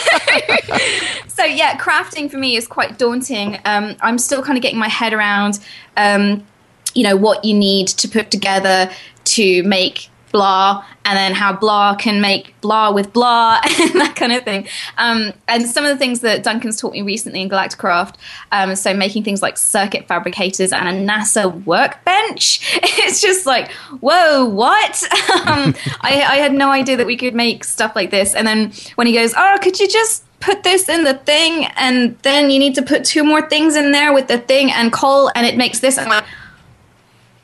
so 1.27 1.43
yeah, 1.43 1.77
crafting 1.77 2.29
for 2.29 2.37
me 2.37 2.55
is 2.55 2.67
quite 2.67 2.97
daunting. 2.97 3.59
Um, 3.65 3.95
I'm 4.01 4.17
still 4.17 4.41
kind 4.41 4.57
of 4.57 4.61
getting 4.61 4.79
my 4.79 4.89
head 4.89 5.13
around, 5.17 5.59
um, 5.95 6.45
you 6.93 7.03
know, 7.03 7.15
what 7.15 7.43
you 7.43 7.53
need 7.53 7.87
to 7.89 8.07
put 8.07 8.31
together 8.31 8.89
to 9.25 9.63
make 9.63 10.09
blah, 10.31 10.85
and 11.05 11.17
then 11.17 11.33
how 11.33 11.53
blah 11.53 11.95
can 11.95 12.21
make 12.21 12.59
blah 12.61 12.91
with 12.91 13.13
blah, 13.13 13.61
and 13.79 14.01
that 14.01 14.15
kind 14.15 14.31
of 14.33 14.43
thing. 14.43 14.67
Um, 14.97 15.33
and 15.47 15.65
some 15.65 15.85
of 15.85 15.89
the 15.89 15.97
things 15.97 16.21
that 16.21 16.43
Duncan's 16.43 16.79
taught 16.79 16.93
me 16.93 17.01
recently 17.01 17.41
in 17.41 17.49
Galacticraft, 17.49 18.15
um, 18.51 18.75
so 18.75 18.93
making 18.93 19.23
things 19.23 19.41
like 19.41 19.57
circuit 19.57 20.07
fabricators 20.07 20.71
and 20.71 20.87
a 20.87 21.13
NASA 21.13 21.63
workbench. 21.65 22.81
It's 23.07 23.21
just 23.21 23.45
like, 23.45 23.71
whoa, 24.01 24.43
what? 24.45 25.03
um, 25.47 25.73
I, 26.01 26.25
I 26.27 26.35
had 26.37 26.51
no 26.51 26.71
idea 26.71 26.97
that 26.97 27.05
we 27.05 27.15
could 27.15 27.33
make 27.33 27.63
stuff 27.63 27.95
like 27.95 28.11
this. 28.11 28.35
And 28.35 28.45
then 28.45 28.73
when 28.95 29.07
he 29.07 29.13
goes, 29.13 29.33
oh, 29.37 29.57
could 29.61 29.79
you 29.79 29.87
just 29.87 30.25
put 30.39 30.63
this 30.63 30.87
in 30.87 31.03
the 31.03 31.15
thing 31.15 31.65
and 31.75 32.17
then 32.19 32.49
you 32.51 32.59
need 32.59 32.75
to 32.75 32.81
put 32.81 33.03
two 33.03 33.23
more 33.23 33.47
things 33.47 33.75
in 33.75 33.91
there 33.91 34.13
with 34.13 34.27
the 34.27 34.37
thing 34.37 34.71
and 34.71 34.93
coal 34.93 35.31
and 35.35 35.45
it 35.45 35.57
makes 35.57 35.79
this. 35.79 35.97
I'm 35.97 36.09
like, 36.09 36.23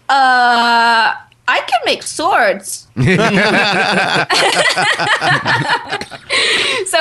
uh, 0.10 1.16
I 1.48 1.60
can 1.60 1.82
make 1.86 2.04
swords. 2.04 2.88
so 2.96 3.02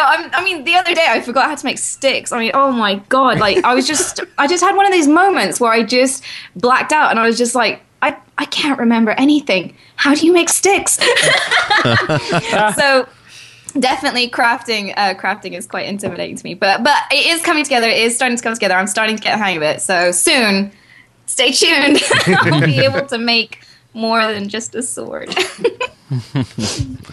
I'm, 0.01 0.31
I 0.35 0.43
mean, 0.43 0.65
the 0.65 0.75
other 0.75 0.95
day 0.95 1.07
I 1.09 1.21
forgot 1.21 1.49
how 1.49 1.55
to 1.55 1.65
make 1.65 1.79
sticks. 1.79 2.33
I 2.33 2.39
mean, 2.41 2.51
oh 2.55 2.73
my 2.73 2.97
god! 3.09 3.39
Like 3.39 3.65
I 3.65 3.75
was 3.75 3.87
just, 3.87 4.21
I 4.39 4.49
just 4.49 4.65
had 4.65 4.75
one 4.75 4.87
of 4.87 4.93
these 4.93 5.07
moments 5.07 5.61
where 5.61 5.71
I 5.71 5.85
just 5.85 6.25
blacked 6.57 6.93
out, 6.93 7.11
and 7.11 7.21
I 7.21 7.27
was 7.27 7.39
just 7.39 7.55
like, 7.55 7.83
I, 8.03 8.17
I 8.37 8.47
can't 8.47 8.81
remember 8.81 9.13
anything. 9.13 9.77
How 9.95 10.15
do 10.15 10.27
you 10.27 10.33
make 10.33 10.49
sticks? 10.49 10.99
so 12.75 13.07
definitely 13.73 14.29
crafting 14.31 14.93
uh, 14.97 15.15
crafting 15.15 15.53
is 15.57 15.67
quite 15.67 15.87
intimidating 15.87 16.37
to 16.37 16.45
me 16.45 16.55
but 16.55 16.83
but 16.85 16.97
it 17.11 17.27
is 17.27 17.43
coming 17.43 17.65
together 17.65 17.89
it 17.89 17.99
is 17.99 18.15
starting 18.15 18.37
to 18.37 18.43
come 18.43 18.55
together 18.55 18.75
i'm 18.75 18.87
starting 18.87 19.17
to 19.17 19.23
get 19.23 19.33
the 19.37 19.43
hang 19.43 19.57
of 19.57 19.63
it 19.63 19.81
so 19.81 20.11
soon 20.13 20.71
stay 21.27 21.51
tuned 21.53 21.99
i'll 22.27 22.61
be 22.65 22.79
able 22.85 23.07
to 23.07 23.19
make 23.19 23.65
more 23.95 24.21
than 24.33 24.49
just 24.49 24.75
a 24.75 24.83
sword 24.83 25.35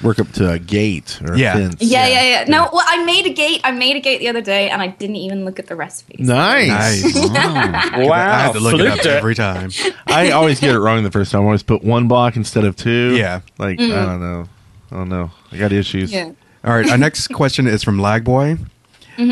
Work 0.04 0.20
up 0.20 0.30
to 0.34 0.52
a 0.52 0.60
gate 0.60 1.22
or 1.22 1.34
a 1.34 1.38
Yeah. 1.40 1.54
fence. 1.54 1.76
yeah 1.80 2.06
yeah 2.08 2.22
yeah 2.24 2.44
no 2.50 2.70
well 2.74 2.84
i 2.86 3.04
made 3.06 3.26
a 3.26 3.34
gate 3.34 3.62
i 3.64 3.72
made 3.72 3.96
a 3.96 4.02
gate 4.02 4.20
the 4.20 4.28
other 4.28 4.42
day 4.42 4.70
and 4.70 4.82
i 4.82 4.88
didn't 4.88 5.16
even 5.16 5.46
look 5.46 5.58
at 5.60 5.68
the 5.68 5.76
recipe. 5.76 6.18
Nice. 6.20 6.68
Nice. 7.04 7.16
Wow. 7.26 8.12
I 8.12 8.40
have 8.42 8.54
to 8.54 8.60
look 8.60 8.80
it 8.80 8.88
up 8.88 9.00
it. 9.00 9.06
every 9.06 9.36
time. 9.36 9.72
I 10.08 10.32
always 10.32 10.60
get 10.60 10.76
it 10.76 10.80
wrong 10.80 11.04
the 11.04 11.12
first 11.12 11.32
time. 11.32 11.42
I 11.42 11.46
always 11.46 11.64
put 11.64 11.82
one 11.84 12.08
block 12.10 12.36
instead 12.36 12.66
of 12.66 12.76
two. 12.76 13.16
Yeah. 13.16 13.40
Like, 13.58 13.80
I 13.80 13.88
don't 13.88 14.20
know. 14.20 14.50
I 14.92 14.96
don't 14.96 15.10
know. 15.10 15.32
I 15.52 15.58
got 15.58 15.72
issues. 15.72 16.12
yeah 16.12 16.32
All 16.64 16.76
right, 16.76 16.90
our 16.90 16.98
next 17.08 17.30
question 17.30 17.68
is 17.68 17.84
from 17.84 17.98
Lagboy. 17.98 18.60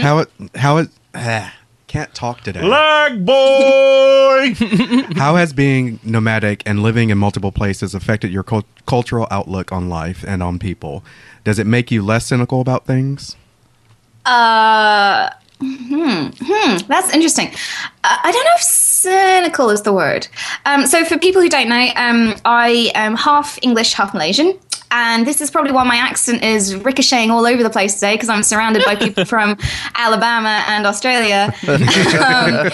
How 0.01 0.19
it 0.19 0.29
how 0.55 0.77
it 0.77 0.89
ah, 1.15 1.53
can't 1.87 2.13
talk 2.13 2.41
today. 2.41 2.61
Lag 2.61 3.25
boy! 3.25 4.53
How 5.15 5.35
has 5.35 5.53
being 5.53 5.99
nomadic 6.03 6.61
and 6.65 6.83
living 6.83 7.09
in 7.09 7.17
multiple 7.17 7.51
places 7.51 7.95
affected 7.95 8.31
your 8.31 8.43
cul- 8.43 8.65
cultural 8.85 9.27
outlook 9.31 9.71
on 9.71 9.89
life 9.89 10.23
and 10.27 10.43
on 10.43 10.59
people? 10.59 11.03
Does 11.43 11.57
it 11.57 11.65
make 11.65 11.89
you 11.89 12.03
less 12.03 12.25
cynical 12.27 12.61
about 12.61 12.85
things? 12.85 13.35
Uh, 14.25 15.29
hmm, 15.59 16.27
hmm, 16.39 16.77
that's 16.87 17.13
interesting. 17.13 17.47
Uh, 18.03 18.17
I 18.23 18.31
don't 18.31 18.43
know 18.43 18.55
if 18.55 18.61
cynical 18.61 19.69
is 19.69 19.83
the 19.83 19.93
word. 19.93 20.27
Um, 20.65 20.85
so, 20.85 21.05
for 21.05 21.17
people 21.17 21.41
who 21.41 21.49
don't 21.49 21.69
know, 21.69 21.89
um, 21.95 22.35
I 22.43 22.91
am 22.93 23.15
half 23.15 23.57
English, 23.61 23.93
half 23.93 24.13
Malaysian. 24.13 24.59
And 24.91 25.27
this 25.27 25.41
is 25.41 25.51
probably 25.51 25.71
why 25.71 25.83
my 25.83 25.97
accent 25.97 26.43
is 26.43 26.75
ricocheting 26.75 27.31
all 27.31 27.45
over 27.45 27.61
the 27.61 27.69
place 27.69 27.95
today 27.95 28.15
because 28.15 28.29
I'm 28.29 28.43
surrounded 28.43 28.85
by 28.85 28.95
people 28.95 29.25
from 29.33 29.57
Alabama 29.95 30.63
and 30.67 30.85
Australia. 30.85 31.53
um, 31.67 32.69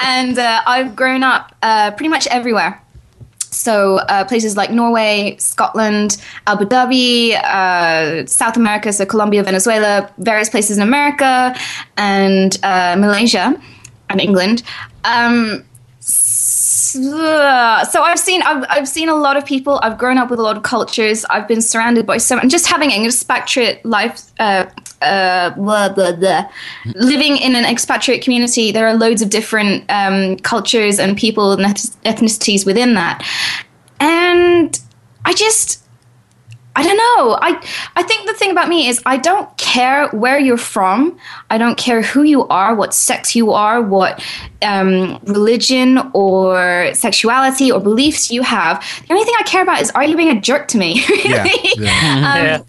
and 0.00 0.38
uh, 0.38 0.62
I've 0.66 0.94
grown 0.94 1.22
up 1.22 1.54
uh, 1.62 1.92
pretty 1.92 2.08
much 2.08 2.26
everywhere. 2.26 2.80
So 3.54 3.98
uh, 3.98 4.24
places 4.24 4.56
like 4.56 4.70
Norway, 4.70 5.36
Scotland, 5.38 6.20
Abu 6.46 6.64
Dhabi, 6.64 7.34
uh, 7.34 8.26
South 8.26 8.56
America, 8.56 8.92
so 8.92 9.06
Colombia, 9.06 9.42
Venezuela, 9.44 10.10
various 10.18 10.50
places 10.50 10.76
in 10.76 10.82
America, 10.82 11.54
and 11.96 12.58
uh, 12.64 12.96
Malaysia 12.98 13.54
and 14.10 14.20
England. 14.20 14.62
Um, 15.04 15.64
so 16.94 18.02
I've 18.02 18.18
seen 18.18 18.42
I've, 18.42 18.64
I've 18.68 18.88
seen 18.88 19.08
a 19.08 19.14
lot 19.14 19.36
of 19.36 19.44
people. 19.44 19.80
I've 19.82 19.98
grown 19.98 20.18
up 20.18 20.30
with 20.30 20.38
a 20.38 20.42
lot 20.42 20.56
of 20.56 20.62
cultures. 20.62 21.24
I've 21.26 21.48
been 21.48 21.62
surrounded 21.62 22.06
by 22.06 22.18
so 22.18 22.38
and 22.38 22.50
just 22.50 22.66
having 22.66 22.92
an 22.92 23.04
expatriate 23.04 23.84
life. 23.84 24.22
Uh, 24.38 24.66
uh, 25.02 25.50
blah, 25.50 25.90
blah, 25.90 26.12
blah. 26.12 26.48
Living 26.94 27.36
in 27.36 27.54
an 27.54 27.66
expatriate 27.66 28.22
community, 28.22 28.72
there 28.72 28.86
are 28.86 28.94
loads 28.94 29.20
of 29.20 29.28
different 29.28 29.84
um, 29.90 30.36
cultures 30.38 30.98
and 30.98 31.16
people 31.16 31.52
and 31.52 31.62
eth- 31.62 32.02
ethnicities 32.04 32.64
within 32.64 32.94
that, 32.94 33.22
and 34.00 34.80
I 35.26 35.34
just 35.34 35.83
I 36.76 36.82
don't 36.82 36.96
know. 36.96 37.38
I 37.40 37.60
I 37.96 38.02
think 38.02 38.26
the 38.26 38.34
thing 38.34 38.50
about 38.50 38.68
me 38.68 38.88
is 38.88 39.00
I 39.06 39.16
don't 39.16 39.56
care 39.56 40.08
where 40.08 40.38
you're 40.38 40.56
from. 40.56 41.16
I 41.50 41.58
don't 41.58 41.76
care 41.76 42.02
who 42.02 42.22
you 42.24 42.48
are, 42.48 42.74
what 42.74 42.92
sex 42.92 43.36
you 43.36 43.52
are, 43.52 43.80
what 43.80 44.22
um, 44.62 45.20
religion 45.24 45.98
or 46.14 46.90
sexuality 46.94 47.70
or 47.70 47.80
beliefs 47.80 48.30
you 48.30 48.42
have. 48.42 48.84
The 49.06 49.14
only 49.14 49.24
thing 49.24 49.34
I 49.38 49.44
care 49.44 49.62
about 49.62 49.82
is 49.82 49.90
are 49.92 50.04
you 50.04 50.16
being 50.16 50.36
a 50.36 50.40
jerk 50.40 50.66
to 50.68 50.78
me? 50.78 51.04
really? 51.08 51.70
Um, 52.24 52.64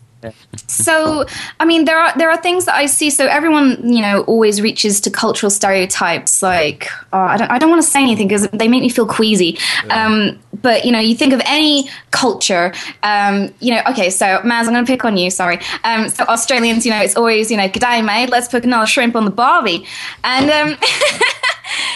so 0.67 1.25
i 1.59 1.65
mean 1.65 1.85
there 1.85 1.97
are 1.97 2.17
there 2.17 2.29
are 2.29 2.37
things 2.37 2.65
that 2.65 2.75
i 2.75 2.85
see. 2.85 3.09
So 3.09 3.27
everyone 3.27 3.87
you 3.87 4.01
know 4.01 4.23
always 4.23 4.61
reaches 4.61 4.99
to 5.01 5.11
cultural 5.11 5.49
stereotypes 5.49 6.41
like 6.41 6.89
oh, 7.13 7.19
i 7.19 7.37
don't 7.37 7.51
i 7.51 7.57
don't 7.57 7.69
want 7.69 7.81
to 7.81 7.87
say 7.87 8.01
anything 8.01 8.27
because 8.27 8.47
they 8.49 8.67
make 8.67 8.81
me 8.81 8.89
feel 8.89 9.07
queasy. 9.07 9.57
Um, 9.89 10.39
but 10.61 10.85
you 10.85 10.91
know 10.91 10.99
you 10.99 11.15
think 11.15 11.33
of 11.33 11.41
any 11.45 11.89
culture 12.11 12.73
um, 13.03 13.53
you 13.59 13.73
know 13.73 13.81
okay 13.89 14.09
so 14.09 14.25
maz 14.43 14.67
i'm 14.67 14.73
going 14.73 14.85
to 14.85 14.91
pick 14.91 15.05
on 15.05 15.17
you 15.17 15.29
sorry. 15.29 15.59
Um, 15.83 16.09
so 16.09 16.23
australians 16.25 16.85
you 16.85 16.91
know 16.91 17.01
it's 17.01 17.15
always 17.15 17.51
you 17.51 17.57
know 17.57 17.67
g'day 17.67 18.03
mate 18.03 18.29
let's 18.29 18.47
put 18.47 18.63
another 18.63 18.87
shrimp 18.87 19.15
on 19.15 19.25
the 19.25 19.31
barbie. 19.31 19.85
And 20.23 20.51
um, 20.51 20.77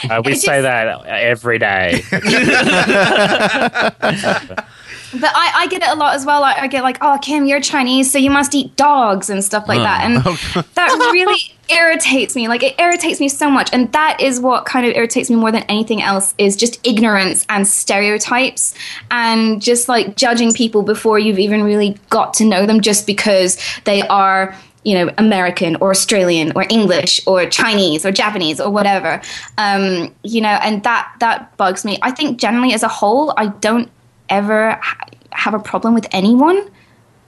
Uh, 0.09 0.21
we 0.23 0.35
say 0.47 0.61
that 0.61 1.05
every 1.05 1.59
day. 1.59 2.01
But 5.11 5.31
I, 5.35 5.51
I 5.55 5.67
get 5.67 5.81
it 5.81 5.89
a 5.89 5.95
lot 5.95 6.15
as 6.15 6.25
well. 6.25 6.41
Like, 6.41 6.57
I 6.57 6.67
get 6.67 6.83
like, 6.83 6.97
oh, 7.01 7.17
Kim, 7.21 7.45
you're 7.45 7.61
Chinese, 7.61 8.11
so 8.11 8.17
you 8.17 8.29
must 8.29 8.53
eat 8.53 8.75
dogs 8.75 9.29
and 9.29 9.43
stuff 9.43 9.67
like 9.67 9.79
that. 9.79 10.03
And 10.03 10.17
that 10.75 11.09
really 11.11 11.53
irritates 11.69 12.35
me. 12.35 12.47
Like, 12.47 12.63
it 12.63 12.79
irritates 12.79 13.19
me 13.19 13.29
so 13.29 13.49
much. 13.49 13.69
And 13.73 13.91
that 13.91 14.21
is 14.21 14.39
what 14.39 14.65
kind 14.65 14.85
of 14.85 14.95
irritates 14.95 15.29
me 15.29 15.35
more 15.35 15.51
than 15.51 15.63
anything 15.63 16.01
else 16.01 16.33
is 16.37 16.55
just 16.55 16.85
ignorance 16.85 17.45
and 17.49 17.67
stereotypes 17.67 18.75
and 19.09 19.61
just 19.61 19.89
like 19.89 20.15
judging 20.15 20.53
people 20.53 20.83
before 20.83 21.17
you've 21.19 21.39
even 21.39 21.63
really 21.63 21.97
got 22.09 22.33
to 22.35 22.45
know 22.45 22.65
them 22.65 22.81
just 22.81 23.07
because 23.07 23.57
they 23.85 24.01
are 24.03 24.55
you 24.83 24.93
know 24.93 25.13
american 25.17 25.75
or 25.77 25.91
australian 25.91 26.53
or 26.55 26.65
english 26.69 27.19
or 27.27 27.45
chinese 27.49 28.05
or 28.05 28.11
japanese 28.11 28.61
or 28.61 28.69
whatever 28.71 29.21
um, 29.57 30.13
you 30.23 30.39
know 30.39 30.57
and 30.63 30.83
that 30.83 31.13
that 31.19 31.55
bugs 31.57 31.83
me 31.83 31.99
i 32.01 32.11
think 32.11 32.39
generally 32.39 32.73
as 32.73 32.81
a 32.81 32.87
whole 32.87 33.33
i 33.35 33.47
don't 33.47 33.89
ever 34.29 34.71
ha- 34.81 34.97
have 35.31 35.53
a 35.53 35.59
problem 35.59 35.93
with 35.93 36.07
anyone 36.11 36.69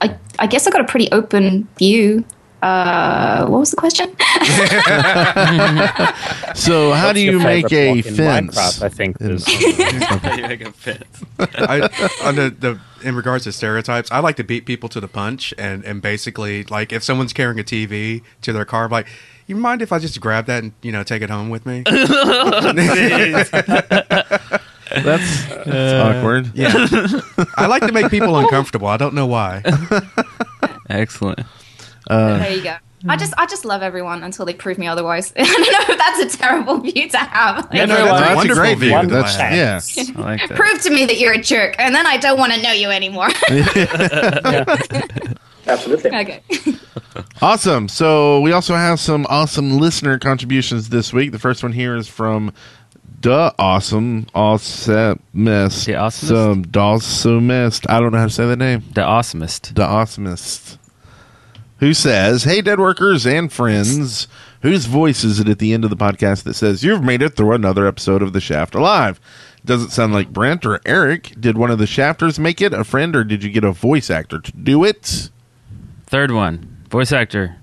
i, 0.01 0.15
I 0.39 0.47
guess 0.47 0.67
i 0.67 0.71
got 0.71 0.81
a 0.81 0.85
pretty 0.85 1.09
open 1.11 1.67
view 1.77 2.25
uh, 2.61 3.47
what 3.47 3.59
was 3.59 3.71
the 3.71 3.77
question 3.77 4.09
So, 6.55 6.91
how 6.91 7.07
What's 7.07 7.15
do 7.15 7.21
you 7.21 7.39
make 7.39 7.71
a 7.71 8.03
fence? 8.03 8.55
Minecraft, 8.55 8.83
I 8.83 8.89
think 8.89 9.17
is 9.19 9.47
I, 11.57 11.81
on 12.23 12.35
the, 12.35 12.55
the 12.59 12.79
in 13.03 13.15
regards 13.15 13.45
to 13.45 13.51
stereotypes, 13.51 14.11
I 14.11 14.19
like 14.19 14.35
to 14.35 14.43
beat 14.43 14.67
people 14.67 14.89
to 14.89 14.99
the 14.99 15.07
punch 15.07 15.55
and 15.57 15.83
and 15.85 16.03
basically 16.03 16.63
like 16.65 16.93
if 16.93 17.03
someone's 17.03 17.33
carrying 17.33 17.59
a 17.59 17.63
TV 17.63 18.21
to 18.41 18.53
their 18.53 18.65
car, 18.65 18.85
I'm 18.85 18.91
like. 18.91 19.07
You 19.47 19.55
mind 19.57 19.81
if 19.81 19.91
I 19.91 19.97
just 19.99 20.21
grab 20.21 20.45
that 20.45 20.63
and 20.63 20.71
you 20.81 20.93
know 20.93 21.03
take 21.03 21.21
it 21.21 21.29
home 21.29 21.49
with 21.49 21.65
me? 21.65 21.83
That's, 24.93 25.45
that's 25.47 25.67
uh, 25.67 26.13
awkward. 26.17 26.51
yeah, 26.53 26.73
I 27.55 27.67
like 27.67 27.85
to 27.85 27.91
make 27.91 28.09
people 28.11 28.37
uncomfortable. 28.37 28.87
I 28.87 28.97
don't 28.97 29.13
know 29.13 29.25
why. 29.27 29.63
Excellent. 30.89 31.39
Uh, 32.09 32.39
there 32.39 32.51
you 32.55 32.63
go 32.63 32.75
I 33.07 33.15
just, 33.17 33.33
I 33.37 33.45
just 33.47 33.63
love 33.65 33.81
everyone 33.81 34.21
until 34.23 34.45
they 34.45 34.53
prove 34.53 34.77
me 34.77 34.85
otherwise. 34.87 35.33
I 35.37 35.43
don't 35.43 35.61
know 35.61 35.93
if 35.93 35.97
that's 35.97 36.35
a 36.35 36.37
terrible 36.37 36.77
view 36.79 37.09
to 37.09 37.17
have. 37.17 37.65
Like, 37.65 37.73
Yeah, 37.73 37.85
no, 37.85 37.95
That's 37.95 38.09
that's 38.11 38.29
a 38.29 38.33
a 38.33 38.35
wonderful 38.35 38.61
great 38.63 38.77
view. 38.77 38.89
view. 38.89 39.01
to 39.01 39.07
That's- 39.07 39.35
have. 39.37 39.53
yeah. 39.55 40.21
Like 40.21 40.47
that. 40.47 40.55
prove 40.57 40.81
to 40.83 40.89
me 40.91 41.05
that 41.05 41.17
you're 41.19 41.33
a 41.33 41.41
jerk, 41.41 41.75
and 41.79 41.95
then 41.95 42.05
I 42.05 42.17
don't 42.17 42.37
want 42.37 42.53
to 42.53 42.61
know 42.61 42.71
you 42.73 42.89
anymore. 42.91 43.29
absolutely. 45.67 46.11
okay. 46.15 46.43
Awesome. 47.41 47.87
So 47.87 48.39
we 48.41 48.51
also 48.51 48.75
have 48.75 48.99
some 48.99 49.25
awesome 49.29 49.79
listener 49.79 50.19
contributions 50.19 50.89
this 50.89 51.11
week. 51.11 51.31
The 51.31 51.39
first 51.39 51.63
one 51.63 51.71
here 51.73 51.95
is 51.95 52.07
from 52.07 52.53
the 53.21 53.53
awesome 53.57 54.25
awesomist. 54.35 55.85
The 55.85 55.93
Awesomist? 55.93 56.27
Some 56.27 56.65
Dawsomist. 56.65 57.89
I 57.89 57.99
don't 57.99 58.11
know 58.11 58.17
how 58.17 58.25
to 58.25 58.31
say 58.31 58.45
the 58.47 58.55
name. 58.55 58.83
The 58.93 59.01
awesomest. 59.01 59.73
The 59.75 59.85
awesomest 59.85 60.77
Who 61.79 61.93
says, 61.93 62.43
Hey 62.43 62.61
dead 62.61 62.79
workers 62.79 63.25
and 63.25 63.51
friends, 63.51 64.27
whose 64.61 64.85
voice 64.85 65.23
is 65.23 65.39
it 65.39 65.47
at 65.47 65.59
the 65.59 65.73
end 65.73 65.83
of 65.83 65.89
the 65.89 65.97
podcast 65.97 66.43
that 66.43 66.55
says, 66.55 66.83
You've 66.83 67.03
made 67.03 67.21
it 67.21 67.35
through 67.35 67.53
another 67.53 67.87
episode 67.87 68.21
of 68.21 68.33
The 68.33 68.41
Shaft 68.41 68.75
Alive? 68.75 69.19
Doesn't 69.63 69.91
sound 69.91 70.13
like 70.13 70.33
Brent 70.33 70.65
or 70.65 70.81
Eric. 70.85 71.33
Did 71.39 71.57
one 71.57 71.69
of 71.69 71.77
the 71.77 71.85
shafters 71.85 72.39
make 72.39 72.61
it, 72.61 72.73
a 72.73 72.83
friend, 72.83 73.15
or 73.15 73.23
did 73.23 73.43
you 73.43 73.51
get 73.51 73.63
a 73.63 73.71
voice 73.71 74.09
actor 74.09 74.39
to 74.39 74.51
do 74.51 74.83
it? 74.83 75.29
Third 76.07 76.31
one, 76.31 76.83
voice 76.89 77.11
actor. 77.11 77.57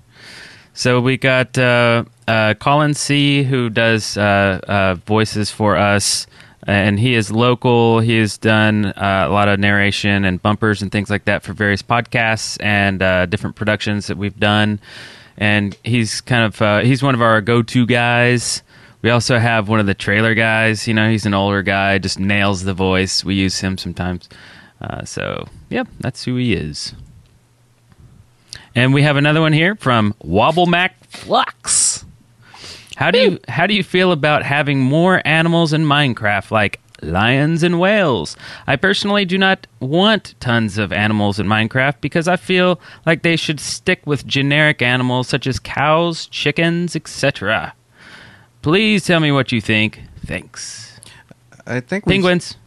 So 0.73 1.01
we 1.01 1.17
got 1.17 1.57
uh, 1.57 2.05
uh, 2.29 2.53
Colin 2.53 2.93
C, 2.93 3.41
who 3.41 3.71
does 3.71 4.15
uh, 4.15 4.59
uh, 4.67 4.95
voices 5.05 5.49
for 5.49 5.75
us, 5.75 6.27
and 6.67 6.99
he 6.99 7.15
is 7.15 7.31
local. 7.31 8.01
He 8.01 8.17
has 8.19 8.37
done 8.37 8.85
uh, 8.85 9.25
a 9.27 9.31
lot 9.31 9.49
of 9.49 9.59
narration 9.59 10.25
and 10.25 10.39
bumpers 10.39 10.83
and 10.83 10.91
things 10.91 11.09
like 11.09 11.25
that 11.25 11.41
for 11.41 11.53
various 11.53 11.81
podcasts 11.81 12.61
and 12.61 13.01
uh, 13.01 13.25
different 13.25 13.55
productions 13.55 14.07
that 14.07 14.17
we've 14.17 14.39
done. 14.39 14.79
And 15.37 15.75
he's 15.83 16.21
kind 16.21 16.43
of 16.43 16.61
uh, 16.61 16.81
he's 16.81 17.01
one 17.01 17.15
of 17.15 17.21
our 17.23 17.41
go-to 17.41 17.87
guys. 17.87 18.61
We 19.01 19.09
also 19.09 19.39
have 19.39 19.67
one 19.67 19.79
of 19.79 19.87
the 19.87 19.95
trailer 19.95 20.35
guys. 20.35 20.87
You 20.87 20.93
know, 20.93 21.09
he's 21.09 21.25
an 21.25 21.33
older 21.33 21.63
guy, 21.63 21.97
just 21.97 22.19
nails 22.19 22.63
the 22.63 22.75
voice. 22.75 23.25
We 23.25 23.33
use 23.35 23.59
him 23.59 23.77
sometimes. 23.77 24.29
So, 25.05 25.47
yep, 25.69 25.87
that's 25.99 26.25
who 26.25 26.35
he 26.35 26.53
is. 26.53 26.93
And 28.75 28.93
we 28.93 29.01
have 29.01 29.17
another 29.17 29.41
one 29.41 29.53
here 29.53 29.75
from 29.75 30.13
Wobblemac 30.23 30.91
Flux. 31.07 31.98
How 32.99 33.11
do 33.11 33.17
you 33.17 33.39
how 33.47 33.65
do 33.65 33.73
you 33.73 33.81
feel 33.81 34.11
about 34.11 34.43
having 34.43 34.81
more 34.81 35.21
animals 35.23 35.71
in 35.71 35.85
Minecraft 35.85 36.51
like 36.51 36.81
lions 37.01 37.63
and 37.63 37.79
whales? 37.79 38.35
I 38.67 38.75
personally 38.75 39.23
do 39.23 39.37
not 39.37 39.67
want 39.79 40.35
tons 40.41 40.77
of 40.77 40.91
animals 40.91 41.39
in 41.39 41.47
Minecraft 41.47 42.01
because 42.01 42.27
I 42.27 42.35
feel 42.35 42.77
like 43.05 43.21
they 43.21 43.37
should 43.37 43.61
stick 43.61 44.05
with 44.05 44.27
generic 44.27 44.81
animals 44.81 45.29
such 45.29 45.47
as 45.47 45.59
cows, 45.59 46.27
chickens, 46.27 46.93
etc. 46.93 47.73
Please 48.61 49.05
tell 49.05 49.21
me 49.21 49.31
what 49.31 49.53
you 49.53 49.61
think. 49.61 50.01
Thanks. 50.25 50.99
I 51.65 51.79
think 51.79 52.05
we've- 52.05 52.17
Penguins. 52.17 52.57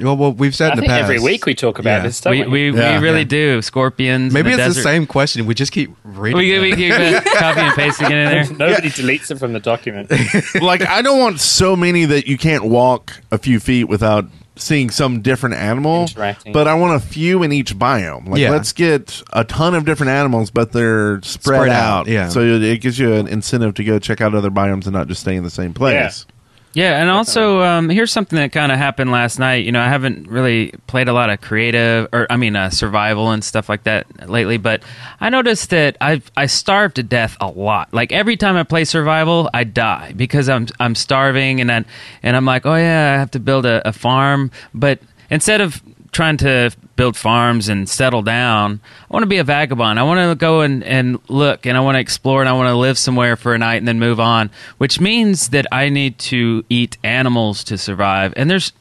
Well, 0.00 0.16
well, 0.16 0.32
we've 0.32 0.54
said 0.54 0.70
I 0.70 0.72
in 0.72 0.76
the 0.76 0.80
think 0.82 0.90
past 0.90 1.02
every 1.04 1.20
week 1.20 1.46
we 1.46 1.54
talk 1.54 1.78
about 1.78 1.98
Yeah. 1.98 2.02
this 2.02 2.16
stuff. 2.16 2.30
We, 2.32 2.44
we, 2.44 2.70
Yeah. 2.72 2.98
we 2.98 3.04
really 3.04 3.20
Yeah. 3.20 3.24
do. 3.24 3.62
Scorpions. 3.62 4.32
Maybe 4.32 4.48
the 4.50 4.54
it's 4.56 4.58
desert. 4.58 4.74
the 4.80 4.82
same 4.82 5.06
question. 5.06 5.46
We 5.46 5.54
just 5.54 5.70
keep 5.72 5.94
reading. 6.04 6.38
We, 6.38 6.58
we 6.58 6.72
it. 6.72 6.76
keep 6.76 6.92
uh, 6.92 7.20
copy 7.38 7.60
and 7.60 7.74
pasting 7.74 8.06
it 8.10 8.12
in 8.12 8.28
there. 8.30 8.44
Nobody 8.68 8.88
deletes 8.90 9.30
it 9.30 9.38
from 9.38 9.52
the 9.52 9.60
document. 9.60 10.10
like 10.60 10.86
I 10.86 11.02
don't 11.02 11.18
want 11.20 11.40
so 11.40 11.76
many 11.76 12.04
that 12.06 12.26
you 12.26 12.36
can't 12.38 12.64
walk 12.64 13.20
a 13.30 13.38
few 13.38 13.60
feet 13.60 13.84
without 13.84 14.26
seeing 14.56 14.90
some 14.90 15.22
different 15.22 15.54
animal. 15.54 16.08
But 16.52 16.68
I 16.68 16.74
want 16.74 16.94
a 16.94 17.04
few 17.06 17.42
in 17.42 17.52
each 17.52 17.74
biome. 17.78 18.28
Like 18.28 18.40
Yeah. 18.40 18.50
let's 18.50 18.72
get 18.72 19.22
a 19.32 19.44
ton 19.44 19.74
of 19.74 19.84
different 19.84 20.10
animals, 20.10 20.50
but 20.50 20.72
they're 20.72 21.20
spread, 21.22 21.56
Spread 21.58 21.68
out. 21.70 22.00
out, 22.00 22.06
yeah. 22.08 22.28
So 22.28 22.40
it 22.40 22.62
it 22.62 22.80
gives 22.80 22.98
you 22.98 23.12
an 23.14 23.28
incentive 23.28 23.74
to 23.74 23.84
go 23.84 23.98
check 23.98 24.20
out 24.20 24.34
other 24.34 24.50
biomes 24.50 24.84
and 24.84 24.92
not 24.92 25.08
just 25.08 25.20
stay 25.22 25.36
in 25.36 25.42
the 25.44 25.50
same 25.50 25.72
place. 25.74 26.26
Yeah, 26.74 27.00
and 27.00 27.10
also 27.10 27.60
um, 27.60 27.90
here's 27.90 28.10
something 28.10 28.38
that 28.38 28.50
kind 28.52 28.72
of 28.72 28.78
happened 28.78 29.10
last 29.10 29.38
night. 29.38 29.64
You 29.64 29.72
know, 29.72 29.80
I 29.80 29.88
haven't 29.88 30.28
really 30.28 30.72
played 30.86 31.08
a 31.08 31.12
lot 31.12 31.28
of 31.28 31.40
creative, 31.42 32.08
or 32.12 32.26
I 32.30 32.36
mean, 32.36 32.56
uh, 32.56 32.70
survival 32.70 33.30
and 33.30 33.44
stuff 33.44 33.68
like 33.68 33.84
that 33.84 34.28
lately. 34.28 34.56
But 34.56 34.82
I 35.20 35.28
noticed 35.28 35.70
that 35.70 35.98
I 36.00 36.22
I 36.34 36.46
starve 36.46 36.94
to 36.94 37.02
death 37.02 37.36
a 37.40 37.48
lot. 37.48 37.92
Like 37.92 38.10
every 38.12 38.36
time 38.38 38.56
I 38.56 38.62
play 38.62 38.84
survival, 38.84 39.50
I 39.52 39.64
die 39.64 40.12
because 40.16 40.48
I'm 40.48 40.66
I'm 40.80 40.94
starving, 40.94 41.60
and 41.60 41.68
then 41.68 41.84
and 42.22 42.36
I'm 42.36 42.46
like, 42.46 42.64
oh 42.64 42.74
yeah, 42.74 43.14
I 43.16 43.18
have 43.18 43.32
to 43.32 43.40
build 43.40 43.66
a, 43.66 43.86
a 43.86 43.92
farm. 43.92 44.50
But 44.72 45.00
instead 45.30 45.60
of 45.60 45.82
trying 46.12 46.36
to 46.36 46.70
build 46.94 47.16
farms 47.16 47.70
and 47.70 47.88
settle 47.88 48.20
down. 48.20 48.80
I 49.10 49.12
want 49.14 49.22
to 49.22 49.26
be 49.28 49.38
a 49.38 49.44
vagabond. 49.44 49.98
I 49.98 50.02
want 50.02 50.20
to 50.30 50.34
go 50.34 50.60
and, 50.60 50.84
and 50.84 51.18
look 51.28 51.64
and 51.66 51.74
I 51.76 51.80
want 51.80 51.96
to 51.96 52.00
explore 52.00 52.40
and 52.40 52.48
I 52.48 52.52
want 52.52 52.68
to 52.68 52.76
live 52.76 52.98
somewhere 52.98 53.34
for 53.34 53.54
a 53.54 53.58
night 53.58 53.76
and 53.76 53.88
then 53.88 53.98
move 53.98 54.20
on, 54.20 54.50
which 54.76 55.00
means 55.00 55.48
that 55.48 55.66
I 55.72 55.88
need 55.88 56.18
to 56.18 56.64
eat 56.68 56.98
animals 57.02 57.64
to 57.64 57.78
survive. 57.78 58.34
And 58.36 58.50
there's 58.50 58.72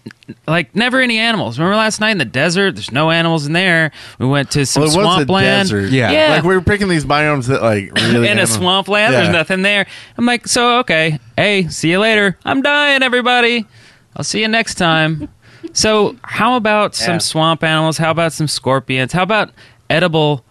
like 0.46 0.76
never 0.76 1.00
any 1.00 1.18
animals. 1.20 1.58
Remember 1.58 1.78
last 1.78 2.02
night 2.02 2.12
in 2.12 2.18
the 2.18 2.26
desert? 2.26 2.76
There's 2.76 2.92
no 2.92 3.12
animals 3.12 3.46
in 3.46 3.54
there. 3.54 3.92
We 4.20 4.28
went 4.28 4.52
to 4.52 4.66
some 4.66 4.82
Well, 4.84 4.90
it 4.90 4.94
swampland. 4.94 5.72
Yeah. 5.90 6.12
yeah. 6.12 6.36
Like 6.36 6.44
we 6.44 6.54
were 6.54 6.62
picking 6.62 6.90
these 6.90 7.06
biomes 7.06 7.48
that 7.48 7.62
like 7.62 7.94
really 7.96 8.28
in 8.28 8.38
a 8.40 8.42
animal- 8.42 8.48
swampland. 8.48 9.14
Yeah. 9.14 9.22
There's 9.22 9.34
nothing 9.34 9.62
there. 9.62 9.88
I'm 10.18 10.26
like, 10.26 10.48
so 10.48 10.80
okay. 10.80 11.18
Hey, 11.38 11.70
see 11.70 11.92
you 11.92 12.00
later. 12.00 12.38
I'm 12.44 12.62
dying, 12.62 13.04
everybody. 13.04 13.66
I'll 14.18 14.26
see 14.26 14.42
you 14.42 14.50
next 14.50 14.76
time. 14.76 15.30
So, 15.74 16.16
how 16.24 16.56
about 16.56 16.96
some 16.96 17.20
swamp 17.20 17.64
animals? 17.64 17.98
How 17.98 18.12
about 18.12 18.34
some 18.34 18.48
scorpions? 18.48 19.14
How 19.14 19.24
about 19.24 19.52
edible 19.90 20.44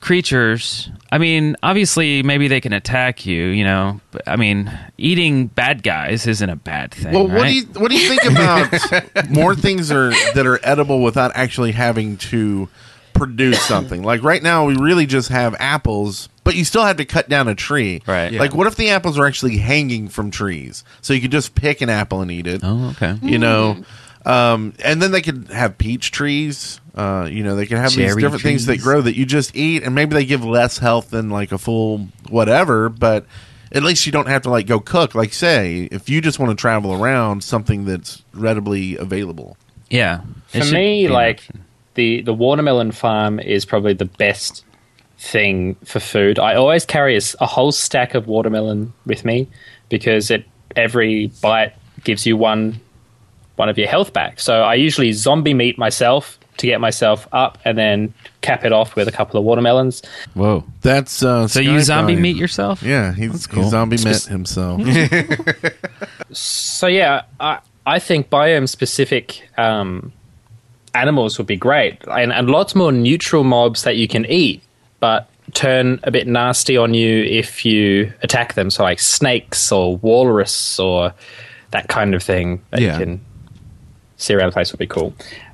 creatures? 0.00 0.90
I 1.10 1.18
mean, 1.18 1.56
obviously, 1.62 2.22
maybe 2.22 2.48
they 2.48 2.60
can 2.60 2.72
attack 2.72 3.26
you. 3.26 3.46
You 3.46 3.64
know, 3.64 4.00
but, 4.10 4.22
I 4.26 4.36
mean, 4.36 4.70
eating 4.98 5.48
bad 5.48 5.82
guys 5.82 6.26
isn't 6.26 6.48
a 6.48 6.56
bad 6.56 6.92
thing. 6.92 7.12
Well, 7.12 7.28
what 7.28 7.42
right? 7.42 7.48
do 7.48 7.54
you 7.54 7.64
what 7.80 7.90
do 7.90 7.98
you 7.98 8.08
think 8.08 8.24
about 8.24 9.30
more 9.30 9.54
things 9.54 9.90
are 9.90 10.10
that 10.34 10.46
are 10.46 10.60
edible 10.62 11.02
without 11.02 11.32
actually 11.34 11.72
having 11.72 12.16
to 12.18 12.68
produce 13.12 13.60
something? 13.62 14.02
Like 14.02 14.22
right 14.22 14.42
now, 14.42 14.66
we 14.66 14.76
really 14.76 15.06
just 15.06 15.28
have 15.28 15.54
apples, 15.58 16.28
but 16.42 16.54
you 16.54 16.64
still 16.64 16.84
have 16.84 16.96
to 16.98 17.04
cut 17.04 17.28
down 17.28 17.48
a 17.48 17.54
tree. 17.54 18.02
Right. 18.06 18.32
Yeah. 18.32 18.40
Like, 18.40 18.54
what 18.54 18.66
if 18.66 18.76
the 18.76 18.90
apples 18.90 19.18
are 19.18 19.26
actually 19.26 19.58
hanging 19.58 20.08
from 20.08 20.30
trees, 20.30 20.84
so 21.00 21.12
you 21.14 21.20
could 21.20 21.32
just 21.32 21.54
pick 21.54 21.80
an 21.80 21.88
apple 21.88 22.20
and 22.20 22.30
eat 22.30 22.46
it? 22.46 22.60
Oh, 22.62 22.90
okay. 22.90 23.18
You 23.22 23.38
know, 23.38 23.74
mm-hmm. 23.74 23.82
Um, 24.24 24.74
and 24.82 25.02
then 25.02 25.12
they 25.12 25.22
could 25.22 25.48
have 25.48 25.78
peach 25.78 26.10
trees. 26.10 26.80
Uh, 26.94 27.28
you 27.30 27.42
know, 27.42 27.56
they 27.56 27.66
could 27.66 27.78
have 27.78 27.90
these 27.90 28.08
Cherry 28.08 28.22
different 28.22 28.42
things 28.42 28.66
that 28.66 28.80
grow 28.80 29.00
that 29.00 29.16
you 29.16 29.26
just 29.26 29.54
eat, 29.56 29.82
and 29.82 29.94
maybe 29.94 30.14
they 30.14 30.24
give 30.24 30.44
less 30.44 30.78
health 30.78 31.10
than 31.10 31.30
like 31.30 31.52
a 31.52 31.58
full 31.58 32.08
whatever, 32.28 32.88
but 32.88 33.26
at 33.72 33.82
least 33.82 34.06
you 34.06 34.12
don't 34.12 34.28
have 34.28 34.42
to 34.42 34.50
like 34.50 34.66
go 34.66 34.80
cook. 34.80 35.14
Like 35.14 35.32
say, 35.32 35.88
if 35.90 36.08
you 36.08 36.20
just 36.20 36.38
want 36.38 36.56
to 36.56 36.60
travel 36.60 36.92
around, 36.92 37.42
something 37.42 37.84
that's 37.84 38.22
readily 38.32 38.96
available. 38.96 39.56
Yeah. 39.90 40.22
It 40.52 40.60
For 40.60 40.64
should 40.66 40.74
me, 40.74 41.08
like 41.08 41.46
the 41.94 42.22
the 42.22 42.32
watermelon 42.32 42.92
farm 42.92 43.40
is 43.40 43.64
probably 43.64 43.94
the 43.94 44.04
best 44.04 44.64
thing 45.18 45.74
for 45.84 46.00
food. 46.00 46.38
I 46.38 46.54
always 46.54 46.86
carry 46.86 47.18
a 47.40 47.46
whole 47.46 47.72
stack 47.72 48.14
of 48.14 48.26
watermelon 48.26 48.92
with 49.06 49.24
me 49.24 49.48
because 49.88 50.30
it 50.30 50.46
every 50.76 51.28
bite 51.42 51.74
gives 52.02 52.26
you 52.26 52.36
one 52.36 52.80
one 53.56 53.68
of 53.68 53.78
your 53.78 53.88
health 53.88 54.12
back. 54.12 54.40
So 54.40 54.62
I 54.62 54.74
usually 54.74 55.12
zombie 55.12 55.54
meat 55.54 55.78
myself 55.78 56.38
to 56.58 56.66
get 56.68 56.80
myself 56.80 57.26
up, 57.32 57.58
and 57.64 57.76
then 57.76 58.14
cap 58.40 58.64
it 58.64 58.72
off 58.72 58.94
with 58.94 59.08
a 59.08 59.12
couple 59.12 59.38
of 59.40 59.44
watermelons. 59.44 60.02
Whoa. 60.34 60.62
That's 60.82 61.20
uh, 61.22 61.48
So 61.48 61.58
you 61.58 61.80
zombie 61.80 62.14
Skyfire. 62.14 62.20
meat 62.20 62.36
yourself? 62.36 62.80
Yeah, 62.82 63.12
he's, 63.12 63.48
cool. 63.48 63.64
he 63.64 63.70
zombie 63.70 63.96
met 64.04 64.22
himself. 64.22 64.80
So 66.32 66.86
yeah, 66.86 67.22
I 67.40 67.58
I 67.86 67.98
think 67.98 68.30
biome 68.30 68.68
specific 68.68 69.48
um, 69.58 70.12
animals 70.94 71.38
would 71.38 71.46
be 71.46 71.56
great, 71.56 71.98
and, 72.10 72.32
and 72.32 72.48
lots 72.50 72.74
more 72.74 72.92
neutral 72.92 73.44
mobs 73.44 73.82
that 73.82 73.96
you 73.96 74.08
can 74.08 74.24
eat, 74.26 74.62
but 75.00 75.28
turn 75.52 76.00
a 76.02 76.10
bit 76.10 76.26
nasty 76.26 76.76
on 76.76 76.94
you 76.94 77.22
if 77.24 77.64
you 77.64 78.12
attack 78.22 78.54
them. 78.54 78.70
So 78.70 78.82
like 78.82 78.98
snakes 79.00 79.70
or 79.70 79.96
walrus 79.98 80.78
or 80.80 81.12
that 81.72 81.88
kind 81.88 82.14
of 82.14 82.22
thing 82.22 82.62
that 82.70 82.80
Yeah. 82.80 82.98
you 82.98 83.04
can 83.04 83.24
see 84.16 84.34
around 84.34 84.48
the 84.48 84.52
place 84.52 84.72
would 84.72 84.78
be 84.78 84.86
cool. 84.86 85.12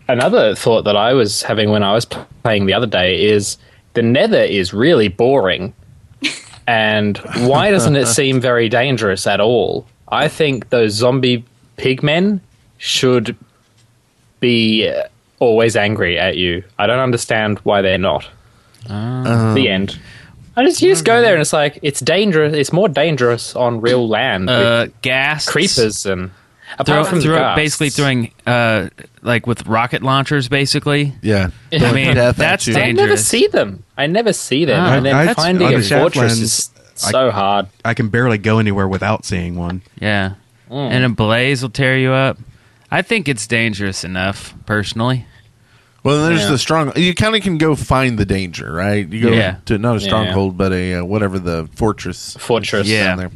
Another 0.08 0.54
thought 0.54 0.82
that 0.82 0.96
I 0.96 1.12
was 1.14 1.42
having 1.42 1.70
when 1.70 1.82
I 1.82 1.92
was 1.92 2.04
playing 2.04 2.66
the 2.66 2.74
other 2.74 2.86
day 2.86 3.24
is 3.28 3.56
the 3.94 4.02
Nether 4.02 4.42
is 4.42 4.72
really 4.74 5.08
boring. 5.08 5.72
And 6.66 7.18
why 7.48 7.72
doesn't 7.72 7.96
it 7.96 8.06
seem 8.06 8.40
very 8.40 8.68
dangerous 8.68 9.26
at 9.26 9.40
all? 9.40 9.86
I 10.06 10.28
think 10.28 10.68
those 10.70 10.92
zombie 10.92 11.44
pigmen 11.78 12.40
should 12.78 13.34
be 14.38 14.88
uh, 14.88 15.04
always 15.40 15.74
angry 15.74 16.16
at 16.16 16.36
you. 16.36 16.62
I 16.78 16.86
don't 16.86 17.00
understand 17.00 17.58
why 17.60 17.82
they're 17.82 17.98
not. 17.98 18.28
the 18.86 19.66
end. 19.68 19.98
I 20.56 20.64
just 20.64 20.80
you 20.82 20.90
just 20.90 21.04
go 21.04 21.20
there 21.20 21.32
and 21.32 21.40
it's 21.40 21.52
like 21.52 21.78
it's 21.82 21.98
dangerous. 22.00 22.54
It's 22.54 22.72
more 22.72 22.88
dangerous 22.88 23.56
on 23.56 23.80
real 23.80 24.06
land 24.08 24.48
Uh, 24.48 24.84
with 24.86 25.02
gas. 25.02 25.48
creepers 25.48 26.06
and 26.06 26.30
apart 26.74 26.86
Throw, 26.86 27.04
from 27.04 27.18
the 27.18 27.24
throw- 27.24 27.54
basically 27.56 27.90
throwing, 27.90 28.32
uh, 28.46 28.88
like 29.22 29.46
with 29.46 29.66
rocket 29.66 30.02
launchers, 30.02 30.48
basically. 30.48 31.14
Yeah, 31.22 31.50
I 31.72 31.92
mean, 31.92 32.14
Death 32.14 32.36
that's 32.36 32.66
you. 32.66 32.76
I 32.76 32.92
never 32.92 33.16
see 33.16 33.46
them. 33.46 33.82
I 33.96 34.06
never 34.06 34.32
see 34.32 34.64
them, 34.64 34.80
Ah. 34.82 34.94
and 34.94 35.06
then 35.06 35.14
I- 35.14 35.34
finding 35.34 35.66
on 35.66 35.74
a 35.74 35.78
the 35.78 35.82
fortress 35.88 36.38
Shaftlands, 36.38 36.42
is 36.42 36.70
so 36.94 37.30
hard. 37.30 37.66
I 37.84 37.94
can 37.94 38.08
barely 38.08 38.38
go 38.38 38.58
anywhere 38.58 38.88
without 38.88 39.24
seeing 39.24 39.56
one. 39.56 39.82
Yeah. 40.00 40.32
Mm. 40.70 40.90
And 40.90 41.04
a 41.04 41.08
blaze 41.08 41.62
will 41.62 41.70
tear 41.70 41.98
you 41.98 42.12
up. 42.12 42.38
I 42.90 43.02
think 43.02 43.28
it's 43.28 43.46
dangerous 43.46 44.04
enough, 44.04 44.54
personally. 44.66 45.26
Well, 46.02 46.16
then 46.22 46.30
there's 46.30 46.42
Yeah. 46.44 46.50
the 46.52 46.58
strong. 46.58 46.92
You 46.96 47.14
kind 47.14 47.36
of 47.36 47.42
can 47.42 47.58
go 47.58 47.74
find 47.76 48.18
the 48.18 48.24
danger, 48.24 48.72
right? 48.72 49.06
You 49.06 49.20
go 49.20 49.32
Yeah. 49.32 49.56
to 49.66 49.76
not 49.78 49.96
a 49.96 50.00
Yeah. 50.00 50.06
stronghold, 50.06 50.56
but 50.56 50.72
a 50.72 50.94
uh, 50.94 51.04
whatever 51.04 51.38
the 51.38 51.68
fortress. 51.74 52.36
Fortress. 52.40 52.86
is 52.86 52.92
Yeah. 52.92 53.04
down 53.08 53.18
there, 53.18 53.30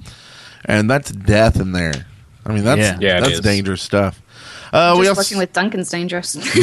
and 0.65 0.89
that's 0.89 1.11
death 1.11 1.61
in 1.61 1.73
there. 1.73 2.07
I 2.47 2.53
mean, 2.53 2.65
that's 2.65 2.81
Yeah. 2.81 2.99
Yeah, 3.01 3.21
that's 3.21 3.41
dangerous 3.41 3.83
stuff. 3.83 4.21
Uh, 4.73 4.97
we 4.99 5.05
Just 5.07 5.19
also, 5.19 5.21
working 5.21 5.39
with 5.39 5.53
Duncan's 5.53 5.89
dangerous. 5.89 6.35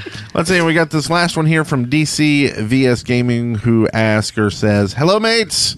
let's 0.34 0.48
see. 0.48 0.60
We 0.60 0.74
got 0.74 0.90
this 0.90 1.10
last 1.10 1.36
one 1.36 1.46
here 1.46 1.64
from 1.64 1.86
DC 1.90 2.56
VS 2.56 3.02
Gaming, 3.02 3.56
who 3.56 3.88
asks 3.88 4.38
or 4.38 4.50
says, 4.50 4.92
"Hello, 4.94 5.18
mates." 5.18 5.76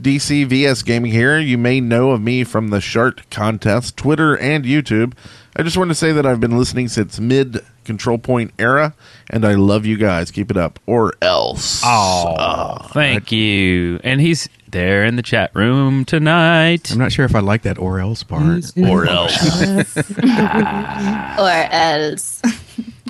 DC 0.00 0.46
VS 0.46 0.82
Gaming 0.82 1.12
here. 1.12 1.38
You 1.38 1.58
may 1.58 1.78
know 1.80 2.12
of 2.12 2.22
me 2.22 2.44
from 2.44 2.68
the 2.68 2.80
Shart 2.80 3.28
contest, 3.30 3.96
Twitter, 3.98 4.36
and 4.38 4.64
YouTube. 4.64 5.12
I 5.54 5.62
just 5.62 5.76
want 5.76 5.90
to 5.90 5.94
say 5.94 6.12
that 6.12 6.24
I've 6.24 6.40
been 6.40 6.56
listening 6.56 6.88
since 6.88 7.20
mid 7.20 7.62
Control 7.84 8.16
Point 8.16 8.52
era, 8.58 8.94
and 9.28 9.44
I 9.44 9.54
love 9.54 9.84
you 9.84 9.98
guys. 9.98 10.30
Keep 10.30 10.50
it 10.50 10.56
up, 10.56 10.80
or 10.86 11.12
else. 11.20 11.82
Oh, 11.84 12.78
thank 12.92 13.30
you. 13.30 14.00
And 14.02 14.20
he's 14.20 14.48
there 14.72 15.04
in 15.04 15.16
the 15.16 15.22
chat 15.22 15.54
room 15.54 16.04
tonight. 16.04 16.90
I'm 16.90 16.98
not 16.98 17.12
sure 17.12 17.24
if 17.24 17.34
I 17.34 17.40
like 17.40 17.62
that 17.62 17.78
or 17.78 18.00
else 18.00 18.22
part. 18.22 18.42
or 18.76 19.06
else. 19.06 19.36
or 21.38 21.46
else. 21.46 22.42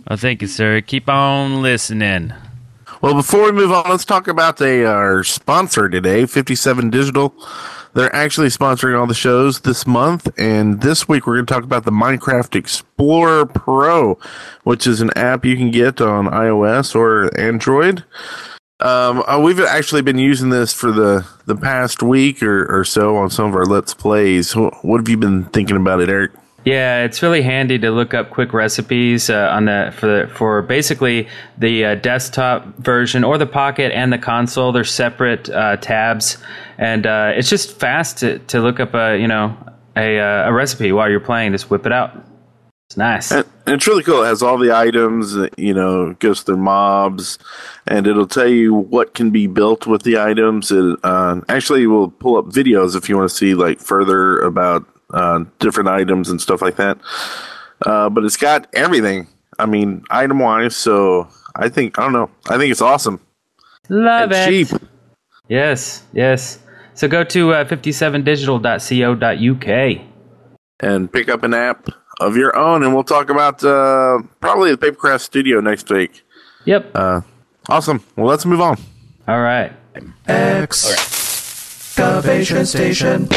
Oh, 0.08 0.16
thank 0.16 0.42
you, 0.42 0.48
sir. 0.48 0.80
Keep 0.80 1.08
on 1.08 1.62
listening. 1.62 2.34
Well, 3.00 3.14
before 3.14 3.44
we 3.44 3.52
move 3.52 3.70
on, 3.70 3.88
let's 3.88 4.04
talk 4.04 4.26
about 4.26 4.60
a, 4.60 4.84
our 4.84 5.22
sponsor 5.22 5.88
today, 5.88 6.26
57 6.26 6.90
Digital. 6.90 7.32
They're 7.94 8.14
actually 8.14 8.48
sponsoring 8.48 8.98
all 8.98 9.06
the 9.06 9.14
shows 9.14 9.60
this 9.60 9.86
month, 9.86 10.28
and 10.36 10.80
this 10.80 11.08
week 11.08 11.26
we're 11.26 11.36
going 11.36 11.46
to 11.46 11.54
talk 11.54 11.62
about 11.62 11.84
the 11.84 11.92
Minecraft 11.92 12.56
Explorer 12.56 13.46
Pro, 13.46 14.18
which 14.64 14.86
is 14.86 15.00
an 15.00 15.10
app 15.16 15.44
you 15.44 15.56
can 15.56 15.70
get 15.70 16.00
on 16.00 16.26
iOS 16.26 16.94
or 16.96 17.30
Android. 17.38 18.04
Um, 18.83 19.22
uh, 19.26 19.39
we've 19.41 19.61
actually 19.61 20.03
been 20.03 20.18
using 20.18 20.51
this 20.51 20.72
for 20.72 20.91
the, 20.91 21.26
the 21.47 21.55
past 21.57 22.03
week 22.03 22.43
or, 22.43 22.66
or 22.80 22.85
so 22.85 23.16
on 23.16 23.30
some 23.30 23.47
of 23.47 23.55
our 23.55 23.64
Let's 23.64 23.95
Plays. 23.95 24.53
Wh- 24.53 24.85
What 24.85 24.99
have 24.99 25.09
you 25.09 25.16
been 25.16 25.45
thinking 25.47 25.76
about 25.76 26.01
it, 26.01 26.09
Eric? 26.09 26.33
Yeah, 26.64 27.03
it's 27.05 27.22
really 27.22 27.43
handy 27.43 27.78
to 27.80 27.91
look 27.91 28.14
up 28.14 28.30
quick 28.30 28.53
recipes 28.53 29.28
uh, 29.28 29.49
on 29.53 29.64
the 29.64 29.93
for 29.97 30.07
the, 30.07 30.28
for 30.35 30.62
basically 30.62 31.26
the 31.59 31.85
uh, 31.85 31.95
desktop 31.97 32.64
version 32.78 33.24
or 33.24 33.37
the 33.37 33.47
Pocket 33.47 33.91
and 33.93 34.12
the 34.12 34.18
console. 34.18 34.70
They're 34.70 34.85
separate 34.85 35.51
uh, 35.51 35.76
tabs, 35.78 36.39
and 36.78 37.05
uh, 37.05 37.33
it's 37.35 37.49
just 37.51 37.78
fast 37.80 38.18
to, 38.18 38.39
to 38.39 38.61
look 38.61 38.78
up 38.78 38.95
a 38.95 39.18
you 39.18 39.26
know 39.26 39.57
a 39.97 40.20
uh, 40.20 40.49
a 40.51 40.53
recipe 40.53 40.93
while 40.93 41.11
you're 41.11 41.18
playing. 41.18 41.51
Just 41.51 41.68
whip 41.68 41.85
it 41.85 41.91
out. 41.93 42.24
It's 42.93 42.99
nice. 42.99 43.32
And 43.32 43.47
and 43.64 43.76
it's 43.76 43.86
really 43.86 44.03
cool. 44.03 44.22
It 44.22 44.26
has 44.26 44.43
all 44.43 44.59
the 44.59 44.76
items, 44.76 45.34
you 45.57 45.72
know, 45.72 46.12
goes 46.18 46.43
through 46.43 46.59
mobs, 46.59 47.38
and 47.86 48.07
it'll 48.07 48.26
tell 48.26 48.49
you 48.49 48.74
what 48.74 49.14
can 49.14 49.30
be 49.30 49.47
built 49.47 49.86
with 49.86 50.03
the 50.03 50.18
items. 50.18 50.70
It 50.70 50.99
uh, 51.03 51.40
actually 51.49 51.86
will 51.86 52.11
pull 52.11 52.36
up 52.36 52.45
videos 52.47 52.95
if 52.95 53.09
you 53.09 53.16
want 53.16 53.30
to 53.30 53.34
see 53.34 53.55
like 53.55 53.80
further 53.80 54.38
about 54.40 54.84
uh, 55.14 55.45
different 55.59 55.88
items 55.88 56.28
and 56.28 56.38
stuff 56.38 56.61
like 56.61 56.76
that. 56.76 56.99
Uh, 57.86 58.11
but 58.11 58.24
it's 58.24 58.36
got 58.36 58.66
everything. 58.74 59.26
I 59.59 59.64
mean, 59.64 60.05
item 60.11 60.40
wise. 60.40 60.76
So 60.76 61.30
I 61.57 61.70
think 61.70 61.99
I 61.99 62.03
don't 62.03 62.12
know. 62.12 62.30
I 62.51 62.59
think 62.59 62.72
it's 62.72 62.82
awesome. 62.82 63.20
Love 63.88 64.32
it's 64.32 64.49
it. 64.49 64.68
cheap. 64.68 64.82
Yes, 65.49 66.03
yes. 66.12 66.59
So 66.93 67.09
go 67.09 67.24
to 67.24 67.55
uh, 67.55 67.64
57digital.co.uk. 67.64 70.07
and 70.80 71.11
pick 71.11 71.30
up 71.30 71.43
an 71.43 71.55
app 71.55 71.88
of 72.27 72.37
your 72.37 72.57
own, 72.57 72.83
and 72.83 72.95
we'll 72.95 73.05
talk 73.05 73.31
about 73.31 73.62
uh, 73.64 74.18
probably 74.41 74.75
the 74.75 74.79
Papercraft 74.79 75.20
Studio 75.20 75.61
next 75.61 75.91
week. 75.91 76.23
Yep. 76.64 76.91
Uh, 76.95 77.20
awesome. 77.68 78.03
Well, 78.16 78.27
let's 78.27 78.47
move 78.47 78.61
on. 78.61 78.79
All 79.29 79.41
right. 79.41 79.73
Excavation 82.03 82.66
station. 82.66 83.29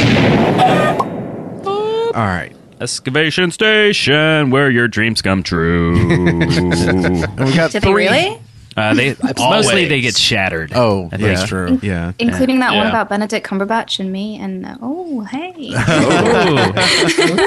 All 2.14 2.14
right. 2.14 2.54
Excavation 2.80 3.52
station, 3.52 4.50
where 4.52 4.70
your 4.70 4.88
dreams 4.88 5.22
come 5.22 5.44
true. 5.44 5.96
And 6.12 7.40
we 7.40 7.54
got 7.56 7.72
Did 7.72 7.82
they 7.82 7.92
three. 7.92 8.08
really? 8.08 8.40
Uh, 8.78 8.94
they 8.94 9.16
mostly 9.38 9.86
they 9.86 10.02
get 10.02 10.18
shattered. 10.18 10.74
Oh, 10.76 11.10
I 11.12 11.18
that's 11.18 11.42
think. 11.42 11.50
true. 11.50 11.80
Yeah. 11.82 12.12
Including 12.20 12.60
that 12.60 12.76
one 12.76 12.88
about 12.88 13.08
Benedict 13.08 13.48
Cumberbatch 13.48 14.00
and 14.00 14.12
me. 14.12 14.38
And 14.38 14.66
uh, 14.66 14.76
oh, 14.82 15.22
hey. 15.22 15.52
Ooh. 15.70 15.74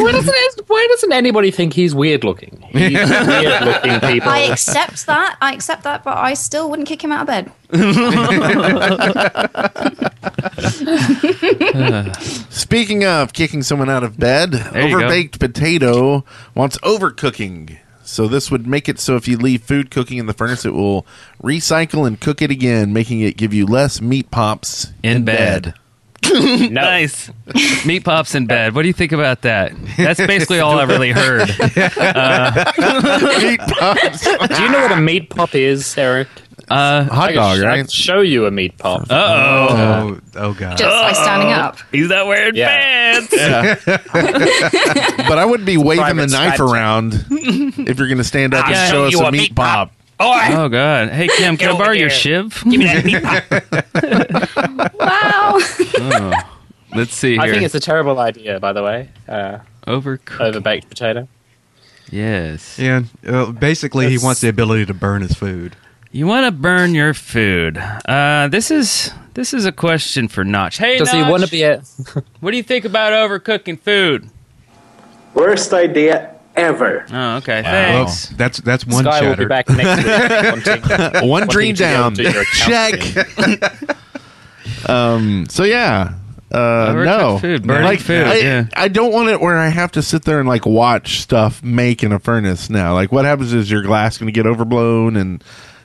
why, 0.02 0.12
doesn't, 0.12 0.68
why 0.68 0.86
doesn't 0.90 1.12
anybody 1.12 1.50
think 1.50 1.74
he's 1.74 1.94
weird 1.94 2.24
looking? 2.24 2.64
He's 2.70 2.92
weird 2.92 3.62
looking 3.62 4.00
people. 4.10 4.28
I 4.30 4.48
accept 4.50 5.06
that. 5.06 5.36
I 5.42 5.52
accept 5.52 5.82
that, 5.82 6.02
but 6.02 6.16
I 6.16 6.32
still 6.34 6.70
wouldn't 6.70 6.88
kick 6.88 7.04
him 7.04 7.12
out 7.12 7.22
of 7.22 7.26
bed. 7.26 7.52
Speaking 12.50 13.04
of 13.04 13.34
kicking 13.34 13.62
someone 13.62 13.90
out 13.90 14.02
of 14.02 14.18
bed, 14.18 14.54
you 14.54 14.58
go. 14.60 14.70
overbaked 14.70 15.38
potato 15.38 16.24
wants 16.54 16.78
overcooking. 16.78 17.78
So 18.09 18.26
this 18.26 18.50
would 18.50 18.66
make 18.66 18.88
it 18.88 18.98
so 18.98 19.16
if 19.16 19.28
you 19.28 19.36
leave 19.36 19.62
food 19.62 19.90
cooking 19.90 20.16
in 20.16 20.26
the 20.26 20.32
furnace, 20.32 20.64
it 20.64 20.72
will 20.72 21.06
recycle 21.42 22.06
and 22.06 22.18
cook 22.18 22.40
it 22.40 22.50
again, 22.50 22.92
making 22.92 23.20
it 23.20 23.36
give 23.36 23.52
you 23.52 23.66
less 23.66 24.00
meat 24.00 24.30
pops 24.30 24.92
In 25.02 25.24
bed. 25.24 25.74
no. 26.24 26.68
Nice. 26.68 27.30
Meat 27.86 28.04
pops 28.04 28.34
in 28.34 28.46
bed. 28.46 28.74
What 28.74 28.82
do 28.82 28.88
you 28.88 28.94
think 28.94 29.12
about 29.12 29.42
that? 29.42 29.72
That's 29.96 30.18
basically 30.18 30.59
all 30.59 30.78
I 30.78 30.84
really 30.84 31.12
heard. 31.12 31.50
Uh, 31.98 32.72
meat 33.42 33.61
pops. 33.61 34.24
Do 34.24 34.62
you 34.62 34.70
know 34.70 34.80
what 34.80 34.92
a 34.92 35.00
meat 35.00 35.30
pop 35.30 35.54
is, 35.54 35.96
Eric? 35.98 36.28
Uh 36.70 37.04
Hot 37.04 37.30
I 37.30 37.32
dog, 37.32 37.58
can, 37.58 37.66
I 37.68 37.76
can 37.78 37.88
show 37.88 38.20
you 38.20 38.46
a 38.46 38.50
meat 38.50 38.76
pop. 38.78 39.06
oh. 39.10 39.16
Oh, 39.16 40.20
oh 40.36 40.54
god. 40.54 40.76
Just 40.78 40.90
by 41.02 41.12
standing 41.12 41.48
up. 41.52 41.78
He's 41.92 42.08
not 42.08 42.26
wearing 42.26 42.54
Yeah. 42.54 43.24
pants. 43.24 43.30
but 45.28 45.38
I 45.38 45.44
wouldn't 45.44 45.66
be 45.66 45.76
waving 45.76 46.04
the 46.16 46.26
private 46.26 46.30
knife 46.30 46.58
Skype 46.58 46.72
around 46.72 47.14
if 47.88 47.98
you're 47.98 48.08
going 48.08 48.18
to 48.18 48.24
stand 48.24 48.54
up 48.54 48.66
I'll 48.66 48.74
and 48.74 48.90
show 48.90 48.94
show 48.96 49.04
us 49.06 49.12
you 49.12 49.20
a 49.20 49.28
a 49.28 49.32
meat 49.32 49.38
meat 49.40 49.54
pop. 49.54 49.92
Oh 50.20 50.68
god. 50.68 51.10
Hey 51.10 51.28
Kim, 51.36 51.56
can 51.56 51.68
I 51.68 51.72
over 51.72 51.84
borrow 51.84 51.92
your 51.94 52.08
here. 52.08 52.18
shiv? 52.18 52.62
Give 52.64 52.78
me 52.78 52.84
that 52.86 53.04
meat 53.04 53.22
pop. 53.22 54.94
Wow. 54.94 56.32
Let's 56.94 57.14
see 57.14 57.32
here. 57.32 57.40
I 57.42 57.50
think 57.50 57.62
it's 57.62 57.74
a 57.74 57.80
terrible 57.80 58.18
idea, 58.18 58.58
by 58.60 58.72
the 58.72 58.82
way. 58.82 59.10
Uh, 59.28 59.58
overcooked. 59.86 60.52
overbaked 60.54 60.88
potato. 60.88 61.28
Yes. 62.10 62.78
Yeah. 62.78 63.02
Uh, 63.26 63.52
basically, 63.52 64.06
he 64.06 64.12
That's- 64.14 64.24
wants 64.24 64.40
the 64.40 64.48
ability 64.48 64.86
to 64.86 64.94
burn 64.94 65.20
his 65.22 65.34
food. 65.34 65.76
You 66.11 66.26
want 66.26 66.46
to 66.46 66.52
burn 66.52 66.94
your 66.94 67.12
food. 67.12 67.76
Uh, 67.78 68.48
this 68.48 68.70
is 68.70 69.12
this 69.34 69.52
is 69.52 69.66
a 69.66 69.72
question 69.72 70.28
for 70.28 70.42
Notch. 70.42 70.78
Hey, 70.78 70.96
Does 70.98 71.12
Notch, 71.12 71.24
he 71.24 71.30
want 71.30 71.44
to 71.44 71.50
be 71.50 71.62
a? 71.64 71.82
what 72.40 72.50
do 72.52 72.56
you 72.56 72.62
think 72.62 72.84
about 72.84 73.12
overcooking 73.12 73.78
food? 73.78 74.28
Worst 75.34 75.72
idea 75.74 76.34
ever. 76.56 77.04
Oh, 77.12 77.36
okay. 77.36 77.62
Well, 77.62 78.06
Thanks. 78.06 78.28
that's 78.30 78.59
that's 78.59 78.86
one 78.86 79.04
Sky 79.04 79.28
will 79.28 79.36
be 79.36 79.44
back 79.44 79.68
next 79.68 79.98
week. 80.66 80.86
wanting- 80.88 81.20
One 81.20 81.28
wanting 81.28 81.48
dream 81.48 81.74
to 81.74 81.82
down. 81.82 82.14
to 82.14 82.22
your 82.22 82.44
Check. 82.54 83.00
um. 84.88 85.46
So 85.50 85.64
yeah. 85.64 86.14
Uh, 86.50 86.94
no, 87.04 87.38
food, 87.38 87.66
burning 87.66 87.84
like, 87.84 88.00
food, 88.00 88.26
I, 88.26 88.36
yeah. 88.36 88.64
I 88.74 88.88
don't 88.88 89.12
want 89.12 89.28
it 89.28 89.38
where 89.38 89.59
I 89.59 89.68
have 89.68 89.92
to 89.92 90.02
sit 90.02 90.24
there 90.24 90.40
and 90.40 90.48
like 90.48 90.64
watch 90.64 91.20
stuff 91.20 91.62
make 91.62 92.02
in 92.02 92.11
a 92.11 92.18
furnace. 92.18 92.70
Now, 92.70 92.94
like, 92.94 93.12
what 93.12 93.26
happens 93.26 93.52
is 93.52 93.70
your 93.70 93.82
glass 93.82 94.16
going 94.16 94.28
to 94.28 94.32
get 94.32 94.46
overblown 94.46 95.16
and 95.16 95.44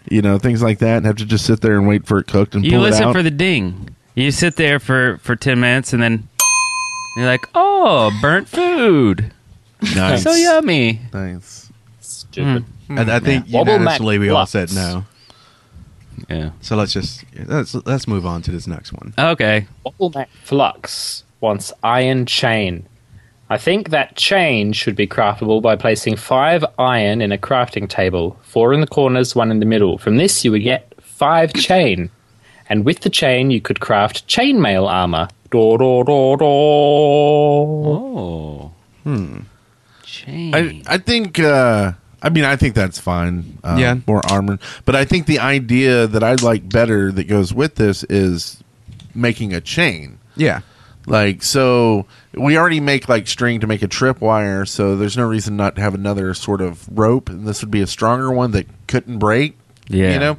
you 0.10 0.22
know 0.22 0.38
things 0.38 0.62
like 0.62 0.80
that, 0.80 0.98
and 0.98 1.06
have 1.06 1.16
to 1.18 1.26
just 1.26 1.46
sit 1.46 1.62
there 1.62 1.78
and 1.78 1.88
wait 1.88 2.06
for 2.06 2.20
it 2.20 2.28
cooked 2.28 2.56
and 2.56 2.64
You 2.66 2.72
pull 2.72 2.82
listen 2.82 3.04
it 3.04 3.08
out. 3.08 3.14
for 3.16 3.24
the 3.24 3.32
ding. 3.32 3.96
You 4.16 4.32
sit 4.32 4.56
there 4.56 4.80
for 4.80 5.18
for 5.20 5.36
ten 5.36 5.60
minutes 5.60 5.94
and 5.94 6.02
then 6.04 6.28
you're 7.18 7.26
like, 7.26 7.46
oh, 7.56 8.12
burnt 8.22 8.48
food, 8.48 9.32
nice. 9.96 10.24
so 10.24 10.34
yummy. 10.34 11.00
Nice. 11.14 11.72
Stupid. 12.00 12.66
Hmm. 12.88 12.98
And 12.98 13.12
I 13.12 13.20
think 13.20 13.46
Wobble 13.52 13.80
Mac 13.80 14.00
unanimously 14.00 14.20
we 14.20 14.30
all 14.30 14.46
said 14.46 14.74
no. 14.74 15.06
Yeah. 16.30 16.52
So 16.62 16.76
let's 16.76 16.94
just 16.94 17.24
let's 17.48 17.74
let's 17.74 18.08
move 18.08 18.26
on 18.26 18.42
to 18.44 18.52
this 18.52 18.68
next 18.68 18.94
one. 18.94 19.14
Okay. 19.18 19.68
Bottleneck 19.86 20.28
Flux 20.44 21.24
wants 21.42 21.74
iron 21.84 22.26
chain. 22.26 22.86
I 23.50 23.58
think 23.58 23.90
that 23.90 24.16
chain 24.16 24.74
should 24.74 24.96
be 24.96 25.08
craftable 25.08 25.62
by 25.62 25.76
placing 25.76 26.16
five 26.16 26.66
iron 26.80 27.22
in 27.22 27.32
a 27.32 27.38
crafting 27.38 27.88
table, 27.88 28.38
four 28.44 28.74
in 28.74 28.82
the 28.82 28.88
corners, 28.88 29.36
one 29.36 29.52
in 29.52 29.60
the 29.60 29.66
middle. 29.66 29.98
From 29.98 30.18
this, 30.18 30.44
you 30.44 30.52
would 30.52 30.64
get 30.64 30.94
five 31.02 31.54
chain. 31.54 32.10
And 32.70 32.86
with 32.86 33.02
the 33.02 33.10
chain, 33.10 33.52
you 33.52 33.62
could 33.62 33.80
craft 33.82 34.28
chainmail 34.28 34.88
armor. 34.90 35.28
Do, 35.52 35.78
do, 35.78 36.04
do, 36.06 36.38
do. 36.40 36.46
Oh. 36.46 38.72
Hmm. 39.04 39.40
Chain. 40.04 40.56
I 40.56 40.82
I 40.88 40.98
think. 40.98 41.40
uh 41.40 41.92
I 42.26 42.30
mean, 42.30 42.46
I 42.46 42.56
think 42.56 42.74
that's 42.74 43.00
fine. 43.00 43.58
Uh, 43.66 43.76
Yeah. 43.78 43.96
more 44.08 44.22
armor, 44.32 44.58
but 44.86 44.96
I 44.96 45.04
think 45.04 45.26
the 45.26 45.40
idea 45.40 46.08
that 46.08 46.24
I'd 46.24 46.42
like 46.42 46.70
better 46.70 47.12
that 47.12 47.28
goes 47.28 47.54
with 47.54 47.76
this 47.76 48.06
is 48.06 48.64
making 49.14 49.54
a 49.54 49.60
chain. 49.60 50.20
Yeah. 50.38 50.62
Like 51.06 51.44
so, 51.44 52.06
we 52.36 52.58
already 52.58 52.80
make 52.80 53.08
like 53.10 53.28
string 53.28 53.60
to 53.62 53.68
make 53.68 53.82
a 53.82 53.88
trip 53.88 54.22
wire, 54.22 54.66
so 54.66 54.96
there's 54.96 55.16
no 55.18 55.28
reason 55.28 55.56
not 55.56 55.76
to 55.76 55.82
have 55.82 55.94
another 55.94 56.34
sort 56.34 56.62
of 56.62 56.88
rope, 56.98 57.30
and 57.30 57.46
this 57.48 57.62
would 57.62 57.72
be 57.72 57.82
a 57.82 57.88
stronger 57.88 58.32
one 58.32 58.52
that 58.52 58.68
couldn't 58.88 59.20
break. 59.20 59.58
Yeah. 59.90 60.14
you 60.14 60.20
know, 60.20 60.32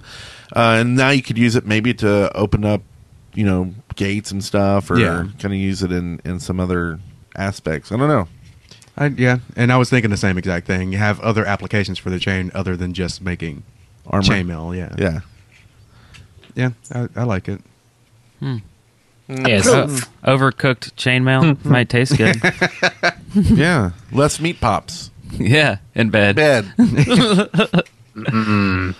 uh, 0.57 0.79
and 0.81 0.97
now 0.97 1.11
you 1.11 1.23
could 1.23 1.37
use 1.39 1.55
it 1.55 1.67
maybe 1.67 1.93
to 1.95 2.35
open 2.35 2.65
up, 2.65 2.81
you 3.35 3.45
know, 3.45 3.75
gates 3.95 4.31
and 4.31 4.43
stuff, 4.43 4.91
or 4.91 4.99
Yeah. 4.99 5.25
kind 5.39 5.53
of 5.53 5.61
use 5.61 5.83
it 5.83 5.93
in 5.93 6.21
in 6.25 6.41
some 6.41 6.59
other 6.61 6.99
aspects. 7.37 7.93
I 7.93 7.97
don't 7.99 8.09
know. 8.09 8.27
I, 8.97 9.07
yeah, 9.09 9.39
and 9.57 9.73
I 9.73 9.77
was 9.77 9.91
thinking 9.91 10.11
the 10.11 10.17
same 10.17 10.39
exact 10.39 10.67
thing. 10.67 10.93
You 10.93 10.99
have 10.99 11.21
other 11.21 11.45
applications 11.45 11.99
for 11.99 12.11
the 12.11 12.19
chain 12.21 12.51
other 12.55 12.77
than 12.77 12.95
just 12.95 13.21
making 13.21 13.65
Armor. 14.07 14.23
chainmail. 14.25 14.77
Yeah, 14.77 14.95
Yeah, 14.97 15.21
yeah. 16.55 16.71
I, 16.93 17.09
I 17.21 17.25
like 17.25 17.49
it. 17.49 17.61
Yes. 19.29 19.67
Uh, 19.67 19.87
overcooked 20.25 20.93
chainmail 20.95 21.65
might 21.65 21.89
taste 21.89 22.17
good. 22.19 22.37
yeah. 23.59 23.93
Less 24.13 24.39
meat 24.41 24.61
pops. 24.61 25.11
yeah, 25.33 25.79
in 25.95 26.11
bed. 26.11 26.37
Bed. 26.37 26.73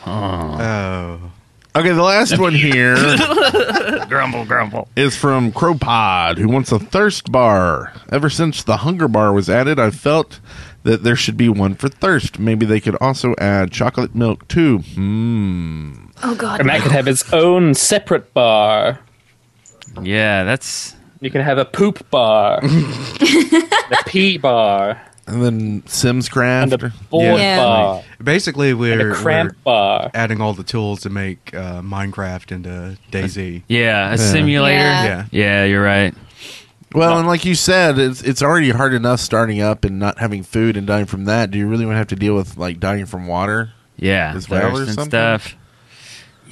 Oh, 0.07 1.31
Okay, 1.77 1.91
the 1.93 2.03
last 2.03 2.39
one 2.39 2.55
here 2.55 2.95
Grumble, 4.09 4.45
grumble. 4.45 4.89
is 4.97 5.17
from 5.17 5.51
Crowpod, 5.51 6.39
who 6.39 6.49
wants 6.49 6.71
a 6.71 6.79
thirst 6.79 7.33
bar. 7.33 7.93
Ever 8.13 8.31
since 8.31 8.63
the 8.63 8.79
hunger 8.79 9.09
bar 9.09 9.33
was 9.33 9.51
added, 9.51 9.81
I 9.81 9.91
felt 9.91 10.39
that 10.85 11.03
there 11.03 11.17
should 11.17 11.37
be 11.37 11.49
one 11.49 11.75
for 11.75 11.89
thirst. 11.89 12.39
Maybe 12.39 12.65
they 12.65 12.79
could 12.81 12.97
also 13.01 13.35
add 13.39 13.73
chocolate 13.73 14.15
milk 14.15 14.47
too. 14.47 14.79
Hmm. 14.79 16.07
Oh, 16.23 16.37
God. 16.37 16.61
And 16.61 16.69
that 16.69 16.83
could 16.83 16.93
have 16.93 17.09
its 17.09 17.33
own 17.33 17.75
separate 17.75 18.33
bar. 18.35 19.01
Yeah, 20.03 20.45
that's 20.45 20.95
You 21.21 21.31
can 21.31 21.41
have 21.43 21.59
a 21.59 21.65
poop 21.65 22.09
bar, 22.11 22.61
the 22.63 24.03
pee 24.07 24.39
bar, 24.39 25.01
And 25.27 25.43
then 25.43 25.83
Sims 25.87 26.27
and 26.27 26.33
Craft. 26.33 26.73
a 26.75 26.93
board 27.11 27.39
Yeah. 27.41 27.57
bar, 27.65 28.03
basically 28.23 28.75
we're, 28.75 29.13
a 29.13 29.15
cramp 29.15 29.53
we're 29.65 29.73
bar. 29.73 30.11
adding 30.15 30.41
all 30.41 30.53
the 30.53 30.65
tools 30.65 31.01
to 31.03 31.11
make 31.11 31.55
uh, 31.55 31.81
Minecraft 31.83 32.53
into 32.53 32.99
DayZ. 33.11 33.63
yeah, 33.69 34.13
a 34.13 34.19
simulator. 34.19 34.79
Yeah. 34.79 35.05
Yeah. 35.05 35.25
Yeah, 35.31 35.65
you're 35.65 35.83
right. 35.85 36.15
Well, 36.95 37.19
and 37.19 37.27
like 37.27 37.45
you 37.45 37.57
said, 37.57 37.99
it's 37.99 38.23
it's 38.23 38.41
already 38.41 38.71
hard 38.71 38.95
enough 38.95 39.19
starting 39.19 39.61
up 39.61 39.85
and 39.85 39.99
not 39.99 40.19
having 40.21 40.45
food 40.45 40.77
and 40.77 40.87
dying 40.87 41.07
from 41.07 41.25
that. 41.25 41.51
Do 41.51 41.59
you 41.59 41.67
really 41.67 41.85
want 41.85 41.95
to 41.95 41.99
have 41.99 42.07
to 42.09 42.17
deal 42.17 42.37
with 42.37 42.57
like 42.57 42.79
dying 42.79 43.07
from 43.07 43.27
water? 43.27 43.73
Yeah, 43.97 44.33
As 44.37 44.49
well 44.49 44.77
or 44.77 44.83
and 44.83 44.91
something? 44.93 45.11
stuff. 45.11 45.57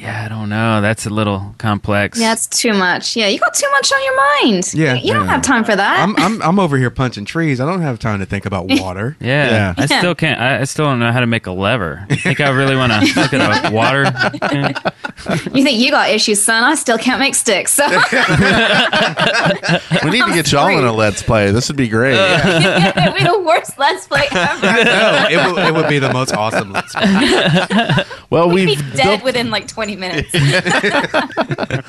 Yeah, 0.03 0.25
I 0.25 0.29
don't 0.29 0.49
know. 0.49 0.81
That's 0.81 1.07
a 1.07 1.11
little 1.11 1.55
complex. 1.59 2.19
Yeah, 2.19 2.33
it's 2.33 2.49
too 2.49 2.73
much. 2.73 3.15
Yeah, 3.15 3.29
you 3.29 3.39
got 3.39 3.55
too 3.55 3.71
much 3.71 3.93
on 3.93 4.05
your 4.05 4.17
mind. 4.17 4.75
Yeah. 4.75 4.95
You, 4.95 5.01
you 5.07 5.13
don't 5.13 5.29
have 5.29 5.43
time 5.43 5.63
for 5.63 5.77
that. 5.77 6.01
I'm, 6.01 6.17
I'm 6.17 6.43
I'm 6.43 6.59
over 6.59 6.77
here 6.77 6.91
punching 6.91 7.25
trees. 7.25 7.61
I 7.61 7.67
don't 7.67 7.83
have 7.83 8.01
time 8.01 8.19
to 8.19 8.27
think 8.27 8.45
about 8.45 8.67
water. 8.69 9.17
Yeah, 9.21 9.51
Yeah. 9.51 9.75
I 9.79 9.87
still 9.87 10.17
can't. 10.17 10.41
I, 10.41 10.61
I 10.63 10.65
still 10.65 10.87
don't 10.87 10.99
know 10.99 11.13
how 11.13 11.21
to 11.21 11.27
make 11.29 11.47
a 11.47 11.53
lever. 11.53 12.05
I 12.11 12.17
think 12.17 12.41
I 12.41 12.51
really 12.51 12.75
want 12.75 12.93
to 12.93 13.21
look 13.21 13.33
at 13.33 13.71
a 13.71 13.73
water. 13.73 14.05
you 15.55 15.63
think 15.63 15.79
you 15.79 15.91
got 15.91 16.11
issues, 16.11 16.43
son? 16.43 16.65
I 16.65 16.75
still 16.75 16.99
can't 16.99 17.21
make 17.21 17.35
sticks. 17.35 17.73
So 17.73 17.87
We 20.05 20.11
need 20.11 20.25
to 20.25 20.33
get 20.35 20.51
y'all 20.53 20.69
in 20.69 20.85
a 20.85 20.93
let's 20.93 21.23
play. 21.23 21.51
This 21.53 21.69
would 21.69 21.77
be 21.77 21.89
great. 21.89 22.15
it'd 22.15 23.15
be 23.17 23.25
the 23.25 23.43
worst 23.47 23.79
let's 23.79 24.07
play 24.07 24.27
ever. 24.31 24.67
no, 24.67 25.27
it, 25.31 25.53
would- 25.53 25.67
it 25.67 25.75
would 25.75 25.89
be 25.89 25.99
the 25.99 26.13
most 26.13 26.33
awesome. 26.35 26.73
Let's 26.73 26.95
play. 26.95 28.05
well, 28.31 28.49
We'd 28.49 28.69
we've 28.69 28.79
be 28.79 28.97
dead 28.97 29.05
built, 29.05 29.23
within 29.25 29.51
like 29.51 29.69
20 29.69 29.97
minutes. 29.97 30.33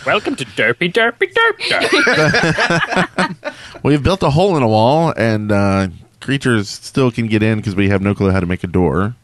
Welcome 0.06 0.36
to 0.36 0.46
Derpy 0.46 0.92
Derpy 0.94 1.34
Derp 1.34 1.58
Derp. 1.70 3.36
we've 3.84 4.04
built 4.04 4.24
a 4.24 4.30
hole 4.30 4.56
in 4.58 4.64
a 4.64 4.68
wall, 4.68 5.14
and 5.18 5.52
uh, 5.52 5.88
creatures 6.20 6.70
still 6.70 7.12
can 7.12 7.28
get 7.28 7.42
in 7.44 7.58
because 7.58 7.76
we 7.76 7.90
have 7.90 8.02
no 8.02 8.14
clue 8.14 8.30
how 8.32 8.40
to 8.40 8.46
make 8.46 8.64
a 8.64 8.68
door. 8.68 9.16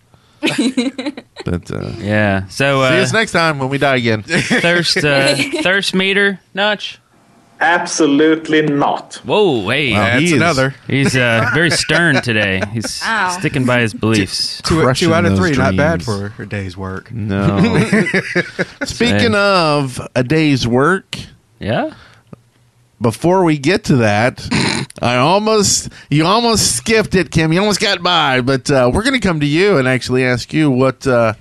But 1.46 1.72
uh, 1.72 1.92
Yeah. 2.00 2.48
So 2.48 2.82
uh, 2.82 2.92
see 2.92 3.00
us 3.02 3.14
next 3.14 3.32
time 3.32 3.60
when 3.60 3.70
we 3.70 3.78
die 3.78 3.96
again. 3.98 4.24
thirst 4.24 4.98
uh, 4.98 5.36
thirst 5.64 5.94
meter 5.94 6.40
notch. 6.54 7.00
Absolutely 7.62 8.62
not. 8.62 9.16
Whoa, 9.26 9.68
hey. 9.70 9.92
Wow, 9.92 9.98
That's 10.06 10.20
he 10.22 10.26
is 10.28 10.32
another. 10.32 10.76
He's 10.88 11.14
uh, 11.18 11.50
very 11.54 11.70
stern 11.70 12.22
today. 12.22 12.62
He's 12.72 13.02
Wow. 13.04 13.36
sticking 13.38 13.66
by 13.66 13.82
his 13.82 13.94
beliefs. 13.94 14.62
Two, 14.62 14.82
Crushing 14.82 15.10
two 15.10 15.14
out 15.14 15.26
of 15.26 15.32
those 15.36 15.40
three, 15.50 15.58
not 15.58 15.76
bad 15.76 16.00
dreams. 16.00 16.34
for 16.34 16.44
a 16.44 16.46
day's 16.48 16.78
work. 16.78 17.12
No. 17.12 17.60
Speaking 18.86 19.36
of 19.36 20.00
a 20.16 20.24
day's 20.24 20.66
work, 20.68 21.18
Yeah? 21.60 21.94
before 23.02 23.44
we 23.44 23.58
get 23.58 23.84
to 23.86 23.98
that, 23.98 24.40
I 25.02 25.16
almost 25.18 25.90
you 26.10 26.26
almost 26.26 26.76
skipped 26.76 27.16
it, 27.16 27.32
Kim. 27.32 27.54
You 27.54 27.60
almost 27.60 27.80
got 27.80 28.04
by, 28.04 28.42
but 28.42 28.70
uh, 28.70 28.92
we're 28.94 29.04
going 29.04 29.20
to 29.20 29.26
come 29.26 29.40
to 29.40 29.46
you 29.46 29.78
and 29.78 29.88
actually 29.88 30.26
ask 30.26 30.54
you 30.54 30.70
what 30.70 31.08
uh, 31.08 31.34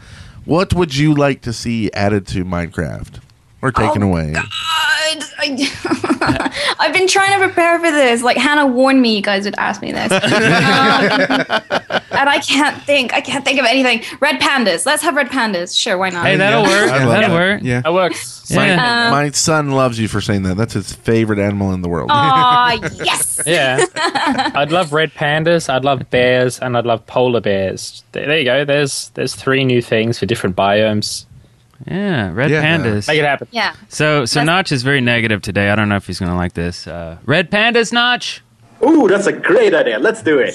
what 0.45 0.73
would 0.75 0.95
you 0.95 1.15
like 1.15 1.43
to 1.43 1.53
see 1.53 1.91
added 1.93 2.27
to 2.29 2.45
Minecraft 2.45 3.21
or 3.63 3.73
taken 3.73 4.03
Oh, 4.03 4.09
away? 4.09 4.33
God, 4.33 4.45
I, 5.39 6.75
I've 6.79 6.93
been 6.93 7.09
trying 7.09 7.39
to 7.39 7.45
prepare 7.47 7.79
for 7.79 7.91
this. 7.91 8.23
Like 8.23 8.37
Hannah 8.37 8.67
warned 8.67 9.01
me, 9.03 9.17
you 9.17 9.23
guys 9.23 9.45
would 9.45 9.55
ask 9.59 9.81
me 9.83 9.93
this, 9.93 10.13
um, 10.13 10.21
and 12.11 12.29
I 12.29 12.39
can't 12.47 12.83
think. 12.83 13.13
I 13.15 13.21
can't 13.21 13.45
think 13.45 13.59
of 13.59 13.67
anything. 13.67 14.03
Red 14.21 14.41
pandas. 14.41 14.85
Let's 14.87 15.03
have 15.03 15.15
red 15.17 15.29
pandas. 15.29 15.77
Sure, 15.79 15.97
why 15.99 16.11
not? 16.11 16.27
Hey, 16.27 16.37
that'll 16.37 16.63
work. 16.63 16.89
That'll 16.89 17.11
that. 17.11 17.31
work. 17.31 17.61
Yeah. 17.63 17.81
That 17.83 17.93
works. 17.95 18.51
My, 18.51 18.67
Yeah. 18.69 19.11
my 19.11 19.31
son 19.31 19.73
loves 19.73 19.99
you 20.01 20.09
for 20.09 20.21
saying 20.21 20.43
that. 20.45 20.57
That's 20.57 20.73
his 20.75 20.93
favorite 20.93 21.39
animal 21.39 21.73
in 21.73 21.83
the 21.83 21.89
world. 21.89 22.11
Aw, 22.11 22.79
yes. 23.05 23.41
Yeah. 23.47 23.85
I'd 24.55 24.73
love 24.73 24.93
red 24.93 25.13
pandas, 25.13 25.69
I'd 25.69 25.85
love 25.85 26.09
bears, 26.11 26.59
and 26.59 26.77
I'd 26.77 26.87
love 26.87 27.07
polar 27.07 27.41
bears. 27.41 28.03
There, 28.13 28.27
there 28.27 28.39
you 28.39 28.45
go. 28.45 28.65
There's 28.65 29.11
there's 29.11 29.35
three 29.35 29.65
new 29.65 29.81
things 29.83 30.19
for 30.19 30.27
different 30.27 30.57
biomes. 30.57 31.25
Yeah, 31.87 32.33
red 32.33 32.51
Yeah. 32.51 32.63
pandas. 32.65 33.07
Make 33.09 33.19
it 33.21 33.25
happen. 33.25 33.49
Yeah. 33.51 33.75
So, 33.89 34.25
so 34.25 34.41
That's- 34.41 34.47
Notch 34.47 34.73
is 34.73 34.83
very 34.83 35.01
negative 35.01 35.43
today. 35.43 35.71
I 35.71 35.77
don't 35.77 35.89
know 35.89 35.97
if 35.97 36.07
he's 36.07 36.19
going 36.19 36.31
to 36.31 36.37
like 36.37 36.55
this. 36.55 36.87
Uh, 36.87 37.19
red 37.25 37.51
pandas, 37.51 37.93
Notch. 37.93 38.43
Ooh, 38.85 39.09
that's 39.09 39.27
a 39.27 39.33
great 39.33 39.75
idea. 39.75 39.99
Let's 39.99 40.23
do 40.23 40.39
it. 40.39 40.55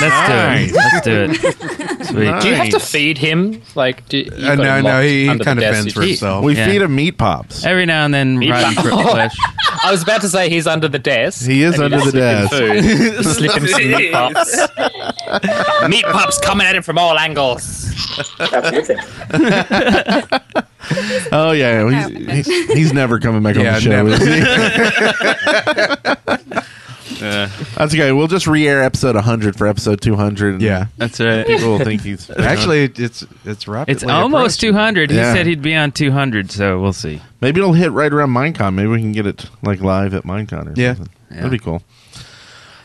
Let's 0.00 0.28
do 0.28 0.34
it. 0.34 0.72
Let's 0.74 1.04
do 1.04 1.12
it. 1.30 2.04
Sweet. 2.06 2.40
Do 2.40 2.48
you 2.48 2.54
have 2.54 2.68
to 2.70 2.80
feed 2.80 3.18
him? 3.18 3.62
Like, 3.74 4.08
do, 4.08 4.18
you 4.18 4.30
Uh, 4.32 4.54
no, 4.56 4.80
no, 4.80 5.00
he, 5.02 5.24
he 5.24 5.28
under 5.28 5.38
the 5.38 5.44
kind 5.44 5.58
of 5.58 5.62
desk. 5.62 5.74
fends 5.80 5.92
for 5.92 6.02
himself. 6.02 6.44
We 6.44 6.56
Yeah. 6.56 6.66
feed 6.66 6.82
him 6.82 6.94
meat 6.94 7.12
pops. 7.18 7.64
Every 7.64 7.86
now 7.86 8.04
and 8.04 8.12
then, 8.14 8.38
rotten 8.40 8.74
fr- 8.74 8.88
flesh. 9.10 9.34
I 9.84 9.90
was 9.90 10.02
about 10.02 10.20
to 10.22 10.28
say 10.28 10.48
he's 10.48 10.66
under 10.66 10.88
the 10.88 10.98
desk. 10.98 11.44
He 11.46 11.62
is 11.62 11.74
and 11.78 11.84
under 11.94 11.98
you 11.98 12.10
the 12.10 12.18
just 12.18 12.50
slip 12.50 12.72
him 12.72 12.82
desk. 12.84 13.24
Food. 13.24 13.34
slip 13.36 13.52
him 13.56 13.66
some 13.68 13.90
meat 13.90 14.12
pops. 14.12 15.88
meat 15.88 16.04
pops 16.04 16.38
coming 16.38 16.66
at 16.66 16.74
him 16.74 16.82
from 16.82 16.98
all 16.98 17.18
angles. 17.18 17.90
Absolutely. 18.40 18.96
Oh 21.30 21.52
yeah, 21.52 22.08
he's, 22.28 22.46
he- 22.46 22.66
he's 22.74 22.92
never 22.92 23.20
coming 23.20 23.40
back 23.42 23.56
on 23.56 23.62
Yeah, 23.64 23.78
the 23.78 23.80
show. 23.80 23.90
never. 23.90 24.10
Is 24.10 24.18
he? 26.58 26.61
That's 27.22 27.94
okay. 27.94 28.12
We'll 28.12 28.26
just 28.28 28.46
re-air 28.46 28.82
episode 28.82 29.14
100 29.14 29.56
for 29.56 29.66
episode 29.66 30.00
200. 30.00 30.54
and 30.54 30.62
Yeah. 30.62 30.86
That's 30.98 31.20
right. 31.20 31.46
people 31.46 31.70
will 31.70 31.78
think 31.84 32.02
he's 32.02 32.28
Actually, 32.38 32.84
it's 32.84 33.24
it's 33.44 33.68
rapidly 33.68 33.92
It's 33.94 34.04
almost 34.04 34.58
approaching. 34.62 34.74
200. 34.74 35.10
He 35.10 35.16
Yeah. 35.16 35.34
said 35.34 35.46
he'd 35.46 35.62
be 35.62 35.74
on 35.74 35.92
200, 35.92 36.50
so 36.50 36.80
we'll 36.80 36.92
see. 36.92 37.20
Maybe 37.40 37.60
it'll 37.60 37.72
hit 37.72 37.92
right 37.92 38.12
around 38.12 38.30
Minecon. 38.30 38.74
Maybe 38.74 38.88
we 38.88 38.98
can 39.00 39.12
get 39.12 39.26
it 39.26 39.46
like 39.62 39.80
live 39.80 40.14
at 40.14 40.24
Minecon 40.24 40.68
or 40.76 40.80
Yeah. 40.80 40.94
something. 40.94 41.12
That'd 41.30 41.50
be 41.50 41.58
cool. 41.58 41.82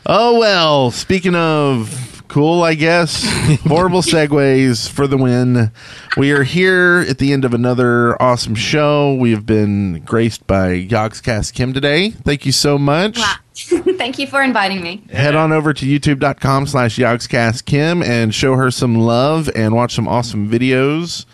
Oh 0.05 0.39
well, 0.39 0.91
speaking 0.91 1.35
of 1.35 2.16
cool, 2.28 2.61
I 2.63 2.73
guess 2.75 3.23
horrible 3.67 4.01
segues 4.01 4.89
for 4.89 5.07
the 5.07 5.17
win. 5.17 5.71
We 6.17 6.32
are 6.32 6.43
here 6.43 7.05
at 7.07 7.17
the 7.17 7.34
end 7.34 7.45
of 7.45 7.53
another 7.53 8.21
awesome 8.21 8.55
show. 8.55 9.13
We 9.15 9.32
have 9.32 9.45
been 9.45 10.01
graced 10.05 10.45
by 10.47 10.86
Yogscast 10.86 11.53
Kim 11.53 11.73
today. 11.73 12.11
Thank 12.11 12.45
you 12.45 12.51
so 12.51 12.78
much. 12.78 13.17
Wow. 13.17 13.36
Thank 13.97 14.19
you 14.19 14.28
for 14.28 14.41
inviting 14.43 14.82
me. 14.82 15.03
Head 15.11 15.36
on 15.36 15.51
over 15.51 15.73
to 15.73 15.86
youtube.com 15.86 16.67
slash 16.67 16.97
Yogscast 16.97 17.65
Kim 17.65 18.03
and 18.03 18.34
show 18.34 18.55
her 18.55 18.69
some 18.71 18.95
love 18.95 19.49
and 19.55 19.73
watch 19.73 19.95
some 19.95 20.07
awesome 20.07 20.49
videos. 20.49 21.25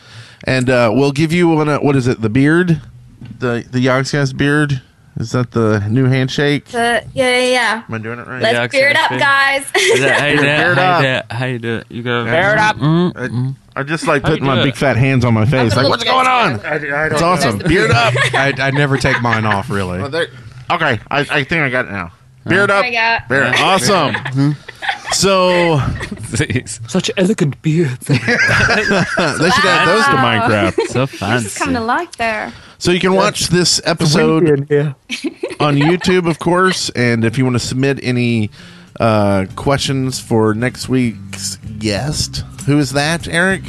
And 0.46 0.70
uh, 0.70 0.91
we'll 0.94 1.12
give 1.12 1.32
you 1.34 1.50
one. 1.50 1.70
uh, 1.70 1.80
What 1.80 1.96
is 1.96 2.08
it? 2.08 2.22
The 2.22 2.30
beard, 2.30 2.82
the 3.39 3.66
the 3.70 3.86
Yogscast 3.86 4.38
beard. 4.38 4.82
Is 5.20 5.32
that 5.32 5.51
the 5.51 5.80
new 5.89 6.05
handshake? 6.05 6.66
The, 6.66 7.05
yeah, 7.14 7.38
yeah, 7.38 7.45
yeah. 7.51 7.84
Am 7.88 7.93
I 7.93 7.97
doing 7.99 8.20
it 8.20 8.26
right? 8.28 8.41
Let's 8.41 8.74
Yeah, 8.74 8.80
beard 8.80 8.95
up, 8.95 9.09
guys. 9.11 9.61
Is 9.76 9.99
that 10.01 10.20
how 10.20 10.26
you 10.26 10.38
do 10.38 10.43
it? 10.43 10.57
Beard 10.57 10.78
How 10.78 10.91
up. 10.91 11.01
you 11.01 11.07
do 11.07 11.14
it? 11.14 11.32
How 11.32 11.45
you 11.45 11.59
do 11.59 11.76
it? 11.78 11.86
You 11.89 12.03
go. 12.03 12.26
Bear 12.26 12.53
it 12.53 12.57
up. 12.59 12.78
Mm. 12.78 13.55
I 13.76 13.84
just 13.84 14.07
like 14.07 14.24
How 14.24 14.30
putting 14.30 14.45
my 14.45 14.55
do 14.55 14.64
big 14.64 14.76
fat 14.76 14.97
hands 14.97 15.24
on 15.24 15.34
my 15.34 15.45
face. 15.45 15.76
Like, 15.76 15.88
what's 15.88 16.03
going 16.03 16.28
on? 16.28 16.53
extra. 16.66 17.14
It's 17.14 17.22
awesome. 17.22 17.59
Beard 17.59 17.91
up. 17.91 18.14
I 18.34 18.53
I 18.57 18.72
never 18.72 18.97
take 18.97 19.22
mine 19.22 19.45
off 19.45 19.70
really. 19.70 19.99
Well, 20.01 20.16
okay, 20.16 20.99
I, 21.09 21.20
I 21.30 21.43
think 21.43 21.61
I 21.61 21.70
got 21.70 21.86
it 21.86 21.91
now. 21.91 22.11
Beard 22.46 22.72
up. 22.72 22.84
There 22.84 22.89
we 22.89 22.96
go. 22.96 23.18
Beard. 23.30 23.56
Awesome. 23.60 24.56
So 25.14 25.80
Such 26.88 27.12
elegant 27.18 27.62
beards. 27.62 28.08
they 28.08 28.16
should 28.18 28.26
add 28.28 29.88
those 29.88 30.06
to 30.06 30.18
Minecraft. 30.18 30.88
so 30.88 31.06
Just 31.06 31.58
come 31.58 31.74
to 31.74 31.80
life 31.80 32.12
there. 32.18 32.52
So 32.80 32.91
you 32.91 33.00
can 33.00 33.14
watch 33.14 33.48
this 33.48 33.80
episode 33.86 34.50
on 35.60 35.76
YouTube, 35.78 36.28
of 36.28 36.39
course, 36.39 36.89
and 36.91 37.24
if 37.24 37.38
you 37.38 37.46
want 37.46 37.56
to 37.56 37.60
submit 37.60 38.00
any 38.04 38.50
uh, 39.00 39.46
questions 39.56 40.20
for 40.20 40.54
next 40.54 40.89
week's 40.89 41.58
guest, 41.78 42.38
who 42.66 42.80
is 42.80 42.91
that, 42.94 43.28
Eric? 43.28 43.62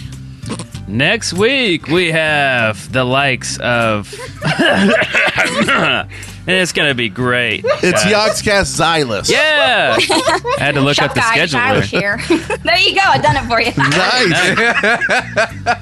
Next 0.87 1.33
week 1.33 1.89
we 1.89 2.13
have 2.13 2.93
the 2.93 3.05
likes 3.05 3.59
of. 3.59 4.15
and 6.47 6.57
it's 6.57 6.73
gonna 6.73 6.95
be 6.95 7.09
great. 7.09 7.65
It's 7.65 8.05
Yogscast 8.05 8.79
Xylus. 8.79 9.31
Yeah, 9.31 9.97
I 9.99 10.57
had 10.59 10.75
to 10.75 10.83
look 10.83 10.97
Shop 10.97 11.11
up 11.11 11.15
the 11.15 11.21
guy, 11.21 11.47
schedule. 11.47 11.59
Tyler 11.59 11.81
there. 11.81 12.19
here. 12.19 12.39
there 12.65 12.79
you 12.79 12.95
go. 12.95 13.01
I've 13.03 13.23
done 13.23 13.37
it 13.37 13.45
for 13.49 13.61
you. 13.61 13.73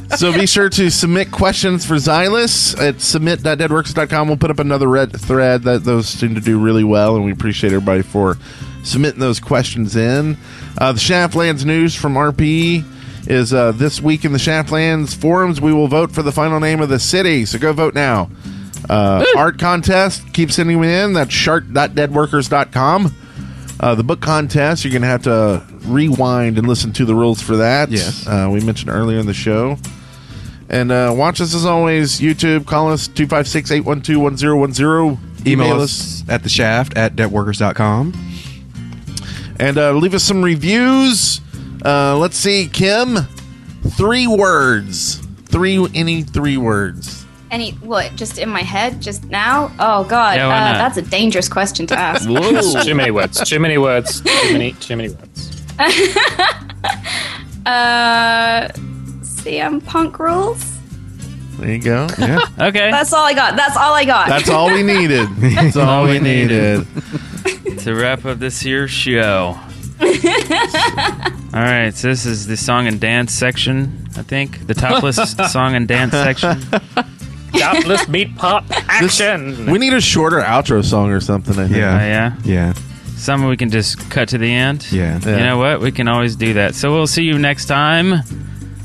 Nice. 0.09 0.19
so 0.21 0.33
be 0.33 0.47
sure 0.47 0.69
to 0.69 0.89
submit 0.91 1.33
questions 1.33 1.85
for 1.85 1.97
Xylus 1.97 2.79
at 2.81 3.01
submit.deadworkers.com. 3.01 4.29
We'll 4.29 4.37
put 4.37 4.51
up 4.51 4.61
another 4.61 4.89
red 4.89 5.13
thread 5.13 5.65
that 5.65 5.85
those 5.85 6.09
seem 6.09 6.37
to 6.37 6.41
do 6.41 6.61
really 6.61 6.85
well, 6.85 7.17
and 7.17 7.25
we 7.25 7.33
appreciate 7.33 7.73
everybody 7.73 8.03
for 8.03 8.39
submitting 8.85 9.21
those 9.21 9.41
questions 9.41 9.97
in. 9.97 10.37
Uh, 10.79 10.93
the 10.93 11.01
Shaftlands 11.01 11.65
news 11.65 11.95
from 11.95 12.15
RP 12.15 12.85
is 13.27 13.53
uh, 13.53 13.73
this 13.73 14.01
week 14.01 14.25
in 14.25 14.33
the 14.33 14.39
Shaftlands 14.39 15.15
forums. 15.15 15.61
We 15.61 15.73
will 15.73 15.89
vote 15.89 16.13
for 16.13 16.23
the 16.23 16.33
final 16.33 16.61
name 16.61 16.81
of 16.81 16.89
the 16.89 16.99
city, 16.99 17.45
so 17.45 17.59
go 17.59 17.73
vote 17.73 17.95
now. 17.95 18.31
Uh, 18.89 19.25
art 19.37 19.59
contest, 19.59 20.33
keep 20.33 20.51
sending 20.51 20.81
them 20.81 20.89
in. 20.89 21.13
That's 21.13 21.33
shark.deadworkers.com. 21.33 23.15
Uh, 23.81 23.95
the 23.95 24.05
book 24.05 24.21
contest, 24.21 24.85
you're 24.85 24.93
going 24.93 25.03
to 25.03 25.09
have 25.09 25.23
to 25.23 25.65
rewind 25.87 26.59
and 26.59 26.69
listen 26.69 26.93
to 26.93 27.05
the 27.05 27.15
rules 27.15 27.43
for 27.43 27.57
that. 27.57 27.91
Yes. 27.91 28.27
Uh, 28.27 28.49
we 28.53 28.61
mentioned 28.61 28.91
earlier 28.91 29.19
in 29.19 29.27
the 29.27 29.35
show. 29.35 29.77
And 30.69 30.91
uh, 30.91 31.13
watch 31.17 31.41
us 31.41 31.55
as 31.55 31.67
always, 31.67 32.21
YouTube. 32.21 32.67
Call 32.67 32.91
us 32.91 33.09
256 33.09 33.71
812 33.71 34.57
1010. 34.57 35.47
Email 35.47 35.81
us 35.81 36.27
at 36.29 36.43
the 36.43 36.49
shaft 36.49 36.97
at 36.97 37.17
deadworkers.com. 37.17 38.13
And 39.59 39.79
uh, 39.79 39.93
leave 39.93 40.15
us 40.15 40.23
some 40.23 40.43
reviews. 40.43 41.41
Uh, 41.85 42.17
let's 42.19 42.37
see, 42.37 42.69
Kim. 42.69 43.17
Three 43.97 44.27
words. 44.27 45.17
Three, 45.47 45.87
any 45.95 46.23
three 46.23 46.57
words. 46.57 47.27
Any 47.51 47.73
what? 47.73 48.15
Just 48.17 48.39
in 48.39 48.49
my 48.49 48.63
head, 48.63 49.03
just 49.03 49.25
now? 49.25 49.71
Oh 49.79 50.05
God, 50.05 50.37
Yeah, 50.37 50.47
why 50.47 50.55
uh, 50.57 50.73
not? 50.73 50.79
that's 50.79 50.97
a 50.97 51.03
dangerous 51.03 51.49
question 51.49 51.87
to 51.89 51.99
ask. 51.99 52.27
Whoa. 52.29 52.83
too 52.85 52.95
many 52.95 53.11
words. 53.11 53.47
Too 53.47 53.61
many 53.61 53.77
words. 53.77 54.21
Too 54.23 54.53
many. 54.53 54.73
Too 54.73 54.97
many 54.97 55.11
words. 55.11 55.63
uh, 57.67 58.69
CM 59.23 59.85
Punk 59.85 60.19
rules. 60.19 60.79
There 61.59 61.71
you 61.73 61.79
go. 61.83 62.07
Yeah. 62.19 62.41
Okay, 62.59 62.91
That's 62.91 63.13
all 63.13 63.25
I 63.25 63.35
got. 63.35 63.57
That's 63.57 63.77
all 63.77 63.93
I 63.93 64.05
got. 64.05 64.29
That's 64.29 64.49
all 64.49 64.69
we 64.69 64.83
needed. 64.83 65.29
That's 65.37 65.77
all 65.77 66.05
we 66.05 66.19
needed. 66.21 66.87
to 67.81 67.95
wrap 67.95 68.25
up 68.25 68.39
this 68.39 68.61
here 68.61 68.89
show. 68.89 69.59
All 71.55 71.61
right, 71.61 71.93
so 71.95 72.09
this 72.09 72.25
is 72.27 72.47
the 72.47 72.57
song 72.57 72.87
and 72.87 72.99
dance 73.01 73.33
section. 73.33 74.07
I 74.17 74.23
think 74.23 74.67
the 74.67 74.75
topless 74.75 75.33
song 75.53 75.75
and 75.75 75.87
dance 75.87 76.13
section. 76.13 76.61
Topless 77.53 78.09
meat 78.09 78.35
pop 78.37 78.65
action. 78.89 79.71
We 79.71 79.79
need 79.79 79.93
a 79.93 80.01
shorter 80.01 80.41
outro 80.41 80.85
song 80.85 81.11
or 81.11 81.21
something, 81.21 81.55
I 81.59 81.65
think. 81.69 81.75
Uh, 81.77 81.79
Yeah. 81.79 82.01
yeah, 82.07 82.35
Yeah. 82.45 82.73
some 83.17 83.47
we 83.47 83.57
can 83.57 83.71
just 83.71 84.11
cut 84.11 84.29
to 84.31 84.39
the 84.39 84.51
end. 84.53 84.91
Yeah. 84.91 85.21
Yeah. 85.23 85.37
You 85.39 85.45
know 85.45 85.59
what? 85.59 85.81
We 85.81 85.93
can 85.93 86.09
always 86.09 86.35
do 86.37 86.55
that. 86.55 86.75
So 86.75 86.93
we'll 86.93 87.07
see 87.07 87.25
you 87.25 87.39
next 87.39 87.67
time. 87.67 88.23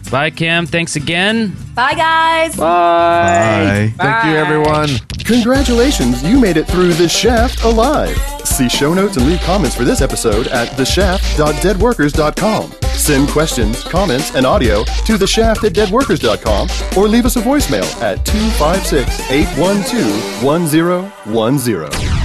Bye, 0.10 0.30
Kim. 0.30 0.66
Thanks 0.66 0.96
again. 0.96 1.54
Bye, 1.76 1.94
guys. 1.94 2.56
Bye. 2.56 2.64
Bye. 2.64 3.94
Bye. 3.98 4.04
Thank 4.04 4.26
you, 4.26 4.32
everyone. 4.38 4.90
Congratulations, 5.26 6.24
you 6.24 6.40
made 6.40 6.56
it 6.56 6.66
through 6.68 6.94
The 6.94 7.10
Shaft 7.10 7.64
alive. 7.64 8.18
See 8.46 8.70
show 8.70 8.94
notes 8.94 9.18
and 9.18 9.28
leave 9.28 9.42
comments 9.42 9.76
for 9.76 9.84
this 9.84 10.02
episode 10.02 10.48
at 10.48 10.70
theshaft.deadworkers.com. 10.70 12.72
Send 12.94 13.28
questions, 13.30 13.84
comments, 13.84 14.34
and 14.36 14.46
audio 14.46 14.86
to 14.86 15.18
theshaft 15.18 15.66
at 15.66 15.74
deadworkers.com 15.74 16.70
or 16.98 17.10
leave 17.10 17.26
us 17.26 17.36
a 17.36 17.42
voicemail 17.42 17.84
at 18.02 18.26
256 18.26 19.30
812 19.30 20.44
1010. 20.44 22.18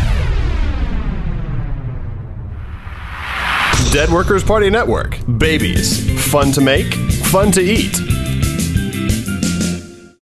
Dead 3.93 4.09
Workers 4.09 4.43
Party 4.43 4.71
Network. 4.71 5.19
Babies. 5.39 6.09
Fun 6.31 6.51
to 6.53 6.63
make 6.63 6.95
fun 7.33 7.51
to 7.51 7.63
eat. 7.63 8.22